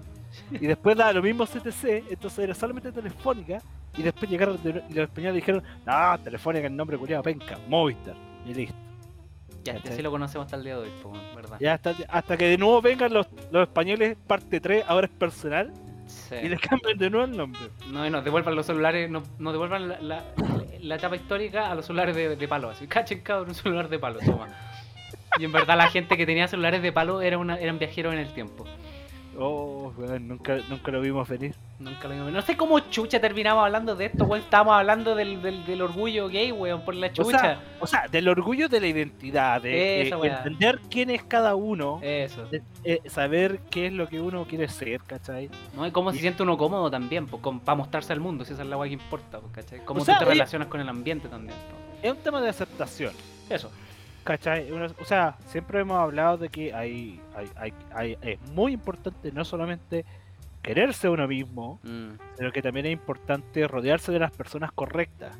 y 0.51 0.67
después 0.67 0.97
daba 0.97 1.13
lo 1.13 1.23
mismo 1.23 1.45
CTC, 1.47 2.05
entonces 2.11 2.39
era 2.41 2.55
solamente 2.55 2.91
Telefónica 2.93 3.59
y 3.97 4.03
después 4.03 4.31
llegaron 4.31 4.63
de- 4.63 4.83
y 4.91 4.95
los 4.95 5.05
españoles 5.09 5.37
dijeron, 5.37 5.63
no, 5.87 6.19
Telefónica 6.23 6.67
el 6.67 6.77
nombre 6.77 6.97
culiado 6.99 7.23
penca, 7.23 7.59
Movistar 7.69 8.15
y 8.47 8.55
listo. 8.55 8.75
Ya, 9.65 9.79
así 9.83 10.03
lo 10.03 10.11
conocemos 10.11 10.45
hasta 10.45 10.57
el 10.59 10.65
día 10.65 10.77
de 10.77 10.83
hoy, 10.83 10.91
¿verdad? 11.35 11.57
Ya 11.59 11.75
hasta, 11.75 11.95
hasta 12.09 12.37
que 12.37 12.45
de 12.49 12.59
nuevo 12.59 12.83
vengan 12.83 13.13
los, 13.15 13.27
los 13.51 13.63
españoles, 13.67 14.17
parte 14.27 14.61
3, 14.61 14.85
ahora 14.87 15.07
es 15.07 15.13
personal, 15.13 15.73
Sí. 16.07 16.35
y 16.43 16.49
le 16.51 16.59
cambian 16.59 16.99
de 16.99 17.09
nuevo 17.09 17.25
el 17.25 17.35
nombre. 17.37 17.61
No, 17.91 18.07
y 18.07 18.11
nos 18.11 18.23
devuelvan 18.23 18.55
los 18.55 18.67
celulares, 18.67 19.09
nos, 19.11 19.23
nos 19.39 19.55
devuelvan 19.55 19.89
la, 19.89 20.01
la, 20.03 20.25
la 20.81 20.95
etapa 20.97 21.17
histórica 21.17 21.71
a 21.71 21.75
los 21.75 21.87
celulares 21.87 22.15
de, 22.15 22.37
de 22.37 22.49
palo. 22.49 22.69
Así, 22.69 22.87
cachen 22.87 23.21
cabrón, 23.21 23.49
un 23.49 23.55
celular 23.55 23.89
de 23.89 23.99
palo, 23.99 24.21
toma. 24.21 24.49
Y 25.39 25.45
en 25.45 25.53
verdad 25.53 25.79
la 25.79 25.89
gente 25.89 26.19
que 26.19 26.27
tenía 26.27 26.47
celulares 26.47 26.83
de 26.83 26.93
palo 26.93 27.23
era 27.23 27.39
una, 27.39 27.57
eran 27.57 27.79
viajeros 27.79 28.13
en 28.13 28.19
el 28.21 28.35
tiempo. 28.35 28.67
Oh, 29.39 29.93
weón, 29.97 30.29
nunca, 30.29 30.59
nunca 30.69 30.91
lo 30.93 31.01
vimos 31.01 31.29
venir. 31.29 31.55
Nunca 31.81 32.07
lo 32.09 32.31
No 32.31 32.41
sé 32.43 32.57
cómo 32.57 32.79
chucha 32.79 33.21
terminamos 33.21 33.65
hablando 33.65 33.97
de 33.97 34.07
esto, 34.07 34.25
weón. 34.25 34.43
Estábamos 34.43 34.75
hablando 34.75 35.15
del, 35.15 35.43
del, 35.43 35.67
del 35.67 35.83
orgullo 35.83 36.29
gay, 36.29 36.53
weón, 36.53 36.83
por 36.85 36.95
la 36.95 37.09
O 37.09 37.11
chucha. 37.11 37.39
sea, 37.39 37.61
o 37.81 37.87
sea, 37.87 38.07
del 38.09 38.29
orgullo 38.29 38.69
de 38.69 38.81
la 38.81 38.87
identidad, 38.87 39.61
de 39.61 40.09
eh, 40.09 40.17
weá. 40.17 40.37
entender 40.39 40.81
quién 40.89 41.11
es 41.11 41.23
cada 41.25 41.55
uno, 41.57 41.99
Eso. 42.03 42.47
de, 42.47 42.63
eh, 42.85 43.01
saber 43.07 43.59
qué 43.71 43.87
es 43.89 43.93
lo 43.93 44.07
que 44.09 44.21
uno 44.21 44.45
quiere 44.47 44.69
ser, 44.69 45.01
¿cachai? 45.03 45.51
¿No? 45.75 45.87
Y 45.87 45.91
cómo 45.91 46.13
se 46.13 46.19
siente 46.21 46.43
uno 46.43 46.57
cómodo 46.57 46.91
también, 46.91 47.27
pues, 47.27 47.43
para 47.65 47.77
mostrarse 47.77 48.13
al 48.13 48.21
mundo, 48.21 48.45
si 48.45 48.53
esa 48.53 48.63
es 48.63 48.69
la 48.69 48.77
weá 48.77 48.89
que 48.89 48.95
importa, 48.95 49.41
pues, 49.41 49.53
¿cachai? 49.53 49.85
Cómo 49.85 50.01
O 50.01 50.05
sea, 50.05 50.15
tú 50.15 50.21
te 50.21 50.25
oye- 50.27 50.35
relacionas 50.35 50.69
con 50.69 50.81
el 50.81 50.89
ambiente 50.89 51.29
también. 51.29 51.57
pues. 51.71 52.05
Es 52.05 52.13
un 52.17 52.23
tema 52.23 52.41
de 52.41 52.51
aceptación, 52.51 53.13
Eso. 53.51 53.71
¿Cachai? 54.25 54.71
O 54.73 55.05
sea, 55.05 55.37
siempre 55.47 55.81
hemos 55.81 55.99
hablado 55.99 56.39
de 56.39 56.49
que 56.49 56.75
hay, 56.75 57.21
hay, 57.37 57.49
hay, 57.57 57.73
hay- 57.95 58.19
es 58.23 58.41
muy 58.51 58.73
importante 58.73 59.31
no 59.33 59.45
solamente 59.45 60.05
quererse 60.63 61.09
uno 61.09 61.29
mismo, 61.29 61.79
Mm. 61.83 62.13
sino 62.39 62.51
que 62.53 62.63
también 62.63 62.87
es 62.87 62.93
importante 62.93 63.69
rodearse 63.69 64.11
de 64.13 64.19
las 64.19 64.31
personas 64.33 64.73
correctas, 64.73 65.37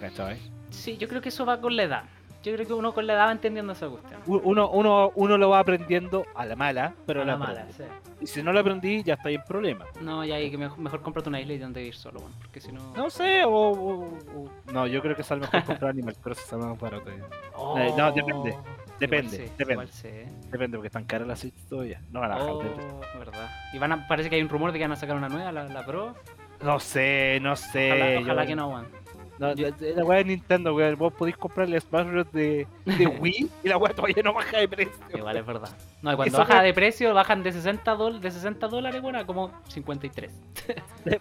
¿cachai? 0.00 0.38
Sí, 0.70 0.96
yo 0.96 1.08
creo 1.08 1.20
que 1.20 1.30
eso 1.30 1.44
va 1.44 1.60
con 1.60 1.74
la 1.76 1.82
edad. 1.82 2.04
Yo 2.42 2.54
creo 2.54 2.66
que 2.66 2.72
uno 2.72 2.94
con 2.94 3.06
la 3.06 3.12
edad 3.12 3.26
va 3.26 3.32
entendiendo 3.32 3.74
esa 3.74 3.86
cuestión. 3.88 4.20
Uno, 4.26 4.70
uno, 4.70 5.12
uno 5.14 5.36
lo 5.36 5.50
va 5.50 5.58
aprendiendo 5.58 6.24
a 6.34 6.46
la 6.46 6.56
mala, 6.56 6.94
pero 7.06 7.20
A 7.20 7.24
la 7.26 7.32
la 7.32 7.38
mala, 7.38 7.66
sí. 7.76 7.82
Y 8.20 8.26
si 8.26 8.42
no 8.42 8.50
lo 8.52 8.60
aprendí, 8.60 9.02
ya 9.02 9.14
está 9.14 9.28
ahí 9.28 9.34
en 9.34 9.42
problema. 9.44 9.84
No, 10.00 10.24
ya 10.24 10.36
hay 10.36 10.50
que 10.50 10.56
mejor, 10.56 10.78
mejor 10.78 11.02
cómprate 11.02 11.28
una 11.28 11.40
isla 11.40 11.52
y 11.54 11.58
donde 11.58 11.80
vivir 11.80 11.94
solo, 11.96 12.20
weón. 12.20 12.32
Porque 12.40 12.60
si 12.62 12.72
no. 12.72 12.92
No 12.96 13.10
sé, 13.10 13.44
o, 13.44 13.50
o- 13.50 14.04
o- 14.06 14.50
No, 14.72 14.86
yo 14.86 15.02
creo 15.02 15.14
que 15.14 15.22
sale 15.22 15.42
mejor 15.42 15.64
comprar 15.64 15.90
Animal 15.90 16.16
Crossing, 16.16 16.58
más 16.60 16.78
barato. 16.80 17.10
Oh, 17.56 17.78
Eh, 17.78 17.92
no, 17.96 18.10
depende, 18.12 18.56
depende, 18.98 19.36
igual 19.36 19.56
depende. 19.58 19.72
igual. 19.74 20.50
Depende, 20.50 20.76
porque 20.78 20.86
están 20.86 21.04
caras 21.04 21.28
las 21.28 21.40
Switch 21.40 21.54
todavía. 21.68 22.00
No 22.10 22.20
van 22.20 22.32
a 22.32 22.36
bajar 22.36 22.50
Oh, 22.52 23.18
verdad. 23.18 23.50
Y 23.74 23.78
van 23.78 23.92
a, 23.92 24.08
parece 24.08 24.30
que 24.30 24.36
hay 24.36 24.42
un 24.42 24.48
rumor 24.48 24.72
de 24.72 24.78
que 24.78 24.84
van 24.84 24.92
a 24.92 24.96
sacar 24.96 25.16
una 25.16 25.28
nueva, 25.28 25.52
la, 25.52 25.64
la 25.64 25.84
Pro. 25.84 26.14
No 26.62 26.78
sé, 26.80 27.38
no 27.40 27.56
sé. 27.56 28.18
Ojalá, 28.22 28.42
yo- 28.44 28.48
que 28.48 28.56
no, 28.56 28.68
weón. 28.68 28.99
No, 29.40 29.54
la, 29.54 29.72
la 29.96 30.04
weá 30.04 30.18
de 30.18 30.24
Nintendo, 30.26 30.74
weón. 30.74 30.96
Vos 30.96 31.12
podéis 31.14 31.36
comprar 31.36 31.66
el 31.66 31.80
Smash 31.80 32.06
Bros. 32.06 32.30
de, 32.32 32.66
de 32.84 33.06
Wii 33.20 33.50
y 33.64 33.68
la 33.68 33.78
weá 33.78 33.94
todavía 33.94 34.22
no 34.22 34.34
baja 34.34 34.58
de 34.58 34.68
precio. 34.68 34.94
Igual 35.14 35.36
es 35.38 35.46
verdad. 35.46 35.70
No, 36.02 36.12
y 36.12 36.16
cuando 36.16 36.28
Eso 36.36 36.38
baja 36.46 36.56
fue- 36.58 36.64
de 36.66 36.74
precio, 36.74 37.14
bajan 37.14 37.42
de 37.42 37.52
60, 37.52 37.96
dol- 37.96 38.20
de 38.20 38.30
60 38.30 38.68
dólares, 38.68 39.00
bueno, 39.00 39.18
a 39.18 39.24
como 39.24 39.50
53. 39.68 40.30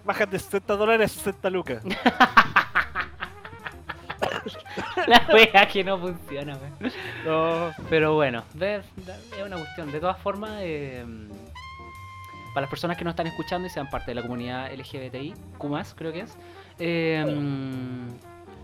Bajan 0.04 0.30
de 0.30 0.38
60 0.38 0.76
dólares 0.76 1.12
a 1.12 1.16
60 1.16 1.50
lucas. 1.50 1.84
La 5.08 5.26
wea 5.34 5.68
que 5.68 5.84
no 5.84 5.98
funciona, 5.98 6.58
weón. 6.58 6.92
No, 7.26 7.72
Pero 7.90 8.16
bueno, 8.16 8.44
de- 8.54 8.82
de- 8.98 9.14
es 9.38 9.46
una 9.46 9.58
cuestión. 9.58 9.92
De 9.92 10.00
todas 10.00 10.18
formas, 10.20 10.60
eh, 10.62 11.06
para 12.54 12.62
las 12.62 12.70
personas 12.70 12.98
que 12.98 13.04
nos 13.04 13.12
están 13.14 13.28
escuchando 13.28 13.68
y 13.68 13.70
sean 13.70 13.90
parte 13.90 14.12
de 14.12 14.16
la 14.16 14.22
comunidad 14.22 14.72
LGBTI, 14.74 15.34
Q+, 15.58 15.70
creo 15.96 16.12
que 16.14 16.22
es, 16.22 16.38
eh, 16.80 17.24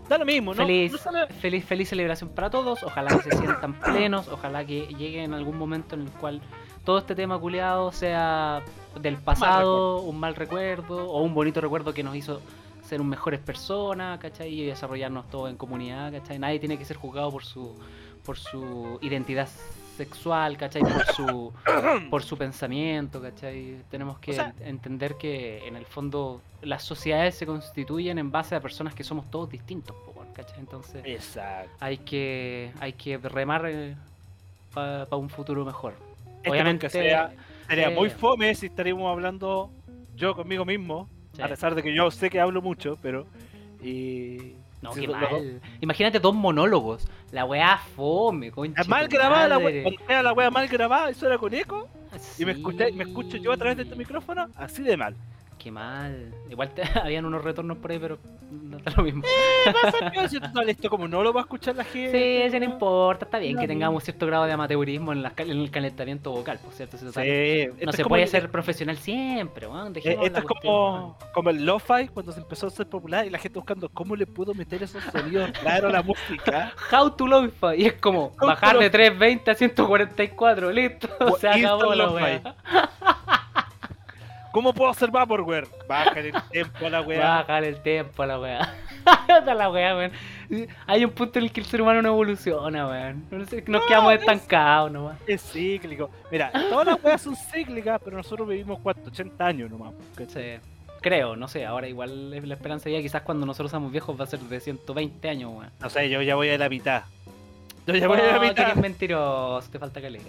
da 0.08 0.18
lo 0.18 0.24
mismo, 0.24 0.52
¿no? 0.54 0.56
feliz, 0.58 0.92
No 0.92 0.98
sale- 0.98 1.26
feliz, 1.28 1.64
feliz 1.64 1.88
celebración 1.88 2.30
para 2.30 2.50
todos. 2.50 2.82
Ojalá 2.82 3.16
que 3.16 3.30
se 3.30 3.36
sientan 3.38 3.74
plenos, 3.80 4.28
ojalá 4.28 4.64
que 4.64 4.86
llegue 4.86 5.22
en 5.24 5.34
algún 5.34 5.58
momento 5.58 5.94
en 5.94 6.02
el 6.02 6.10
cual 6.10 6.40
todo 6.84 6.98
este 6.98 7.14
tema 7.14 7.38
culeado 7.38 7.90
sea 7.92 8.62
del 9.00 9.16
pasado, 9.16 10.00
un 10.02 10.18
mal 10.20 10.34
recuerdo 10.36 11.10
o 11.10 11.22
un 11.22 11.34
bonito 11.34 11.60
recuerdo 11.60 11.92
que 11.92 12.02
nos 12.04 12.14
hizo 12.14 12.40
ser 12.82 13.00
un 13.00 13.08
mejores 13.08 13.40
personas, 13.40 14.20
¿cachai? 14.20 14.60
Y 14.60 14.64
desarrollarnos 14.66 15.28
todos 15.28 15.50
en 15.50 15.56
comunidad, 15.56 16.12
¿cachai? 16.12 16.38
Nadie 16.38 16.60
tiene 16.60 16.78
que 16.78 16.84
ser 16.84 16.96
juzgado 16.96 17.30
por 17.32 17.44
su 17.44 17.74
por 18.24 18.38
su 18.38 18.98
identidad 19.02 19.48
sexual, 19.96 20.56
¿cachai? 20.56 20.82
Por 20.82 21.04
su 21.14 21.52
por 22.10 22.22
su 22.22 22.36
pensamiento, 22.36 23.20
¿cachai? 23.20 23.76
Tenemos 23.90 24.18
que 24.18 24.32
O 24.32 24.34
sea- 24.34 24.54
en- 24.60 24.68
entender 24.68 25.14
que 25.16 25.66
en 25.66 25.76
el 25.76 25.86
fondo 25.86 26.40
las 26.62 26.82
sociedades 26.84 27.34
se 27.34 27.46
constituyen 27.46 28.18
en 28.18 28.30
base 28.30 28.54
a 28.54 28.60
personas 28.60 28.94
que 28.94 29.04
somos 29.04 29.30
todos 29.30 29.48
distintos, 29.50 29.96
¿cachai? 30.34 30.58
Entonces 30.60 31.02
Exacto. 31.04 31.70
hay 31.80 31.98
que 31.98 32.72
hay 32.80 32.92
que 32.92 33.18
remar 33.18 33.62
para 34.74 35.06
un 35.16 35.28
futuro 35.30 35.64
mejor. 35.64 35.94
Este 36.38 36.50
Obviamente 36.50 36.90
Sería 36.90 37.32
sí. 37.88 37.94
muy 37.94 38.10
fome 38.10 38.54
si 38.54 38.66
estaríamos 38.66 39.10
hablando 39.10 39.70
yo 40.14 40.34
conmigo 40.36 40.64
mismo, 40.64 41.08
sí. 41.34 41.42
a 41.42 41.48
pesar 41.48 41.74
de 41.74 41.82
que 41.82 41.94
yo 41.94 42.10
sé 42.10 42.30
que 42.30 42.38
hablo 42.40 42.62
mucho, 42.62 42.96
pero. 43.02 43.26
Y. 43.82 44.54
No, 44.82 44.92
si 44.92 45.00
qué 45.00 45.08
mal. 45.08 45.60
Imagínate 45.80 46.20
dos 46.20 46.34
monólogos. 46.34 47.08
La 47.32 47.44
weá 47.44 47.78
fome, 47.96 48.50
concha. 48.50 48.84
Mal 48.84 49.08
grabada 49.08 49.48
la. 49.48 49.58
Cuando 49.58 50.00
era 50.08 50.22
la 50.22 50.32
wea 50.32 50.50
mal 50.50 50.68
grabada 50.68 51.10
y 51.10 51.14
suena 51.14 51.38
con 51.38 51.52
eco, 51.54 51.88
y 52.38 52.44
me, 52.44 52.52
Sí. 52.54 52.58
escuché, 52.60 52.92
me 52.92 53.04
escucho 53.04 53.36
yo 53.38 53.52
a 53.52 53.56
través 53.56 53.76
de 53.78 53.82
este 53.84 53.96
micrófono, 53.96 54.48
así 54.56 54.82
de 54.82 54.96
mal. 54.96 55.16
Qué 55.58 55.70
mal. 55.72 56.32
Igual 56.50 56.70
te- 56.70 56.82
habían 57.02 57.24
unos 57.24 57.42
retornos 57.42 57.78
por 57.78 57.90
ahí, 57.90 57.98
pero 57.98 58.18
no 58.52 58.76
está 58.76 58.90
lo 58.96 59.02
mismo. 59.02 59.22
¿Qué 59.64 59.72
pasa? 59.72 60.10
¿Qué 60.12 60.28
si 60.28 60.38
total 60.38 60.68
esto 60.68 60.88
como 60.88 61.08
no 61.08 61.22
lo 61.22 61.32
va 61.32 61.40
a 61.40 61.44
escuchar 61.44 61.74
la 61.74 61.82
gente? 61.82 62.44
Sí, 62.44 62.50
sí, 62.52 62.58
no 62.60 62.64
importa. 62.66 63.24
Está 63.24 63.38
bien 63.38 63.54
No, 63.54 63.60
que 63.62 63.66
tengamos 63.66 64.04
cierto 64.04 64.26
grado 64.26 64.44
de 64.44 64.52
amateurismo 64.52 65.12
en, 65.12 65.22
cal- 65.24 65.50
en 65.50 65.58
el 65.58 65.70
calentamiento 65.70 66.30
vocal, 66.30 66.58
por 66.62 66.72
cierto. 66.72 66.96
Si 66.98 67.04
total, 67.06 67.24
Sí, 67.24 67.66
no 67.84 67.90
se 67.92 68.04
puede 68.04 68.22
el- 68.24 68.28
ser 68.28 68.50
profesional 68.50 68.96
siempre, 68.98 69.66
eh, 69.66 70.00
Esto 70.22 70.30
la 70.30 70.38
es 70.38 70.44
cuestión, 70.44 71.14
como, 71.32 71.50
el 71.50 71.64
lo-fi 71.66 72.08
cuando 72.14 72.30
se 72.32 72.40
empezó 72.40 72.68
a 72.68 72.70
ser 72.70 72.86
popular 72.88 73.26
y 73.26 73.30
la 73.30 73.38
gente 73.38 73.58
buscando 73.58 73.88
cómo 73.88 74.14
le 74.14 74.26
puedo 74.26 74.54
meter 74.54 74.82
esos 74.84 75.02
sonidos 75.04 75.50
claro 75.60 75.88
a 75.88 75.92
la 75.92 76.02
música. 76.02 76.72
How 76.92 77.10
to 77.16 77.26
lo-fi. 77.26 77.74
Y 77.78 77.86
es 77.86 77.94
como 77.94 78.30
bajar 78.36 78.74
de 78.78 78.84
lo-fi. 78.84 78.90
320 78.90 79.50
a 79.50 79.54
144. 79.54 80.70
Listo. 80.70 81.08
Se 81.40 81.48
acabó 81.48 81.92
la 81.94 82.06
lo-fi. 82.06 82.40
¿Cómo 84.56 84.72
puedo 84.72 84.90
hacer 84.90 85.10
Vaporware? 85.10 85.68
Bájale 85.86 86.30
el 86.30 86.42
tiempo 86.50 86.86
a 86.86 86.88
la 86.88 87.02
weá. 87.02 87.20
Bajar 87.20 87.62
el 87.64 87.82
tiempo 87.82 88.22
a 88.22 88.26
la 88.26 88.40
weá. 88.40 88.74
La 89.54 89.68
weá, 89.68 89.94
weón. 89.94 90.12
Hay 90.86 91.04
un 91.04 91.10
punto 91.10 91.38
en 91.38 91.44
el 91.44 91.52
que 91.52 91.60
el 91.60 91.66
ser 91.66 91.82
humano 91.82 92.00
no 92.00 92.08
evoluciona, 92.08 92.88
weón. 92.88 93.22
No 93.30 93.36
Nos 93.66 93.84
quedamos 93.84 94.14
es- 94.14 94.20
estancados 94.20 94.90
nomás. 94.90 95.18
Es 95.26 95.42
cíclico. 95.42 96.08
Mira, 96.32 96.50
todas 96.70 96.86
las 96.86 97.04
weas 97.04 97.20
son 97.20 97.36
cíclicas, 97.36 98.00
pero 98.02 98.16
nosotros 98.16 98.48
vivimos 98.48 98.78
cuánto, 98.82 99.10
80 99.10 99.46
años 99.46 99.70
nomás. 99.70 99.92
Sí. 100.26 100.54
Creo, 101.02 101.36
no 101.36 101.48
sé, 101.48 101.66
ahora 101.66 101.86
igual 101.86 102.30
la 102.48 102.54
esperanza 102.54 102.88
ya 102.88 103.02
quizás 103.02 103.20
cuando 103.20 103.44
nosotros 103.44 103.70
seamos 103.70 103.92
viejos 103.92 104.18
va 104.18 104.24
a 104.24 104.26
ser 104.26 104.40
de 104.40 104.58
120 104.58 105.28
años, 105.28 105.50
weón. 105.52 105.70
No 105.80 105.90
sé, 105.90 106.08
yo 106.08 106.22
ya 106.22 106.34
voy 106.34 106.48
a 106.48 106.56
la 106.56 106.70
mitad. 106.70 107.02
Yo 107.86 107.94
ya 107.94 108.08
voy 108.08 108.20
a 108.20 108.22
la 108.32 108.38
Oh, 108.38 108.40
mitad. 108.40 108.64
eres 108.70 108.76
mentiroso, 108.76 109.68
te 109.70 109.78
falta 109.78 110.00
caleta. 110.00 110.24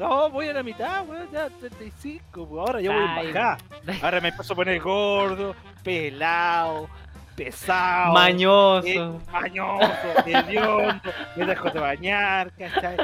No, 0.00 0.30
voy 0.30 0.48
a 0.48 0.54
la 0.54 0.62
mitad, 0.62 1.06
weón, 1.06 1.28
ya 1.30 1.50
35, 1.50 2.42
weón, 2.44 2.66
ahora 2.66 2.80
ya 2.80 2.90
voy 2.90 3.04
a 3.04 3.22
bajar. 3.22 3.58
Ahora 4.02 4.20
me 4.22 4.28
empiezo 4.28 4.54
a 4.54 4.56
poner 4.56 4.80
gordo, 4.80 5.54
pelado, 5.84 6.88
pesado. 7.36 8.14
Mañoso. 8.14 8.86
eh, 8.88 9.10
mañoso, 9.30 9.88
hediondo, 10.24 11.10
me 11.36 11.44
dejo 11.44 11.68
de 11.68 11.80
bañar, 11.80 12.50
¿cachai? 12.52 12.96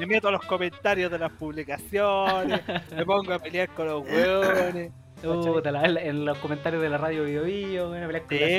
Me 0.00 0.06
meto 0.06 0.26
a 0.26 0.32
los 0.32 0.42
comentarios 0.42 1.12
de 1.12 1.18
las 1.20 1.30
publicaciones, 1.30 2.60
me 2.90 3.06
pongo 3.06 3.32
a 3.32 3.38
pelear 3.38 3.68
con 3.68 3.86
los 3.86 4.02
weones. 4.04 4.90
La- 5.22 6.00
en, 6.02 6.24
los 6.24 6.38
comentarios 6.38 6.82
de 6.82 6.88
la 6.90 6.98
radio 6.98 7.22
Bio 7.24 7.44
Bio, 7.44 7.94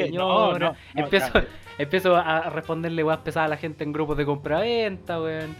Sí, 0.08 0.12
no, 0.14 0.54
no, 0.54 0.60
no, 0.60 0.76
empiezo, 0.96 1.32
empiezo 1.78 2.16
a 2.16 2.50
responderle 2.50 3.04
weas 3.04 3.20
pesadas 3.20 3.48
a 3.48 3.50
la 3.50 3.58
gente 3.58 3.84
en 3.84 3.92
grupos 3.94 4.18
de 4.18 4.26
compraventa, 4.26 5.22
weón. 5.22 5.56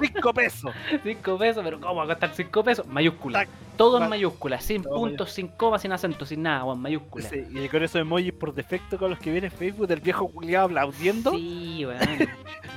5 0.00 0.34
pesos. 0.34 0.72
5 1.02 1.38
pesos, 1.38 1.64
pero 1.64 1.80
¿cómo 1.80 1.96
va 1.96 2.04
a 2.04 2.06
costar 2.06 2.30
5 2.34 2.64
pesos? 2.64 2.86
Mayúscula. 2.86 3.40
Tac, 3.40 3.48
Todo 3.76 4.02
en 4.02 4.08
mayúscula, 4.08 4.60
sin 4.60 4.82
todo 4.82 4.94
puntos, 4.94 5.32
sin 5.32 5.48
comas, 5.48 5.82
sin 5.82 5.92
acento, 5.92 6.26
sin 6.26 6.42
nada, 6.42 6.64
weón, 6.64 6.80
mayúscula. 6.80 7.28
Sí, 7.28 7.44
y 7.50 7.68
con 7.68 7.82
esos 7.82 8.00
emojis 8.00 8.32
por 8.32 8.54
defecto 8.54 8.98
con 8.98 9.10
los 9.10 9.18
que 9.18 9.30
viene 9.30 9.50
Facebook 9.50 9.86
del 9.86 10.00
viejo 10.00 10.28
culiado 10.28 10.66
aplaudiendo. 10.66 11.30
Sí, 11.32 11.84
weón. 11.84 11.98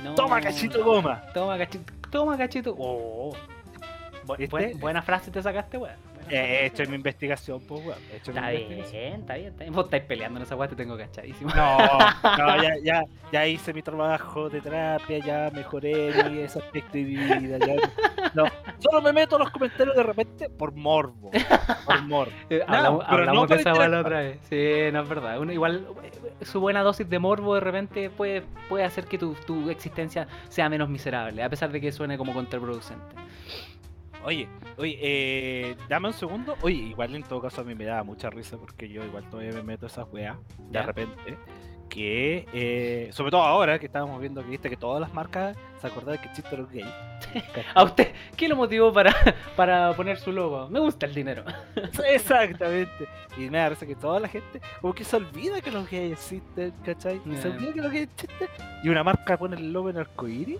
No. 0.04 0.14
Toma 0.16 0.40
cachito 0.40 0.84
goma. 0.84 1.22
Toma 1.32 1.58
cachito. 1.58 1.92
Toma 2.10 2.36
cachito. 2.36 2.74
Oh. 2.78 3.36
Buena 4.80 5.02
frase 5.02 5.30
te 5.30 5.42
sacaste, 5.42 5.78
weón. 5.78 5.96
Buena 6.26 6.44
He 6.44 6.66
hecho 6.66 6.82
mi 6.88 6.96
investigación, 6.96 7.60
pues 7.66 7.84
weón. 7.86 7.98
He 8.12 8.16
hecho 8.16 8.32
mi 8.32 8.38
Está 8.38 8.50
bien, 8.50 8.62
investigación. 8.72 9.20
está 9.20 9.34
bien, 9.34 9.46
está 9.48 9.64
bien. 9.64 9.72
Vos 9.74 9.84
estáis 9.86 10.02
peleando 10.04 10.38
en 10.38 10.42
esa 10.44 10.56
weá, 10.56 10.68
te 10.68 10.76
tengo 10.76 10.96
cachadísimo. 10.96 11.50
No, 11.54 11.78
no, 12.38 12.62
ya, 12.62 12.74
ya, 12.82 13.02
ya 13.32 13.46
hice 13.46 13.72
mi 13.72 13.82
trabajo 13.82 14.48
de 14.50 14.60
terapia, 14.60 15.18
ya 15.18 15.50
mejoré 15.54 16.12
mi, 16.30 16.38
ese 16.40 16.58
aspecto 16.58 16.92
de 16.94 17.04
vida. 17.04 17.58
Ya, 17.58 17.76
no, 18.34 18.44
solo 18.78 19.02
me 19.02 19.12
meto 19.12 19.36
a 19.36 19.38
los 19.38 19.50
comentarios 19.50 19.96
de 19.96 20.02
repente 20.02 20.48
por 20.50 20.72
morbo. 20.72 21.30
Por 21.84 22.02
morbo. 22.02 22.32
Eh, 22.50 22.62
No, 22.68 23.00
hablamos 23.06 23.48
no 23.48 23.54
de 23.54 23.60
esa 23.60 23.72
weá 23.74 23.88
la 23.88 24.00
otra 24.00 24.20
vez. 24.20 24.38
Sí, 24.48 24.92
no 24.92 25.02
es 25.02 25.08
verdad. 25.08 25.40
Uno, 25.40 25.52
igual 25.52 25.86
eh, 26.02 26.44
su 26.44 26.60
buena 26.60 26.82
dosis 26.82 27.08
de 27.08 27.18
morbo 27.18 27.54
de 27.54 27.60
repente 27.60 28.10
puede, 28.10 28.42
puede 28.68 28.84
hacer 28.84 29.04
que 29.06 29.18
tu, 29.18 29.34
tu 29.46 29.70
existencia 29.70 30.26
sea 30.48 30.68
menos 30.68 30.88
miserable, 30.88 31.42
a 31.42 31.48
pesar 31.48 31.70
de 31.72 31.80
que 31.80 31.92
suene 31.92 32.16
como 32.18 32.32
contraproducente. 32.34 33.04
Oye, 34.26 34.48
oye, 34.76 34.98
eh, 35.00 35.76
dame 35.88 36.08
un 36.08 36.14
segundo. 36.14 36.56
Oye, 36.62 36.74
igual 36.76 37.14
en 37.14 37.22
todo 37.22 37.40
caso 37.40 37.60
a 37.60 37.64
mí 37.64 37.76
me 37.76 37.84
da 37.84 38.02
mucha 38.02 38.28
risa 38.28 38.56
porque 38.58 38.88
yo 38.88 39.04
igual 39.04 39.22
todavía 39.30 39.52
me 39.52 39.62
meto 39.62 39.86
a 39.86 39.88
esas 39.88 40.06
weas 40.12 40.36
de 40.58 40.82
repente. 40.82 41.38
Que, 41.88 42.44
eh, 42.52 43.10
sobre 43.12 43.30
todo 43.30 43.42
ahora 43.42 43.78
que 43.78 43.86
estábamos 43.86 44.20
viendo 44.20 44.42
que 44.42 44.48
viste 44.50 44.68
que 44.68 44.76
todas 44.76 45.00
las 45.00 45.14
marcas 45.14 45.56
se 45.80 45.86
acordaban 45.86 46.20
que 46.20 46.26
existen 46.28 46.60
los 46.60 46.70
gays. 46.72 46.86
¿A 47.74 47.84
usted 47.84 48.12
qué 48.36 48.48
lo 48.48 48.56
motivó 48.56 48.92
para, 48.92 49.14
para 49.56 49.92
poner 49.94 50.18
su 50.18 50.32
logo? 50.32 50.68
Me 50.68 50.80
gusta 50.80 51.06
el 51.06 51.14
dinero. 51.14 51.44
Exactamente. 52.10 53.06
Y 53.36 53.48
me 53.48 53.58
da 53.58 53.68
risa 53.68 53.86
que 53.86 53.94
toda 53.94 54.18
la 54.18 54.26
gente 54.28 54.60
como 54.80 54.92
que 54.92 55.04
se 55.04 55.14
olvida 55.16 55.60
que 55.60 55.70
los 55.70 55.88
gays 55.88 56.12
existen, 56.14 56.74
¿cachai? 56.84 57.20
Se 57.40 57.48
Ya. 57.48 57.54
olvida 57.54 57.72
que 57.72 57.80
los 57.80 57.92
gays 57.92 58.08
existen. 58.12 58.48
Y 58.82 58.88
una 58.88 59.04
marca 59.04 59.36
pone 59.38 59.56
el 59.56 59.72
logo 59.72 59.88
en 59.88 59.98
arcoíris. 59.98 60.58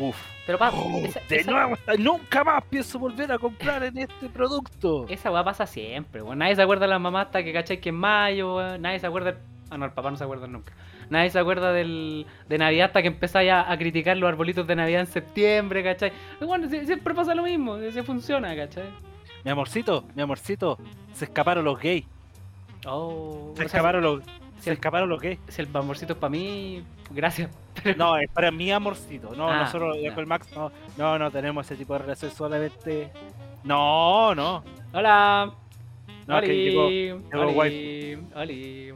Uf. 0.00 0.16
Pero 0.46 0.58
pa, 0.58 0.70
Oh, 0.74 0.98
esa, 1.04 1.20
de 1.28 1.36
esa- 1.36 1.50
nuevo, 1.50 1.76
nunca 1.98 2.42
más 2.42 2.64
pienso 2.64 2.98
volver 2.98 3.30
a 3.32 3.38
comprar 3.38 3.84
en 3.84 3.98
este 3.98 4.28
producto. 4.28 5.06
esa 5.08 5.30
weá 5.30 5.44
pasa 5.44 5.66
siempre, 5.66 6.22
weón. 6.22 6.38
Nadie 6.38 6.56
se 6.56 6.62
acuerda 6.62 6.86
de 6.86 6.90
la 6.90 6.98
mamá 6.98 7.22
hasta 7.22 7.42
que 7.44 7.52
cachai 7.52 7.80
que 7.80 7.90
es 7.90 7.94
mayo, 7.94 8.56
weón. 8.56 8.82
Nadie 8.82 8.98
se 8.98 9.06
acuerda. 9.06 9.36
Ah, 9.70 9.78
no, 9.78 9.84
el 9.84 9.92
papá 9.92 10.10
no 10.10 10.16
se 10.16 10.24
acuerda 10.24 10.46
nunca. 10.48 10.72
Nadie 11.10 11.30
se 11.30 11.38
acuerda 11.38 11.72
del, 11.72 12.26
de 12.48 12.58
Navidad 12.58 12.86
hasta 12.86 13.02
que 13.02 13.08
empezáis 13.08 13.50
a, 13.50 13.70
a 13.70 13.76
criticar 13.78 14.16
los 14.16 14.28
arbolitos 14.28 14.66
de 14.66 14.74
Navidad 14.76 15.00
en 15.00 15.06
septiembre, 15.06 15.82
¿cachai? 15.84 16.12
Bueno, 16.40 16.66
sie- 16.68 16.84
siempre 16.86 17.14
pasa 17.14 17.34
lo 17.34 17.42
mismo, 17.44 17.78
se 17.78 18.02
funciona, 18.02 18.54
¿cachai? 18.56 18.88
Mi 19.44 19.50
amorcito, 19.50 20.04
mi 20.14 20.22
amorcito, 20.22 20.78
se 21.12 21.24
escaparon 21.26 21.64
los 21.64 21.78
gays. 21.80 22.04
Oh, 22.86 23.46
Se 23.48 23.52
o 23.52 23.56
sea, 23.56 23.64
escaparon 23.66 24.02
los, 24.02 24.22
se 24.60 24.72
escaparon 24.72 25.08
los 25.08 25.20
gays. 25.20 25.38
si 25.48 25.62
el 25.62 25.68
amorcito 25.74 26.12
es 26.12 26.18
para 26.18 26.30
mí, 26.30 26.82
gracias. 27.10 27.50
No, 27.96 28.16
es 28.18 28.28
para 28.30 28.50
mi 28.50 28.70
amorcito. 28.70 29.34
No, 29.34 29.48
Ah, 29.50 29.60
nosotros 29.60 29.96
ya. 30.02 30.10
con 30.14 30.20
el 30.20 30.26
Max 30.26 30.48
no, 30.54 30.70
no, 30.98 31.18
no 31.18 31.30
tenemos 31.30 31.64
ese 31.66 31.76
tipo 31.76 31.94
de 31.94 32.00
relación 32.00 32.30
solamente. 32.30 33.10
No, 33.64 34.34
no. 34.34 34.62
Hola. 34.92 35.52
No, 36.26 36.38
es 36.38 36.44
que 36.44 36.50
Oli, 36.50 36.64
llegó, 36.64 36.88
llegó 36.90 37.60
Oli, 37.60 38.18
Oli. 38.34 38.94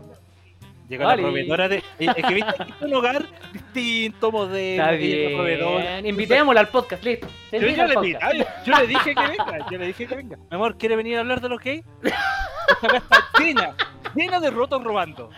Llegó 0.88 1.04
la 1.04 1.16
proveedora 1.16 1.68
de. 1.68 1.82
Es 1.98 2.14
que 2.14 2.34
viste, 2.34 2.54
es 2.62 2.82
un 2.82 2.94
hogar 2.94 3.24
distinto, 3.52 4.30
modelo. 4.32 4.84
Proveedora. 4.84 5.92
bien. 6.00 6.06
Invitémosla 6.06 6.60
al 6.60 6.68
podcast, 6.68 7.02
listo. 7.04 7.26
Yo, 7.52 7.58
invita 7.58 7.76
yo 7.76 7.82
al 7.82 7.88
le, 7.88 7.94
podcast. 7.94 8.34
invité, 8.34 8.50
yo 8.66 8.76
le 8.78 8.86
dije 8.86 9.14
que 9.14 9.20
venga, 9.26 9.66
yo 9.70 9.78
le 9.78 9.86
dije 9.86 10.06
que 10.06 10.14
venga. 10.14 10.36
Mi 10.36 10.42
amor, 10.56 10.76
¿quiere 10.78 10.96
venir 10.96 11.16
a 11.16 11.20
hablar 11.20 11.40
de 11.40 11.48
lo 11.48 11.58
que 11.58 11.84
Esta 12.02 12.86
acá 12.86 12.96
está 12.98 13.24
llena, 13.38 13.74
llena 14.14 14.40
de 14.40 14.50
rotos 14.50 14.82
robando. 14.82 15.30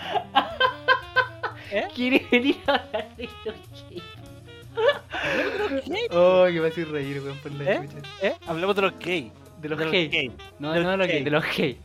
¿Eh? 1.71 1.85
quiere 1.95 2.25
venir 2.31 2.57
a 2.67 2.73
hablar 2.75 3.09
de 3.17 3.25
los 3.45 3.85
gays. 3.91 4.03
Oh, 6.13 6.45
que 6.47 6.61
me 6.61 6.69
hacer 6.69 6.89
reír, 6.91 7.21
weón, 7.23 7.39
por 7.39 7.53
la 7.53 7.73
¿Eh? 7.73 7.89
¿Eh? 8.23 8.35
Hablemos 8.47 8.77
de 8.77 8.83
los 8.83 8.99
gays. 8.99 9.33
De 9.61 9.69
los 9.71 9.79
De 9.79 9.85
los 9.87 9.93
gays. 9.93 10.11
gays. 10.11 10.33
No, 10.59 10.73
De 10.73 10.81
no 10.83 10.91
de 10.91 10.97
los 10.97 10.99
los 10.99 11.07
gays, 11.09 11.13
gays. 11.13 11.25
de 11.25 11.31
los 11.31 11.45
gays. 11.57 11.77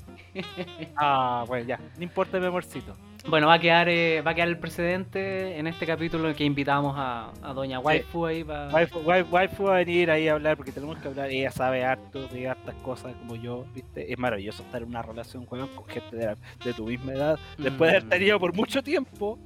Ah, 0.97 1.43
bueno, 1.47 1.65
ya. 1.67 1.79
No 1.97 2.03
importa 2.03 2.39
mi 2.39 2.45
amorcito. 2.45 2.95
Bueno, 3.27 3.47
va 3.47 3.53
a 3.53 3.59
quedar 3.59 3.87
eh, 3.87 4.21
va 4.25 4.31
a 4.31 4.33
quedar 4.33 4.47
el 4.47 4.57
precedente 4.57 5.57
en 5.59 5.67
este 5.67 5.85
capítulo 5.85 6.27
en 6.29 6.35
que 6.35 6.43
invitamos 6.43 6.95
a, 6.97 7.31
a 7.43 7.53
Doña 7.53 7.79
Waifu 7.79 8.25
ahí 8.25 8.43
para. 8.43 8.69
Waifu, 8.69 8.99
waifu- 9.03 9.65
va 9.67 9.73
a 9.75 9.77
venir 9.77 10.09
ahí 10.09 10.27
a 10.27 10.33
hablar 10.33 10.57
porque 10.57 10.71
tenemos 10.71 10.97
que 10.97 11.07
hablar. 11.07 11.29
Ella 11.29 11.51
sabe 11.51 11.85
harto 11.85 12.27
de 12.29 12.49
hartas 12.49 12.73
cosas 12.83 13.13
como 13.19 13.35
yo, 13.35 13.65
¿viste? 13.75 14.11
Es 14.11 14.17
maravilloso 14.17 14.63
estar 14.63 14.81
en 14.81 14.87
una 14.89 15.03
relación, 15.03 15.45
con 15.45 15.59
gente 15.87 16.15
de, 16.15 16.25
la- 16.25 16.37
de 16.65 16.73
tu 16.73 16.87
misma 16.87 17.13
edad. 17.13 17.39
Después 17.59 17.91
de 17.91 17.97
haber 17.97 18.05
Mm. 18.05 18.09
tenido 18.09 18.39
por 18.39 18.53
mucho 18.55 18.81
tiempo 18.81 19.37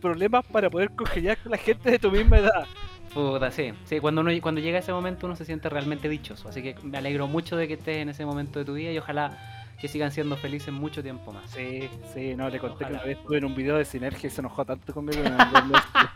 problemas 0.00 0.46
para 0.46 0.70
poder 0.70 0.90
congeniar 0.92 1.36
con 1.38 1.52
la 1.52 1.58
gente 1.58 1.90
de 1.90 1.98
tu 1.98 2.10
misma 2.10 2.38
edad. 2.38 2.66
Puta, 3.12 3.50
sí. 3.50 3.72
Sí, 3.84 4.00
cuando, 4.00 4.20
uno, 4.22 4.30
cuando 4.40 4.60
llega 4.60 4.78
ese 4.78 4.92
momento 4.92 5.26
uno 5.26 5.34
se 5.36 5.44
siente 5.44 5.68
realmente 5.68 6.08
dichoso. 6.08 6.48
Así 6.48 6.62
que 6.62 6.76
me 6.82 6.96
alegro 6.98 7.26
mucho 7.26 7.56
de 7.56 7.66
que 7.68 7.74
estés 7.74 7.98
en 7.98 8.08
ese 8.08 8.24
momento 8.24 8.58
de 8.58 8.64
tu 8.64 8.74
vida 8.74 8.90
y 8.92 8.98
ojalá 8.98 9.57
que 9.80 9.86
sigan 9.88 10.10
siendo 10.10 10.36
felices 10.36 10.72
mucho 10.74 11.02
tiempo 11.02 11.32
más. 11.32 11.48
Sí, 11.50 11.88
sí, 12.12 12.34
no, 12.34 12.48
le 12.48 12.58
conté 12.58 12.84
Ojalá. 12.84 12.88
que 12.88 12.94
una 12.94 13.04
vez 13.04 13.18
estuve 13.18 13.38
en 13.38 13.44
un 13.44 13.54
video 13.54 13.76
de 13.76 13.84
Sinergia 13.84 14.26
y 14.26 14.30
se 14.30 14.40
enojó 14.40 14.64
tanto 14.64 14.92
conmigo. 14.92 15.22
que 15.22 15.30
me 15.30 15.36
mandó 15.36 15.60
un 15.60 15.68
mensaje. 15.70 16.08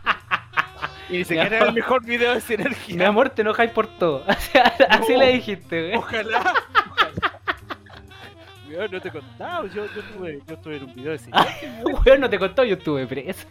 y 1.09 1.17
ni 1.17 1.23
siquiera 1.23 1.49
No. 1.49 1.55
era 1.55 1.65
el 1.67 1.73
mejor 1.73 2.03
video 2.05 2.33
de 2.33 2.41
Sinergia. 2.41 2.95
Mi 2.97 3.03
amor, 3.03 3.29
te 3.29 3.41
enojáis 3.41 3.71
por 3.71 3.87
todo. 3.87 4.23
Así, 4.89 5.15
le 5.15 5.33
dijiste, 5.33 5.81
güey. 5.81 5.95
Ojalá. 5.95 6.39
ojalá. 6.39 6.53
Weón, 8.69 8.91
no 8.91 9.01
te 9.01 9.11
contaba, 9.11 9.67
yo, 9.67 9.85
yo, 9.93 10.01
estuve, 10.01 10.41
yo 10.47 10.53
estuve 10.55 10.77
en 10.77 10.83
un 10.83 10.95
video 10.95 11.11
de 11.11 11.19
Sinergia. 11.19 11.83
Weón, 12.05 12.19
no 12.19 12.29
te 12.29 12.39
contó, 12.39 12.63
yo 12.65 12.75
estuve 12.75 13.07
preso. 13.07 13.47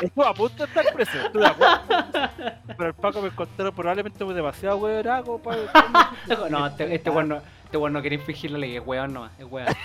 Estuve 0.00 0.26
a 0.26 0.34
punto 0.34 0.56
de 0.58 0.64
estar 0.64 0.94
preso. 0.94 1.18
Estuve 1.18 1.46
a 1.46 1.52
punto. 1.54 2.30
Pero 2.76 2.88
el 2.88 2.94
Paco 2.94 3.22
me 3.22 3.28
encontró 3.28 3.72
probablemente 3.72 4.24
demasiado 4.24 4.76
weón 4.76 5.24
como 5.24 5.38
para. 5.38 5.58
No, 6.50 6.66
este, 6.66 6.94
este 6.94 7.10
weón 7.10 7.28
no, 7.28 7.40
este 7.66 7.76
weón 7.76 7.92
no 7.92 8.00
quiere 8.00 8.16
infringir 8.16 8.50
la 8.50 8.58
ley, 8.58 8.76
es 8.76 8.82
weón 8.86 9.12
nomás, 9.12 9.32
es 9.38 9.44
weón. 9.50 9.68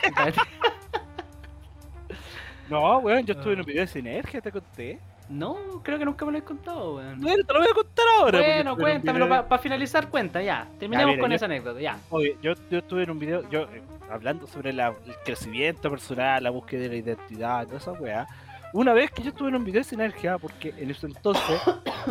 No, 2.70 3.00
weón, 3.00 3.26
yo 3.26 3.34
estuve 3.34 3.54
en 3.54 3.60
un 3.60 3.66
video 3.66 3.82
de 3.82 3.88
Sinergia, 3.88 4.40
te 4.40 4.50
conté. 4.52 4.98
No, 5.28 5.82
creo 5.84 6.00
que 6.00 6.06
nunca 6.06 6.26
me 6.26 6.32
lo 6.32 6.38
he 6.38 6.42
contado, 6.42 6.96
weón. 6.96 7.20
Bueno, 7.20 7.44
te 7.46 7.54
lo 7.54 7.60
voy 7.60 7.68
a 7.70 7.74
contar 7.74 8.06
ahora. 8.18 8.40
Bueno, 8.40 8.78
cuéntamelo 8.78 9.28
para 9.28 9.58
finalizar, 9.62 10.10
cuenta, 10.10 10.42
ya. 10.42 10.68
Terminemos 10.80 11.18
con 11.18 11.30
yo- 11.30 11.36
esa 11.36 11.46
anécdota, 11.46 11.80
ya. 11.82 11.98
Oye, 12.10 12.38
yo, 12.42 12.54
yo 12.70 12.78
estuve 12.80 13.04
en 13.04 13.12
un 13.12 13.20
video, 13.20 13.50
yo 13.50 13.64
eh, 13.64 13.82
hablando 14.10 14.48
sobre 14.48 14.72
la- 14.72 14.94
el 15.06 15.16
crecimiento 15.26 15.90
personal, 15.90 16.44
la 16.44 16.50
búsqueda 16.50 16.82
de 16.84 16.90
la 16.90 16.96
identidad, 16.96 17.66
toda 17.66 17.78
esa 17.80 17.92
weá. 17.92 18.26
Una 18.74 18.94
vez 18.94 19.12
que 19.12 19.22
yo 19.22 19.30
estuve 19.32 19.50
en 19.50 19.56
un 19.56 19.66
video 19.66 19.80
de 19.82 19.84
Sinergia, 19.86 20.38
porque 20.38 20.74
en 20.78 20.92
ese 20.92 21.08
entonces, 21.08 21.62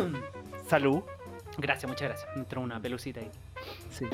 salud, 0.67 1.01
Gracias, 1.57 1.89
muchas 1.89 2.07
gracias. 2.09 2.37
Entró 2.37 2.61
una 2.61 2.79
pelucita 2.79 3.19
ahí. 3.19 3.29
sí. 3.89 4.05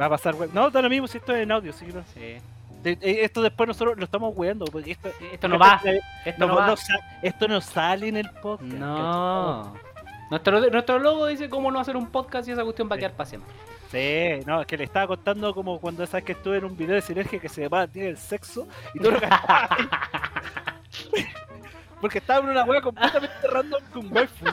Va 0.00 0.06
a 0.06 0.10
pasar, 0.10 0.34
weón. 0.34 0.50
No, 0.52 0.70
da 0.70 0.82
lo 0.82 0.90
mismo 0.90 1.06
si 1.06 1.18
esto 1.18 1.34
es 1.34 1.42
en 1.42 1.52
audio, 1.52 1.72
sí, 1.72 1.86
no. 1.92 2.02
Sí. 2.14 2.36
De- 2.82 2.98
eh, 3.00 3.24
Esto 3.24 3.42
después 3.42 3.66
nosotros 3.66 3.96
lo 3.98 4.04
estamos 4.04 4.32
weando, 4.36 4.64
porque 4.66 4.92
esto, 4.92 5.10
Esto 5.32 5.48
no 5.48 5.58
va, 5.58 5.80
esto 6.24 6.46
no- 6.46 6.56
va. 6.56 6.74
esto 7.22 7.48
no 7.48 7.60
sale 7.60 8.08
en 8.08 8.16
el 8.18 8.30
podcast. 8.30 8.72
No. 8.72 9.74
Nuestro, 10.30 10.60
nuestro 10.70 10.98
logo 10.98 11.26
dice 11.26 11.48
cómo 11.48 11.70
no 11.70 11.78
hacer 11.80 11.96
un 11.96 12.08
podcast 12.10 12.48
y 12.48 12.52
esa 12.52 12.62
cuestión 12.64 12.88
va 12.90 12.94
a 12.94 12.96
Sí. 12.96 13.00
quedar 13.00 13.12
para 13.12 13.28
siempre. 13.30 13.52
Sí, 13.90 14.44
no, 14.46 14.60
es 14.60 14.66
que 14.66 14.76
le 14.76 14.84
estaba 14.84 15.06
contando 15.06 15.54
como 15.54 15.80
cuando 15.80 16.04
sabes 16.06 16.24
que 16.24 16.32
estuve 16.32 16.58
en 16.58 16.64
un 16.64 16.76
video 16.76 16.96
de 16.96 17.02
sinergia 17.02 17.38
que 17.38 17.48
se 17.48 17.62
llamaba 17.62 17.86
Tiene 17.86 18.08
el 18.08 18.18
sexo 18.18 18.66
y 18.94 18.98
todo 18.98 19.12
lo 19.12 19.20
que 19.20 19.28
Porque 22.00 22.18
estaba 22.18 22.40
en 22.44 22.50
una 22.50 22.64
wea 22.64 22.80
completamente 22.80 23.34
random 23.50 23.82
con 23.92 24.12
waifu. 24.12 24.44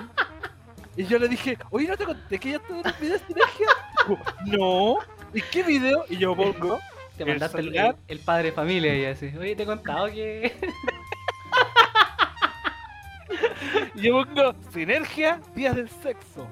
Y 0.95 1.05
yo 1.05 1.17
le 1.17 1.27
dije, 1.27 1.57
oye, 1.71 1.87
¿no 1.87 1.97
te 1.97 2.05
conté 2.05 2.39
que 2.39 2.51
ya 2.51 2.55
estuve 2.57 2.79
en 2.79 2.85
un 2.87 2.93
video 3.01 3.17
de 3.17 3.25
sinergia? 3.25 3.67
No. 4.45 4.97
¿Y 5.33 5.41
qué 5.41 5.63
video? 5.63 6.05
Y 6.09 6.17
yo 6.17 6.35
pongo, 6.35 6.79
Te 7.17 7.25
mandaste 7.25 7.61
el, 7.61 7.75
el- 7.75 7.95
el 8.07 8.19
padre 8.19 8.45
de 8.45 8.51
familia 8.51 8.95
y 8.95 9.05
así. 9.05 9.31
Oye, 9.37 9.55
te 9.55 9.63
he 9.63 9.65
contado 9.65 10.07
que. 10.07 10.53
yo 13.95 14.23
pongo, 14.25 14.53
sinergia, 14.71 15.39
días 15.55 15.75
del 15.75 15.89
sexo. 15.89 16.47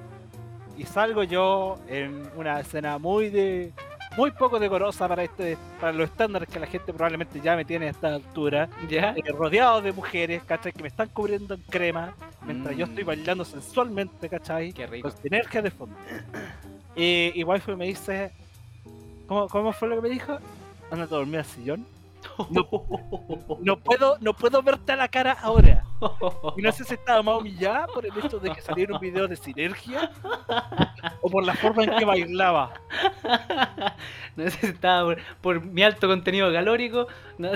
Y 0.76 0.84
salgo 0.84 1.22
yo 1.22 1.78
en 1.86 2.28
una 2.34 2.60
escena 2.60 2.98
muy 2.98 3.28
de 3.28 3.72
muy 4.16 4.30
poco 4.30 4.58
decorosa 4.58 5.08
para 5.08 5.22
este 5.24 5.56
para 5.80 5.92
los 5.92 6.10
estándares 6.10 6.48
que 6.48 6.58
la 6.60 6.66
gente 6.66 6.92
probablemente 6.92 7.40
ya 7.40 7.56
me 7.56 7.64
tiene 7.64 7.86
a 7.86 7.90
esta 7.90 8.14
altura. 8.14 8.68
¿Ya? 8.88 9.14
eh, 9.16 9.22
rodeado 9.32 9.82
de 9.82 9.92
mujeres, 9.92 10.42
¿cachai? 10.44 10.72
Que 10.72 10.82
me 10.82 10.88
están 10.88 11.08
cubriendo 11.10 11.54
en 11.54 11.62
crema 11.62 12.14
mientras 12.44 12.76
yo 12.76 12.86
Mm. 12.86 12.90
estoy 12.90 13.04
bailando 13.04 13.44
sensualmente, 13.44 14.28
¿cachai? 14.28 14.72
Qué 14.72 14.86
rico. 14.86 15.10
Con 15.10 15.22
sinergia 15.22 15.62
de 15.62 15.70
fondo. 15.70 15.96
Y, 16.94 17.32
y 17.34 17.42
waifu 17.42 17.74
me 17.74 17.86
dice, 17.86 18.32
¿cómo, 19.32 19.48
¿cómo 19.48 19.72
fue 19.72 19.88
lo 19.88 19.96
que 19.96 20.02
me 20.02 20.08
dijo? 20.10 20.38
Anda 20.90 21.04
a 21.04 21.06
dormir 21.06 21.38
al 21.38 21.44
sillón. 21.44 21.86
No, 22.50 22.66
no 23.60 23.76
puedo, 23.78 24.16
no 24.20 24.32
puedo 24.32 24.62
verte 24.62 24.92
a 24.92 24.96
la 24.96 25.08
cara 25.08 25.36
ahora. 25.42 25.84
Y 26.56 26.62
no 26.62 26.70
sé 26.72 26.84
si 26.84 26.94
estaba 26.94 27.20
más 27.22 27.40
humillada 27.40 27.86
por 27.88 28.06
el 28.06 28.12
hecho 28.16 28.38
de 28.38 28.50
que 28.52 28.60
saliera 28.62 28.94
un 28.94 29.00
video 29.00 29.26
de 29.26 29.36
sinergia 29.36 30.10
o 31.20 31.28
por 31.28 31.44
la 31.44 31.54
forma 31.54 31.82
en 31.84 31.96
que 31.96 32.04
bailaba. 32.04 32.72
No 34.36 34.44
sé 34.44 34.50
si 34.52 34.66
estaba 34.68 35.04
por, 35.04 35.18
por 35.42 35.64
mi 35.64 35.82
alto 35.82 36.08
contenido 36.08 36.50
calórico. 36.52 37.06
no- 37.38 37.50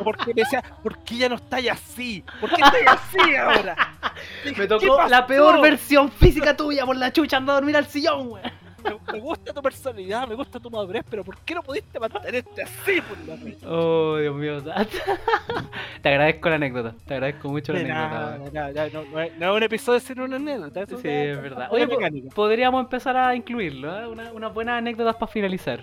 O 0.00 0.04
porque 0.04 0.34
me 0.34 0.42
decía, 0.42 0.62
¿por 0.82 0.98
qué 1.04 1.16
ya 1.18 1.28
no 1.28 1.36
estáis 1.36 1.70
así? 1.70 2.24
¿Por 2.40 2.50
qué 2.50 2.60
estáis 2.62 2.86
así 2.88 3.36
ahora? 3.36 3.76
Dije, 4.44 4.62
Me 4.62 4.68
"¿Qué 4.68 4.86
tocó 4.86 5.06
la 5.06 5.26
peor 5.26 5.60
versión 5.60 6.10
física 6.10 6.56
tuya 6.56 6.84
por 6.84 6.96
la 6.96 7.12
chucha, 7.12 7.36
anda 7.36 7.52
a 7.52 7.56
dormir 7.56 7.76
al 7.76 7.86
sillón, 7.86 8.28
weón. 8.32 8.63
Me, 8.84 9.12
me 9.14 9.20
gusta 9.20 9.52
tu 9.52 9.62
personalidad, 9.62 10.28
me 10.28 10.34
gusta 10.34 10.60
tu 10.60 10.70
madurez, 10.70 11.04
pero 11.08 11.24
¿por 11.24 11.36
qué 11.38 11.54
no 11.54 11.62
pudiste 11.62 11.98
mantenerte 11.98 12.62
así 12.62 13.00
por 13.00 13.18
la? 13.26 13.68
Oh, 13.70 14.16
Dios 14.18 14.34
mío. 14.36 14.62
Te 16.02 16.08
agradezco 16.08 16.48
la 16.48 16.56
anécdota. 16.56 16.94
Te 17.06 17.14
agradezco 17.14 17.48
mucho 17.48 17.72
la 17.72 17.78
De 17.80 17.90
anécdota. 17.90 18.50
nada, 18.52 18.72
nada, 18.72 18.88
no, 18.92 19.04
no 19.10 19.20
es, 19.20 19.36
no 19.38 19.54
un 19.54 19.62
episodio 19.62 20.00
sino 20.00 20.24
una 20.24 20.36
anécdota. 20.36 20.86
Sí, 20.86 21.08
es 21.08 21.40
verdad. 21.42 21.68
Oye, 21.70 21.86
mecánica. 21.86 22.28
podríamos 22.34 22.82
empezar 22.84 23.16
a 23.16 23.34
incluirlo, 23.34 23.98
¿eh? 23.98 24.06
Una- 24.06 24.32
unas 24.32 24.52
buenas 24.54 24.78
anécdotas 24.78 25.16
para 25.16 25.32
finalizar. 25.32 25.80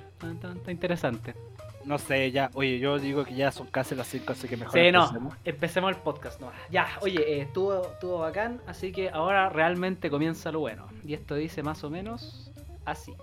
Está, 0.56 0.72
interesante. 0.72 1.34
No 1.84 1.98
sé, 1.98 2.32
ya, 2.32 2.52
oye, 2.54 2.78
yo 2.78 3.00
digo 3.00 3.26
que 3.26 3.34
ya 3.34 3.52
son 3.52 3.66
casi 3.66 3.96
las 3.96 4.06
5, 4.06 4.34
así 4.34 4.48
que 4.48 4.56
mejor 4.56 4.80
Sí, 4.80 4.92
no. 4.92 5.02
empecemos. 5.02 5.36
Empecemos 5.44 5.90
el 5.90 5.98
podcast, 5.98 6.40
no. 6.40 6.52
Ya, 6.70 6.88
oye, 7.02 7.20
eh, 7.20 7.42
estuvo, 7.42 7.82
estuvo 7.94 8.20
bacán, 8.20 8.62
así 8.68 8.92
que 8.92 9.10
ahora 9.10 9.50
realmente 9.50 10.12
comienza 10.12 10.52
lo 10.52 10.60
bueno. 10.60 10.86
Y 11.04 11.16
esto 11.16 11.34
dice 11.34 11.64
más 11.64 11.84
o 11.84 11.90
menos 11.90 12.51
así. 12.86 13.16